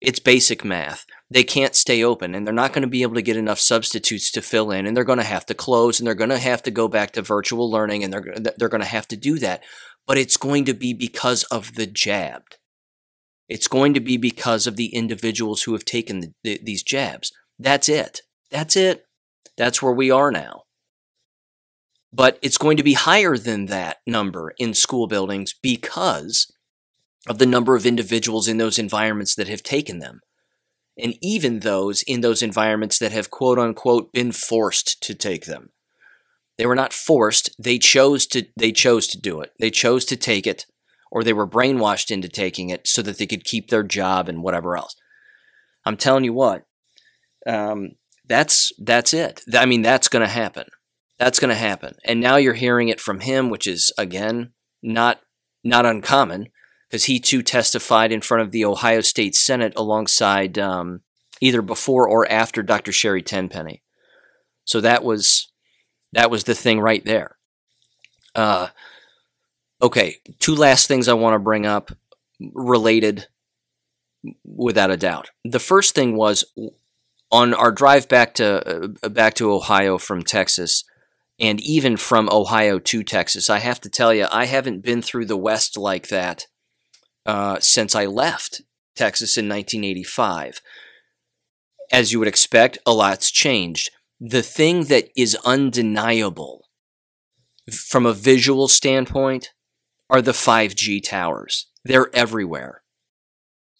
It's 0.00 0.20
basic 0.20 0.64
math. 0.64 1.04
They 1.30 1.44
can't 1.44 1.74
stay 1.74 2.02
open, 2.02 2.34
and 2.34 2.46
they're 2.46 2.54
not 2.54 2.72
going 2.72 2.82
to 2.82 2.88
be 2.88 3.02
able 3.02 3.16
to 3.16 3.22
get 3.22 3.36
enough 3.36 3.58
substitutes 3.58 4.30
to 4.32 4.42
fill 4.42 4.70
in, 4.70 4.86
and 4.86 4.96
they're 4.96 5.04
going 5.04 5.18
to 5.18 5.24
have 5.24 5.44
to 5.46 5.54
close, 5.54 6.00
and 6.00 6.06
they're 6.06 6.14
going 6.14 6.30
to 6.30 6.38
have 6.38 6.62
to 6.62 6.70
go 6.70 6.88
back 6.88 7.12
to 7.12 7.22
virtual 7.22 7.70
learning, 7.70 8.04
and 8.04 8.12
they're 8.12 8.52
they're 8.56 8.70
going 8.70 8.82
to 8.82 8.86
have 8.86 9.08
to 9.08 9.16
do 9.16 9.38
that 9.40 9.62
but 10.06 10.18
it's 10.18 10.36
going 10.36 10.64
to 10.64 10.74
be 10.74 10.94
because 10.94 11.42
of 11.44 11.74
the 11.74 11.86
jabbed. 11.86 12.58
It's 13.48 13.68
going 13.68 13.94
to 13.94 14.00
be 14.00 14.16
because 14.16 14.66
of 14.66 14.76
the 14.76 14.94
individuals 14.94 15.62
who 15.62 15.72
have 15.72 15.84
taken 15.84 16.20
the, 16.20 16.32
the, 16.42 16.60
these 16.62 16.82
jabs. 16.82 17.32
That's 17.58 17.88
it. 17.88 18.22
That's 18.50 18.76
it. 18.76 19.04
That's 19.56 19.80
where 19.80 19.92
we 19.92 20.10
are 20.10 20.30
now. 20.30 20.62
But 22.12 22.38
it's 22.42 22.58
going 22.58 22.76
to 22.76 22.82
be 22.82 22.94
higher 22.94 23.36
than 23.36 23.66
that 23.66 23.98
number 24.06 24.54
in 24.58 24.74
school 24.74 25.06
buildings 25.06 25.54
because 25.60 26.50
of 27.28 27.38
the 27.38 27.46
number 27.46 27.74
of 27.74 27.86
individuals 27.86 28.48
in 28.48 28.58
those 28.58 28.78
environments 28.78 29.34
that 29.34 29.48
have 29.48 29.62
taken 29.62 29.98
them. 29.98 30.20
And 30.98 31.14
even 31.20 31.60
those 31.60 32.02
in 32.02 32.22
those 32.22 32.42
environments 32.42 32.98
that 32.98 33.12
have 33.12 33.30
quote 33.30 33.58
unquote 33.58 34.12
been 34.12 34.32
forced 34.32 35.02
to 35.02 35.14
take 35.14 35.44
them. 35.44 35.70
They 36.56 36.64
were 36.64 36.74
not 36.74 36.94
forced. 36.94 37.50
They 37.58 37.78
chose 37.78 38.26
to 38.28 38.46
they 38.56 38.72
chose 38.72 39.06
to 39.08 39.20
do 39.20 39.40
it. 39.40 39.52
They 39.58 39.70
chose 39.70 40.04
to 40.06 40.16
take 40.16 40.46
it 40.46 40.64
or 41.16 41.24
they 41.24 41.32
were 41.32 41.46
brainwashed 41.46 42.10
into 42.10 42.28
taking 42.28 42.68
it 42.68 42.86
so 42.86 43.00
that 43.00 43.16
they 43.16 43.26
could 43.26 43.42
keep 43.42 43.70
their 43.70 43.82
job 43.82 44.28
and 44.28 44.42
whatever 44.42 44.76
else. 44.76 44.94
I'm 45.82 45.96
telling 45.96 46.24
you 46.24 46.34
what. 46.34 46.66
Um, 47.46 47.92
that's 48.28 48.70
that's 48.78 49.14
it. 49.14 49.40
I 49.54 49.64
mean, 49.64 49.80
that's 49.80 50.08
going 50.08 50.20
to 50.26 50.30
happen. 50.30 50.66
That's 51.18 51.40
going 51.40 51.48
to 51.48 51.54
happen. 51.54 51.94
And 52.04 52.20
now 52.20 52.36
you're 52.36 52.52
hearing 52.52 52.90
it 52.90 53.00
from 53.00 53.20
him, 53.20 53.48
which 53.48 53.66
is 53.66 53.90
again 53.96 54.52
not 54.82 55.22
not 55.64 55.86
uncommon 55.86 56.48
because 56.90 57.04
he 57.04 57.18
too 57.18 57.42
testified 57.42 58.12
in 58.12 58.20
front 58.20 58.42
of 58.42 58.50
the 58.50 58.66
Ohio 58.66 59.00
State 59.00 59.34
Senate 59.34 59.72
alongside 59.74 60.58
um, 60.58 61.00
either 61.40 61.62
before 61.62 62.06
or 62.06 62.30
after 62.30 62.62
Dr. 62.62 62.92
Sherry 62.92 63.22
Tenpenny. 63.22 63.82
So 64.66 64.82
that 64.82 65.02
was 65.02 65.50
that 66.12 66.30
was 66.30 66.44
the 66.44 66.54
thing 66.54 66.78
right 66.78 67.06
there. 67.06 67.38
Uh, 68.34 68.68
okay, 69.80 70.16
two 70.38 70.54
last 70.54 70.88
things 70.88 71.08
I 71.08 71.14
want 71.14 71.34
to 71.34 71.38
bring 71.38 71.66
up 71.66 71.92
related 72.54 73.28
without 74.44 74.90
a 74.90 74.96
doubt. 74.96 75.30
The 75.44 75.58
first 75.58 75.94
thing 75.94 76.16
was 76.16 76.44
on 77.30 77.54
our 77.54 77.72
drive 77.72 78.08
back 78.08 78.34
to 78.34 78.94
uh, 79.02 79.08
back 79.08 79.34
to 79.34 79.52
Ohio 79.52 79.98
from 79.98 80.22
Texas 80.22 80.84
and 81.38 81.60
even 81.60 81.96
from 81.96 82.28
Ohio 82.30 82.78
to 82.78 83.02
Texas. 83.02 83.50
I 83.50 83.58
have 83.58 83.80
to 83.82 83.90
tell 83.90 84.14
you 84.14 84.26
I 84.30 84.46
haven't 84.46 84.84
been 84.84 85.02
through 85.02 85.26
the 85.26 85.36
west 85.36 85.76
like 85.76 86.08
that 86.08 86.46
uh, 87.24 87.58
since 87.60 87.94
I 87.94 88.06
left 88.06 88.62
Texas 88.94 89.36
in 89.36 89.48
1985. 89.48 90.60
As 91.92 92.12
you 92.12 92.18
would 92.18 92.28
expect, 92.28 92.78
a 92.86 92.92
lot's 92.92 93.30
changed. 93.30 93.90
The 94.18 94.42
thing 94.42 94.84
that 94.84 95.10
is 95.16 95.36
undeniable 95.44 96.68
from 97.70 98.06
a 98.06 98.14
visual 98.14 98.68
standpoint 98.68 99.50
are 100.08 100.22
the 100.22 100.32
5G 100.32 101.02
towers. 101.02 101.66
They're 101.84 102.14
everywhere. 102.14 102.82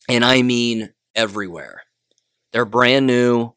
And 0.09 0.25
I 0.25 0.43
mean 0.43 0.93
everywhere. 1.15 1.83
They're 2.53 2.65
brand 2.65 3.07
new. 3.07 3.55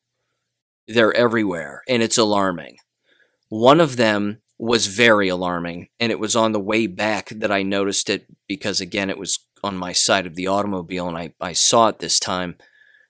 They're 0.88 1.14
everywhere. 1.14 1.84
And 1.88 2.02
it's 2.02 2.18
alarming. 2.18 2.78
One 3.50 3.80
of 3.80 3.98
them 3.98 4.42
was 4.58 4.88
very 4.88 5.30
alarming. 5.30 5.90
And 6.00 6.12
it 6.12 6.20
was 6.20 6.36
on 6.36 6.52
the 6.52 6.60
way 6.60 6.88
back 6.88 7.30
that 7.30 7.52
I 7.52 7.64
noticed 7.64 8.10
it 8.10 8.26
because, 8.48 8.82
again, 8.82 9.10
it 9.10 9.18
was 9.18 9.40
on 9.64 9.78
my 9.78 9.94
side 9.94 10.26
of 10.26 10.36
the 10.36 10.48
automobile 10.48 11.08
and 11.08 11.18
I, 11.18 11.34
I 11.40 11.54
saw 11.54 11.88
it 11.88 12.00
this 12.00 12.20
time. 12.20 12.56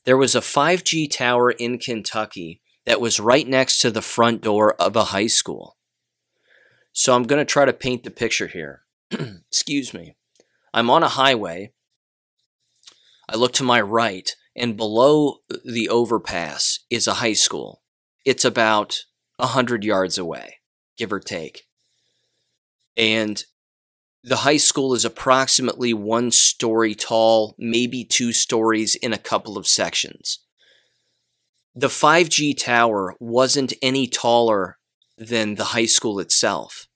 There 0.06 0.18
was 0.18 0.36
a 0.36 0.42
5G 0.42 1.12
tower 1.12 1.52
in 1.52 1.78
Kentucky 1.78 2.62
that 2.86 3.02
was 3.02 3.20
right 3.20 3.48
next 3.48 3.80
to 3.80 3.92
the 3.92 4.02
front 4.02 4.42
door 4.42 4.74
of 4.76 4.96
a 4.96 5.06
high 5.06 5.28
school. 5.28 5.78
So 6.92 7.16
I'm 7.16 7.24
going 7.24 7.40
to 7.40 7.46
try 7.46 7.66
to 7.66 7.74
paint 7.74 8.04
the 8.04 8.12
picture 8.12 8.48
here. 8.48 8.82
Excuse 9.48 9.94
me. 9.94 10.16
I'm 10.74 10.90
on 10.90 11.04
a 11.04 11.10
highway. 11.10 11.74
I 13.28 13.36
look 13.36 13.54
to 13.54 13.64
my 13.64 13.82
right, 13.82 14.30
and 14.56 14.78
below 14.78 15.38
the 15.64 15.90
overpass 15.90 16.80
is 16.90 17.08
a 17.08 17.16
high 17.16 17.34
school. 17.34 17.82
It's 18.26 18.46
about 18.46 19.04
a 19.38 19.48
hundred 19.48 19.84
yards 19.84 20.18
away, 20.18 20.56
give 20.98 21.14
or 21.14 21.20
take. 21.20 21.64
And 22.98 23.44
the 24.24 24.38
high 24.38 24.58
school 24.58 24.94
is 24.94 25.06
approximately 25.06 25.94
one 25.94 26.32
story 26.32 26.94
tall, 26.94 27.56
maybe 27.58 28.04
two 28.04 28.34
stories 28.34 28.96
in 28.96 29.14
a 29.14 29.18
couple 29.18 29.58
of 29.58 29.68
sections. 29.68 30.40
The 31.74 31.88
5G 31.88 32.58
tower 32.58 33.16
wasn't 33.20 33.74
any 33.82 34.08
taller 34.08 34.78
than 35.18 35.56
the 35.56 35.66
high 35.66 35.86
school 35.86 36.20
itself. 36.20 36.88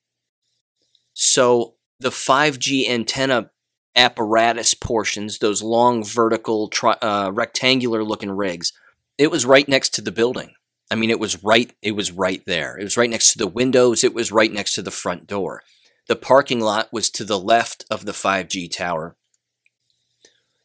So 1.14 1.76
the 2.04 2.10
5G 2.10 2.88
antenna 2.88 3.50
apparatus 3.96 4.74
portions, 4.74 5.40
those 5.40 5.64
long 5.64 6.04
vertical, 6.04 6.68
tri- 6.68 6.98
uh, 7.02 7.32
rectangular 7.34 8.04
looking 8.04 8.32
rigs, 8.32 8.74
it 9.18 9.32
was 9.32 9.46
right 9.46 9.68
next 9.68 9.90
to 9.96 10.02
the 10.02 10.12
building. 10.12 10.54
I 10.92 10.96
mean, 10.96 11.10
it 11.10 11.20
was 11.20 11.44
right. 11.44 11.74
It 11.82 11.96
was 11.96 12.12
right 12.12 12.44
there. 12.46 12.78
It 12.78 12.84
was 12.84 12.98
right 12.98 13.10
next 13.10 13.32
to 13.34 13.38
the 13.38 13.48
windows. 13.48 14.04
It 14.04 14.14
was 14.14 14.32
right 14.32 14.52
next 14.52 14.74
to 14.74 14.82
the 14.82 14.92
front 14.92 15.28
door. 15.28 15.64
The 16.08 16.16
parking 16.16 16.60
lot 16.60 16.92
was 16.92 17.10
to 17.12 17.24
the 17.24 17.40
left 17.40 17.86
of 17.90 18.06
the 18.06 18.12
5G 18.12 18.72
tower. 18.72 19.16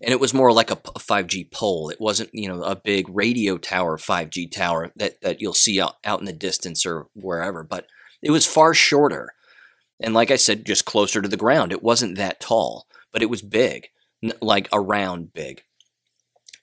And 0.00 0.12
it 0.12 0.20
was 0.20 0.34
more 0.34 0.52
like 0.52 0.70
a, 0.70 0.74
a 0.74 0.98
5G 0.98 1.50
pole. 1.50 1.88
It 1.88 2.00
wasn't, 2.00 2.30
you 2.32 2.48
know, 2.48 2.62
a 2.62 2.76
big 2.76 3.06
radio 3.08 3.58
tower, 3.58 3.96
5G 3.96 4.50
tower 4.50 4.92
that, 4.96 5.20
that 5.22 5.40
you'll 5.40 5.54
see 5.54 5.80
out, 5.80 5.96
out 6.04 6.20
in 6.20 6.26
the 6.26 6.32
distance 6.32 6.84
or 6.84 7.08
wherever, 7.14 7.64
but 7.64 7.86
it 8.22 8.30
was 8.30 8.46
far 8.46 8.74
shorter. 8.74 9.32
And 10.00 10.14
like 10.14 10.30
I 10.30 10.36
said, 10.36 10.64
just 10.64 10.84
closer 10.84 11.20
to 11.20 11.28
the 11.28 11.36
ground. 11.36 11.72
It 11.72 11.82
wasn't 11.82 12.16
that 12.16 12.40
tall, 12.40 12.86
but 13.12 13.22
it 13.22 13.30
was 13.30 13.42
big, 13.42 13.88
like 14.40 14.68
around 14.72 15.32
big. 15.32 15.62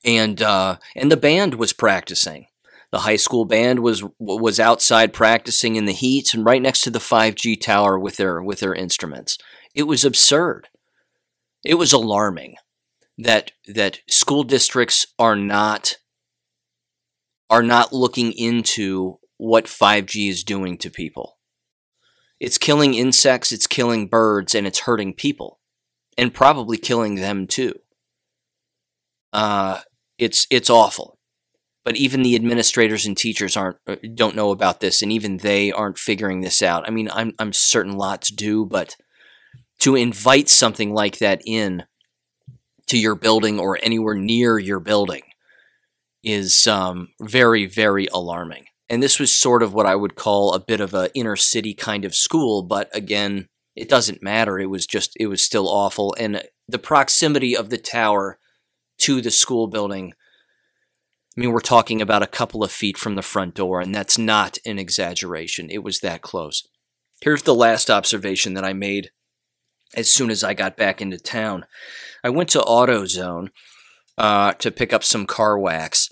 And 0.04 0.42
uh, 0.42 0.78
and 0.96 1.12
the 1.12 1.18
band 1.18 1.56
was 1.56 1.74
practicing. 1.74 2.48
The 2.92 3.00
high 3.00 3.16
school 3.16 3.46
band 3.46 3.80
was 3.80 4.04
was 4.20 4.60
outside 4.60 5.14
practicing 5.14 5.76
in 5.76 5.86
the 5.86 5.92
heat 5.92 6.34
and 6.34 6.46
right 6.46 6.62
next 6.62 6.82
to 6.82 6.90
the 6.90 7.00
5G 7.00 7.60
tower 7.60 8.00
with 8.00 8.18
their 8.18 8.42
with 8.42 8.60
their 8.60 8.74
instruments. 8.74 9.38
It 9.74 9.84
was 9.84 10.06
absurd. 10.06 10.70
It 11.66 11.76
was 11.76 11.92
alarming 11.92 12.56
that 13.18 13.52
that 13.68 14.00
school 14.08 14.44
districts 14.44 15.08
are 15.18 15.36
not 15.36 15.98
are 17.50 17.64
not 17.64 17.94
looking 17.94 18.32
into 18.32 19.20
what 19.38 19.66
5G 19.66 20.30
is 20.30 20.44
doing 20.44 20.78
to 20.80 20.90
people. 20.90 21.35
It's 22.46 22.60
killing 22.60 22.93
insects, 22.93 23.52
it's 23.52 23.66
killing 23.66 24.06
birds, 24.06 24.54
and 24.54 24.68
it's 24.68 24.82
hurting 24.82 25.16
people, 25.16 25.58
and 26.16 26.32
probably 26.32 26.78
killing 26.78 27.16
them 27.16 27.48
too. 27.48 27.74
Uh, 29.34 29.82
it's 30.20 30.46
it's 30.52 30.70
awful, 30.70 31.18
but 31.84 31.96
even 31.96 32.22
the 32.22 32.36
administrators 32.36 33.08
and 33.08 33.18
teachers 33.18 33.58
aren't 33.58 33.78
uh, 33.88 33.96
don't 34.14 34.36
know 34.36 34.52
about 34.52 34.80
this, 34.80 35.02
and 35.02 35.12
even 35.12 35.38
they 35.38 35.72
aren't 35.72 35.98
figuring 35.98 36.41
this 36.41 36.62
out. 36.62 36.88
I 36.88 36.91
mean, 36.91 37.10
I'm 37.12 37.34
I'm 37.39 37.52
certain 37.52 37.98
lots 37.98 38.30
do, 38.30 38.64
but 38.64 38.96
to 39.80 39.96
invite 39.96 40.48
something 40.48 40.93
like 40.93 41.18
that 41.18 41.41
in 41.48 41.86
to 42.86 43.00
your 43.00 43.16
building 43.16 43.60
or 43.60 43.80
anywhere 43.82 44.14
near 44.14 44.60
your 44.60 44.80
building 44.80 45.24
is 46.24 46.68
um, 46.68 47.08
very 47.20 47.66
very 47.66 48.06
alarming. 48.14 48.68
And 48.90 49.02
this 49.02 49.20
was 49.20 49.34
sort 49.34 49.64
of 49.64 49.74
what 49.74 49.86
I 49.86 49.96
would 49.96 50.16
call 50.16 50.54
a 50.54 50.60
bit 50.60 50.80
of 50.80 50.94
a 50.94 51.10
inner 51.14 51.36
city 51.36 51.74
kind 51.74 52.06
of 52.06 52.14
school, 52.14 52.62
but 52.62 52.90
again, 52.96 53.48
it 53.76 53.90
doesn't 53.90 54.24
matter. 54.24 54.60
It 54.60 54.70
was 54.70 54.86
just 54.86 55.14
it 55.20 55.28
was 55.28 55.42
still 55.42 55.68
awful 55.68 56.16
and 56.18 56.44
the 56.68 56.80
proximity 56.80 57.56
of 57.56 57.70
the 57.70 57.78
tower 57.78 58.40
to 59.00 59.22
the 59.22 59.32
school 59.32 59.68
building 59.68 60.14
I 61.38 61.42
mean, 61.42 61.52
we're 61.52 61.60
talking 61.60 62.02
about 62.02 62.24
a 62.24 62.28
couple 62.28 62.64
of 62.64 62.72
feet 62.72 62.98
from 62.98 63.16
the 63.16 63.22
front 63.22 63.56
door, 63.56 63.82
and 63.82 63.94
that's 63.94 64.18
not 64.18 64.58
an 64.66 64.80
exaggeration. 64.80 65.70
It 65.70 65.84
was 65.84 66.00
that 66.00 66.22
close. 66.22 66.66
Here's 67.20 67.44
the 67.44 67.54
last 67.54 67.90
observation 67.90 68.54
that 68.54 68.64
I 68.64 68.72
made 68.72 69.12
as 69.96 70.10
soon 70.10 70.30
as 70.30 70.46
I 70.46 70.54
got 70.54 70.78
back 70.78 71.02
into 71.02 71.18
town. 71.18 71.66
I 72.24 72.30
went 72.30 72.50
to 72.50 72.60
AutoZone 72.60 73.50
uh, 74.18 74.54
to 74.54 74.72
pick 74.72 74.94
up 74.94 75.04
some 75.04 75.26
car 75.26 75.60
wax, 75.60 76.05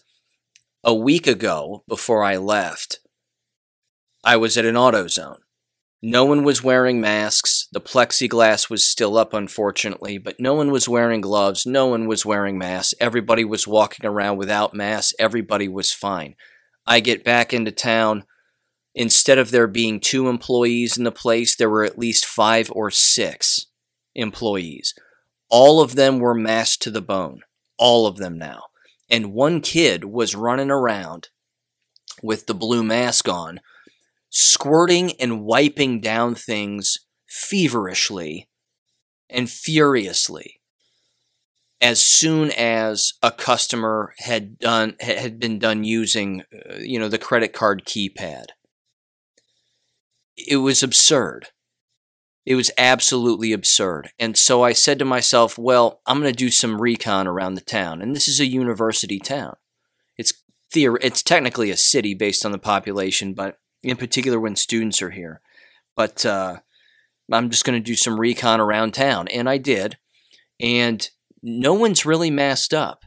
a 0.84 0.94
week 0.94 1.28
ago, 1.28 1.84
before 1.88 2.24
I 2.24 2.36
left, 2.36 3.00
I 4.24 4.36
was 4.36 4.58
at 4.58 4.66
an 4.66 4.76
AutoZone. 4.76 5.40
No 6.02 6.26
one 6.26 6.44
was 6.44 6.62
wearing 6.62 7.00
masks. 7.00 7.70
The 7.72 7.80
plexiglass 7.80 8.70
was 8.70 8.88
still 8.88 9.18
up, 9.18 9.34
unfortunately, 9.34 10.18
but 10.18 10.38
no 10.40 10.54
one 10.54 10.72
was 10.72 10.90
wearing 10.90 11.22
gloves. 11.22 11.66
No 11.66 11.88
one 11.88 12.06
was 12.08 12.26
wearing 12.26 12.58
masks. 12.58 12.94
Everybody 13.00 13.46
was 13.46 13.66
walking 13.66 14.06
around 14.06 14.38
without 14.38 14.74
masks. 14.74 15.14
Everybody 15.18 15.70
was 15.70 15.94
fine. 15.94 16.36
I 16.86 17.00
get 17.00 17.24
back 17.24 17.54
into 17.54 17.72
town. 17.72 18.26
Instead 18.94 19.38
of 19.38 19.52
there 19.52 19.68
being 19.68 20.02
two 20.02 20.28
employees 20.28 20.98
in 20.98 21.06
the 21.06 21.12
place, 21.12 21.56
there 21.56 21.70
were 21.70 21.86
at 21.86 21.98
least 21.98 22.26
five 22.26 22.70
or 22.76 22.92
six 22.92 23.68
employees. 24.14 24.94
All 25.50 25.80
of 25.80 25.96
them 25.96 26.20
were 26.20 26.36
masked 26.36 26.82
to 26.84 26.92
the 26.92 27.02
bone. 27.02 27.40
All 27.78 28.06
of 28.06 28.18
them 28.18 28.38
now 28.38 28.64
and 29.14 29.32
one 29.32 29.62
kid 29.62 30.06
was 30.06 30.36
running 30.36 30.72
around 30.72 31.30
with 32.24 32.48
the 32.48 32.56
blue 32.56 32.84
mask 32.84 33.30
on, 33.30 33.60
squirting 34.32 35.12
and 35.22 35.44
wiping 35.44 36.02
down 36.02 36.34
things 36.34 36.98
feverishly 37.28 38.50
and 39.30 39.52
furiously 39.52 40.60
as 41.80 42.02
soon 42.02 42.50
as 42.52 43.14
a 43.22 43.30
customer 43.30 44.16
had 44.18 44.58
done 44.58 44.96
had 45.00 45.40
been 45.40 45.60
done 45.60 45.84
using 45.84 46.42
uh, 46.52 46.78
you 46.80 46.98
know 46.98 47.10
the 47.10 47.20
credit 47.20 47.54
card 47.54 47.86
keypad. 47.86 48.46
It 50.36 50.58
was 50.58 50.82
absurd 50.82 51.50
it 52.46 52.56
was 52.56 52.72
absolutely 52.78 53.54
absurd. 53.54 54.12
And 54.20 54.36
so 54.36 54.64
I 54.64 54.74
said 54.74 55.00
to 55.00 55.06
myself, 55.06 55.58
well, 55.58 56.02
I'm 56.06 56.20
going 56.20 56.32
to 56.32 56.38
do 56.38 56.52
some 56.52 56.82
recon 56.82 57.28
around 57.28 57.54
the 57.54 57.62
town. 57.62 58.02
And 58.02 58.16
this 58.16 58.28
is 58.28 58.40
a 58.40 58.48
university 58.48 59.20
town. 59.20 59.56
It's 60.18 60.34
theor- 60.74 61.02
it's 61.02 61.24
technically 61.24 61.72
a 61.72 61.78
city 61.78 62.14
based 62.14 62.46
on 62.46 62.52
the 62.52 62.58
population, 62.58 63.34
but 63.34 63.60
in 63.82 63.96
particular 63.96 64.40
when 64.40 64.58
students 64.58 65.02
are 65.02 65.12
here. 65.12 65.42
But 65.96 66.26
uh, 66.26 66.58
I'm 67.32 67.50
just 67.50 67.64
going 67.64 67.82
to 67.82 67.86
do 67.86 67.96
some 67.96 68.20
recon 68.20 68.60
around 68.60 68.94
town. 68.94 69.30
And 69.30 69.50
I 69.50 69.58
did. 69.58 69.98
And 70.60 71.10
no 71.42 71.74
one's 71.74 72.06
really 72.06 72.30
masked 72.30 72.74
up. 72.74 73.06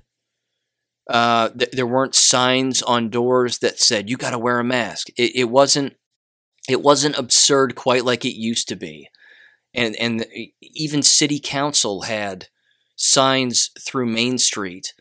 Uh, 1.09 1.51
th- 1.51 1.71
there 1.73 1.87
weren't 1.87 2.15
signs 2.15 2.83
on 2.83 3.11
doors 3.11 3.59
that 3.59 3.79
said 3.79 4.09
you 4.09 4.17
got 4.17 4.31
to 4.31 4.39
wear 4.39 4.59
a 4.59 4.65
mask. 4.65 5.09
It, 5.17 5.37
it 5.37 5.51
wasn't. 5.51 5.95
It 6.69 6.83
wasn't 6.83 7.17
absurd 7.17 7.77
quite 7.77 8.05
like 8.05 8.25
it 8.25 8.37
used 8.37 8.67
to 8.69 8.75
be 8.75 9.09
and 9.77 9.95
and 9.97 10.27
even 10.63 11.03
city 11.03 11.39
council 11.39 12.03
had 12.03 12.49
signs 12.97 13.71
through 13.79 14.07
Main 14.07 14.39
Street 14.39 14.95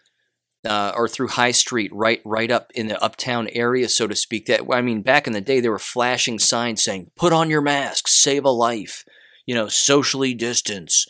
uh, 0.65 0.91
or 0.95 1.07
through 1.07 1.29
High 1.29 1.51
Street, 1.51 1.91
right 1.93 2.21
right 2.25 2.51
up 2.51 2.71
in 2.75 2.87
the 2.87 3.01
uptown 3.01 3.47
area, 3.53 3.87
so 3.87 4.07
to 4.07 4.15
speak. 4.15 4.47
That 4.47 4.61
I 4.71 4.81
mean, 4.81 5.01
back 5.01 5.27
in 5.27 5.33
the 5.33 5.41
day, 5.41 5.59
they 5.59 5.69
were 5.69 5.79
flashing 5.79 6.39
signs 6.39 6.83
saying, 6.83 7.11
"Put 7.15 7.33
on 7.33 7.49
your 7.49 7.61
mask, 7.61 8.07
save 8.07 8.43
a 8.43 8.49
life," 8.49 9.05
you 9.45 9.55
know, 9.55 9.67
socially 9.67 10.33
distance. 10.33 11.07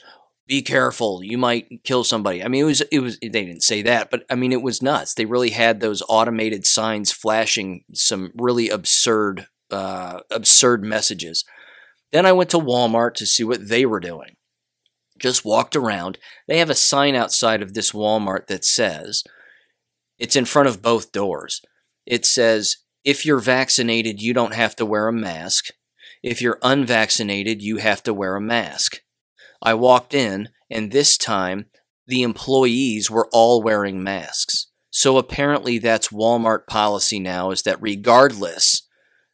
Be 0.47 0.61
careful, 0.61 1.23
you 1.23 1.39
might 1.39 1.83
kill 1.83 2.03
somebody. 2.03 2.43
I 2.43 2.47
mean, 2.47 2.61
it 2.61 2.65
was 2.65 2.81
it 2.81 2.99
was 2.99 3.17
they 3.19 3.29
didn't 3.29 3.63
say 3.63 3.81
that, 3.81 4.11
but 4.11 4.23
I 4.29 4.35
mean, 4.35 4.51
it 4.51 4.61
was 4.61 4.81
nuts. 4.81 5.15
They 5.15 5.25
really 5.25 5.49
had 5.49 5.79
those 5.79 6.03
automated 6.07 6.67
signs 6.67 7.11
flashing 7.11 7.83
some 7.93 8.31
really 8.35 8.69
absurd 8.69 9.47
uh, 9.71 10.19
absurd 10.29 10.83
messages. 10.83 11.43
Then 12.11 12.25
I 12.25 12.31
went 12.31 12.49
to 12.51 12.59
Walmart 12.59 13.15
to 13.15 13.25
see 13.25 13.43
what 13.43 13.67
they 13.67 13.85
were 13.85 13.99
doing. 13.99 14.35
just 15.19 15.45
walked 15.45 15.75
around. 15.75 16.17
They 16.47 16.57
have 16.59 16.69
a 16.69 16.75
sign 16.75 17.15
outside 17.15 17.61
of 17.61 17.73
this 17.73 17.91
Walmart 17.91 18.47
that 18.47 18.65
says, 18.65 19.23
it's 20.17 20.35
in 20.35 20.45
front 20.45 20.67
of 20.67 20.81
both 20.81 21.11
doors. 21.11 21.61
It 22.05 22.25
says, 22.25 22.77
if 23.03 23.25
you're 23.25 23.39
vaccinated, 23.39 24.21
you 24.21 24.33
don't 24.33 24.53
have 24.53 24.75
to 24.77 24.85
wear 24.85 25.07
a 25.07 25.13
mask. 25.13 25.67
If 26.23 26.41
you're 26.41 26.59
unvaccinated, 26.61 27.61
you 27.61 27.77
have 27.77 28.01
to 28.03 28.13
wear 28.13 28.35
a 28.35 28.41
mask. 28.41 29.01
I 29.61 29.73
walked 29.73 30.13
in, 30.13 30.49
and 30.69 30.91
this 30.91 31.17
time 31.17 31.67
the 32.07 32.23
employees 32.23 33.09
were 33.09 33.29
all 33.31 33.61
wearing 33.61 34.03
masks. 34.03 34.67
So 34.89 35.17
apparently 35.17 35.77
that's 35.77 36.09
Walmart 36.09 36.67
policy 36.67 37.19
now 37.19 37.51
is 37.51 37.63
that 37.63 37.81
regardless 37.81 38.84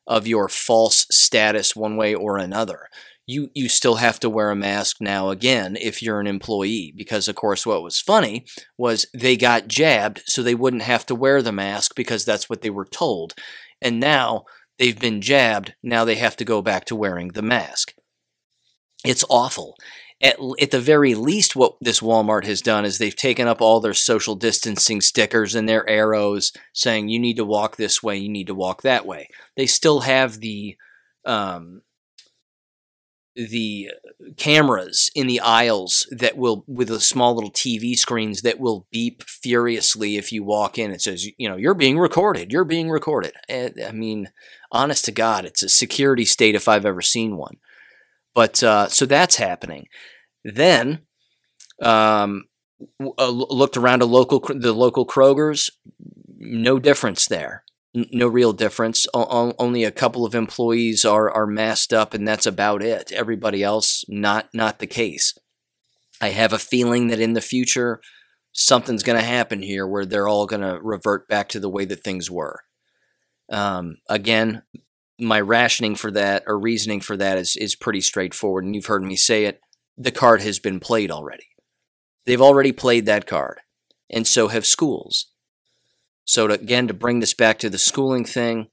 of 0.08 0.28
your 0.28 0.48
false 0.48 1.06
status 1.12 1.76
one 1.76 1.98
way 1.98 2.14
or 2.14 2.38
another, 2.38 2.88
you 3.28 3.50
you 3.54 3.70
still 3.70 3.96
have 3.96 4.20
to 4.20 4.30
wear 4.30 4.50
a 4.52 4.56
mask 4.56 4.98
now 5.00 5.30
again 5.30 5.78
if 5.80 6.02
you're 6.02 6.20
an 6.20 6.28
employee 6.28 6.94
because 6.96 7.28
of 7.28 7.36
course 7.36 7.66
what 7.66 7.84
was 7.84 8.00
funny 8.00 8.46
was 8.78 9.06
they 9.14 9.38
got 9.38 9.68
jabbed 9.68 10.22
so 10.26 10.42
they 10.42 10.56
wouldn't 10.56 10.82
have 10.82 11.06
to 11.06 11.16
wear 11.16 11.42
the 11.42 11.52
mask 11.52 11.96
because 11.96 12.26
that's 12.26 12.50
what 12.50 12.62
they 12.62 12.70
were 12.70 12.86
told. 12.86 13.34
And 13.82 14.00
now 14.00 14.46
they've 14.78 15.00
been 15.00 15.22
jabbed 15.22 15.76
now 15.82 16.04
they 16.04 16.16
have 16.16 16.36
to 16.38 16.46
go 16.46 16.62
back 16.62 16.86
to 16.86 16.96
wearing 16.96 17.30
the 17.30 17.42
mask 17.42 17.94
it's 19.06 19.26
awful 19.30 19.76
at, 20.22 20.38
at 20.62 20.72
the 20.72 20.80
very 20.80 21.16
least 21.16 21.56
what 21.56 21.76
this 21.82 22.00
walmart 22.00 22.46
has 22.46 22.62
done 22.62 22.86
is 22.86 22.98
they've 22.98 23.16
taken 23.16 23.48
up 23.48 23.62
all 23.62 23.80
their 23.80 23.94
social 23.94 24.36
distancing 24.36 25.02
stickers 25.02 25.56
and 25.56 25.68
their 25.68 25.88
arrows 25.90 26.52
saying 26.74 27.10
you 27.10 27.20
need 27.20 27.38
to 27.38 27.46
walk 27.46 27.76
this 27.76 28.04
way 28.04 28.18
you 28.18 28.30
need 28.30 28.48
to 28.48 28.56
walk 28.56 28.82
that 28.82 29.06
way 29.06 29.28
they 29.56 29.66
still 29.66 30.02
have 30.02 30.40
the 30.40 30.76
um, 31.26 31.82
the 33.36 33.90
cameras 34.38 35.10
in 35.16 35.28
the 35.28 35.40
aisles 35.40 36.08
that 36.12 36.38
will 36.38 36.66
with 36.68 36.90
the 36.90 37.00
small 37.00 37.34
little 37.34 37.52
TV 37.52 37.96
screens 37.96 38.42
that 38.42 38.60
will 38.60 38.88
beep 38.92 39.24
furiously 39.24 40.18
if 40.18 40.32
you 40.32 40.44
walk 40.44 40.78
in. 40.78 40.92
It 40.92 41.02
says, 41.02 41.26
you 41.38 41.48
know, 41.48 41.56
you're 41.56 41.74
being 41.74 41.98
recorded. 41.98 42.52
You're 42.52 42.66
being 42.66 42.90
recorded. 42.90 43.34
Eh, 43.48 43.70
I 43.88 43.92
mean, 43.92 44.30
honest 44.72 45.06
to 45.06 45.12
God, 45.12 45.46
it's 45.46 45.64
a 45.64 45.70
security 45.70 46.26
state 46.26 46.56
if 46.56 46.68
I've 46.68 46.86
ever 46.86 47.02
seen 47.02 47.38
one. 47.38 47.58
But 48.34 48.64
uh, 48.64 48.88
so 48.88 49.06
that's 49.06 49.36
happening. 49.36 49.88
Then 50.44 51.02
um, 51.82 52.46
uh, 53.00 53.30
looked 53.30 53.78
around 53.78 54.02
a 54.02 54.06
local 54.06 54.40
the 54.40 54.74
local 54.74 55.06
Kroger's. 55.06 55.70
No 56.38 56.80
difference 56.80 57.28
there 57.28 57.64
no 57.94 58.28
real 58.28 58.54
difference. 58.54 59.06
O- 59.14 59.54
only 59.60 59.84
a 59.84 59.92
couple 59.92 60.26
of 60.26 60.36
employees 60.36 61.04
are 61.06 61.30
are 61.30 61.48
masked 61.48 61.94
up, 61.94 62.14
and 62.14 62.28
that's 62.28 62.46
about 62.46 62.84
it. 62.84 63.12
Everybody 63.12 63.64
else, 63.64 64.06
not 64.08 64.50
not 64.54 64.80
the 64.80 64.88
case. 64.88 65.38
I 66.22 66.30
have 66.30 66.54
a 66.54 66.60
feeling 66.60 67.08
that 67.08 67.20
in 67.20 67.34
the 67.34 67.42
future, 67.42 68.00
something's 68.52 69.04
going 69.04 69.20
to 69.20 69.26
happen 69.26 69.62
here 69.62 69.88
where 69.88 70.06
they're 70.06 70.28
all 70.28 70.46
going 70.46 70.62
to 70.62 70.80
revert 70.82 71.28
back 71.28 71.50
to 71.50 71.60
the 71.60 71.70
way 71.70 71.86
that 71.86 72.04
things 72.04 72.30
were. 72.30 72.62
Um, 73.52 73.98
again, 74.08 74.62
my 75.22 75.40
rationing 75.40 75.96
for 75.96 76.12
that 76.12 76.44
or 76.48 76.60
reasoning 76.60 77.00
for 77.00 77.16
that 77.16 77.38
is 77.38 77.56
is 77.56 77.76
pretty 77.76 78.02
straightforward, 78.02 78.66
and 78.66 78.76
you've 78.76 78.88
heard 78.88 79.04
me 79.04 79.16
say 79.16 79.46
it. 79.46 79.62
The 79.98 80.12
card 80.12 80.42
has 80.42 80.60
been 80.60 80.80
played 80.80 81.12
already. 81.12 81.48
They've 82.26 82.42
already 82.42 82.72
played 82.72 83.06
that 83.06 83.28
card, 83.28 83.60
and 84.10 84.28
so 84.28 84.48
have 84.48 84.66
schools. 84.66 85.28
So 86.26 86.48
to, 86.48 86.54
again, 86.54 86.88
to 86.88 86.94
bring 86.94 87.20
this 87.20 87.34
back 87.34 87.60
to 87.60 87.70
the 87.70 87.78
schooling 87.78 88.26
thing, 88.26 88.68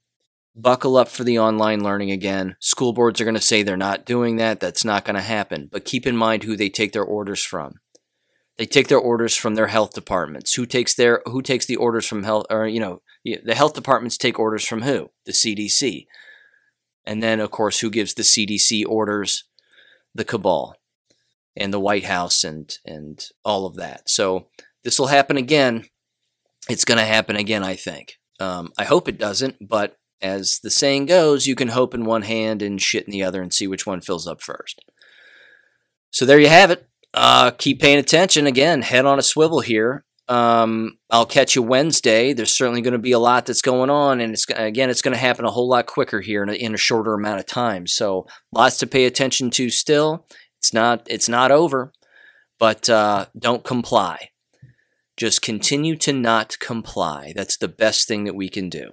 buckle 0.55 0.97
up 0.97 1.07
for 1.07 1.23
the 1.23 1.39
online 1.39 1.83
learning 1.83 2.11
again. 2.11 2.55
School 2.59 2.93
boards 2.93 3.19
are 3.19 3.25
going 3.25 3.35
to 3.35 3.41
say 3.41 3.63
they're 3.63 3.77
not 3.77 4.05
doing 4.05 4.37
that. 4.37 4.59
That's 4.59 4.85
not 4.85 5.05
going 5.05 5.15
to 5.15 5.21
happen. 5.21 5.69
But 5.71 5.85
keep 5.85 6.05
in 6.05 6.17
mind 6.17 6.43
who 6.43 6.55
they 6.55 6.69
take 6.69 6.93
their 6.93 7.03
orders 7.03 7.43
from. 7.43 7.75
They 8.57 8.65
take 8.65 8.89
their 8.89 8.99
orders 8.99 9.35
from 9.35 9.55
their 9.55 9.67
health 9.67 9.93
departments. 9.93 10.53
Who 10.55 10.65
takes 10.65 10.93
their 10.93 11.21
who 11.25 11.41
takes 11.41 11.65
the 11.65 11.77
orders 11.77 12.05
from 12.05 12.23
health 12.23 12.45
or 12.49 12.67
you 12.67 12.79
know, 12.79 13.01
the 13.23 13.55
health 13.55 13.73
departments 13.73 14.17
take 14.17 14.37
orders 14.37 14.65
from 14.65 14.81
who? 14.81 15.11
The 15.25 15.31
CDC. 15.31 16.05
And 17.09 17.23
then 17.23 17.39
of 17.39 17.51
course 17.51 17.79
who 17.79 17.89
gives 17.89 18.13
the 18.13 18.23
CDC 18.23 18.85
orders? 18.87 19.43
The 20.15 20.25
cabal 20.25 20.75
and 21.55 21.73
the 21.73 21.79
White 21.79 22.05
House 22.05 22.43
and 22.43 22.71
and 22.85 23.23
all 23.43 23.65
of 23.65 23.75
that. 23.75 24.09
So 24.09 24.47
this 24.83 24.97
will 24.99 25.07
happen 25.07 25.37
again 25.37 25.85
it's 26.69 26.85
going 26.85 26.99
to 26.99 27.05
happen 27.05 27.35
again, 27.35 27.63
I 27.63 27.75
think. 27.75 28.19
Um, 28.39 28.71
I 28.77 28.85
hope 28.85 29.07
it 29.07 29.17
doesn't, 29.17 29.55
but 29.67 29.97
as 30.21 30.59
the 30.59 30.69
saying 30.69 31.07
goes, 31.07 31.47
you 31.47 31.55
can 31.55 31.69
hope 31.69 31.93
in 31.93 32.05
one 32.05 32.21
hand 32.21 32.61
and 32.61 32.81
shit 32.81 33.05
in 33.05 33.11
the 33.11 33.23
other 33.23 33.41
and 33.41 33.53
see 33.53 33.67
which 33.67 33.85
one 33.85 34.01
fills 34.01 34.27
up 34.27 34.41
first. 34.41 34.83
So 36.11 36.25
there 36.25 36.39
you 36.39 36.49
have 36.49 36.71
it. 36.71 36.87
Uh, 37.13 37.51
keep 37.51 37.81
paying 37.81 37.97
attention. 37.97 38.45
Again, 38.45 38.83
head 38.83 39.05
on 39.05 39.19
a 39.19 39.23
swivel 39.23 39.61
here. 39.61 40.05
Um, 40.29 40.99
I'll 41.09 41.25
catch 41.25 41.55
you 41.55 41.63
Wednesday. 41.63 42.33
There's 42.33 42.55
certainly 42.55 42.81
going 42.81 42.93
to 42.93 42.99
be 42.99 43.13
a 43.13 43.19
lot 43.19 43.47
that's 43.47 43.63
going 43.63 43.89
on, 43.89 44.21
and 44.21 44.33
it's 44.33 44.45
again, 44.55 44.91
it's 44.91 45.01
going 45.01 45.15
to 45.15 45.19
happen 45.19 45.43
a 45.43 45.51
whole 45.51 45.67
lot 45.67 45.87
quicker 45.87 46.21
here 46.21 46.43
in 46.43 46.49
a, 46.49 46.53
in 46.53 46.75
a 46.75 46.77
shorter 46.77 47.15
amount 47.15 47.39
of 47.39 47.47
time. 47.47 47.87
So 47.87 48.27
lots 48.51 48.77
to 48.77 48.87
pay 48.87 49.05
attention 49.05 49.49
to. 49.51 49.71
Still, 49.71 50.27
it's 50.59 50.71
not 50.71 51.07
it's 51.07 51.27
not 51.27 51.51
over, 51.51 51.91
but 52.59 52.87
uh, 52.87 53.25
don't 53.37 53.63
comply. 53.63 54.29
Just 55.17 55.41
continue 55.41 55.95
to 55.97 56.13
not 56.13 56.59
comply. 56.59 57.33
That's 57.35 57.57
the 57.57 57.67
best 57.67 58.07
thing 58.07 58.23
that 58.25 58.35
we 58.35 58.49
can 58.49 58.69
do. 58.69 58.91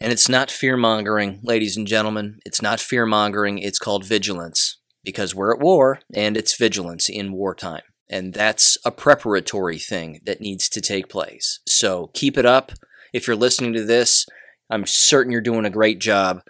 And 0.00 0.12
it's 0.12 0.28
not 0.28 0.50
fear 0.50 0.76
mongering, 0.76 1.40
ladies 1.42 1.76
and 1.76 1.86
gentlemen. 1.86 2.38
It's 2.46 2.62
not 2.62 2.80
fear 2.80 3.06
mongering. 3.06 3.58
It's 3.58 3.78
called 3.78 4.04
vigilance 4.04 4.78
because 5.04 5.34
we're 5.34 5.52
at 5.52 5.60
war 5.60 6.00
and 6.14 6.36
it's 6.36 6.56
vigilance 6.56 7.08
in 7.08 7.32
wartime. 7.32 7.82
And 8.08 8.32
that's 8.32 8.78
a 8.84 8.90
preparatory 8.90 9.78
thing 9.78 10.20
that 10.24 10.40
needs 10.40 10.68
to 10.68 10.80
take 10.80 11.08
place. 11.08 11.60
So 11.66 12.10
keep 12.14 12.38
it 12.38 12.46
up. 12.46 12.72
If 13.12 13.26
you're 13.26 13.36
listening 13.36 13.72
to 13.72 13.84
this, 13.84 14.26
I'm 14.70 14.86
certain 14.86 15.32
you're 15.32 15.40
doing 15.40 15.64
a 15.64 15.70
great 15.70 15.98
job. 15.98 16.42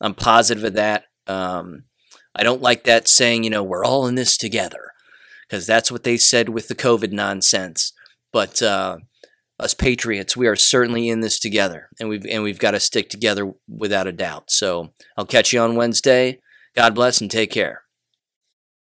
I'm 0.00 0.14
positive 0.14 0.64
of 0.64 0.74
that. 0.74 1.04
Um, 1.26 1.84
I 2.34 2.42
don't 2.42 2.62
like 2.62 2.84
that 2.84 3.08
saying, 3.08 3.44
you 3.44 3.50
know, 3.50 3.62
we're 3.62 3.84
all 3.84 4.06
in 4.06 4.16
this 4.16 4.36
together, 4.36 4.90
because 5.48 5.66
that's 5.66 5.92
what 5.92 6.02
they 6.02 6.16
said 6.16 6.48
with 6.48 6.68
the 6.68 6.74
COVID 6.74 7.12
nonsense. 7.12 7.92
But 8.32 8.60
uh, 8.60 8.98
us 9.58 9.72
patriots, 9.72 10.36
we 10.36 10.46
are 10.46 10.56
certainly 10.56 11.08
in 11.08 11.20
this 11.20 11.38
together, 11.38 11.88
and 12.00 12.08
we've 12.08 12.26
and 12.26 12.42
we've 12.42 12.58
got 12.58 12.72
to 12.72 12.80
stick 12.80 13.08
together 13.08 13.52
without 13.68 14.08
a 14.08 14.12
doubt. 14.12 14.50
So 14.50 14.92
I'll 15.16 15.26
catch 15.26 15.52
you 15.52 15.60
on 15.60 15.76
Wednesday. 15.76 16.40
God 16.74 16.94
bless 16.94 17.20
and 17.20 17.30
take 17.30 17.52
care. 17.52 17.83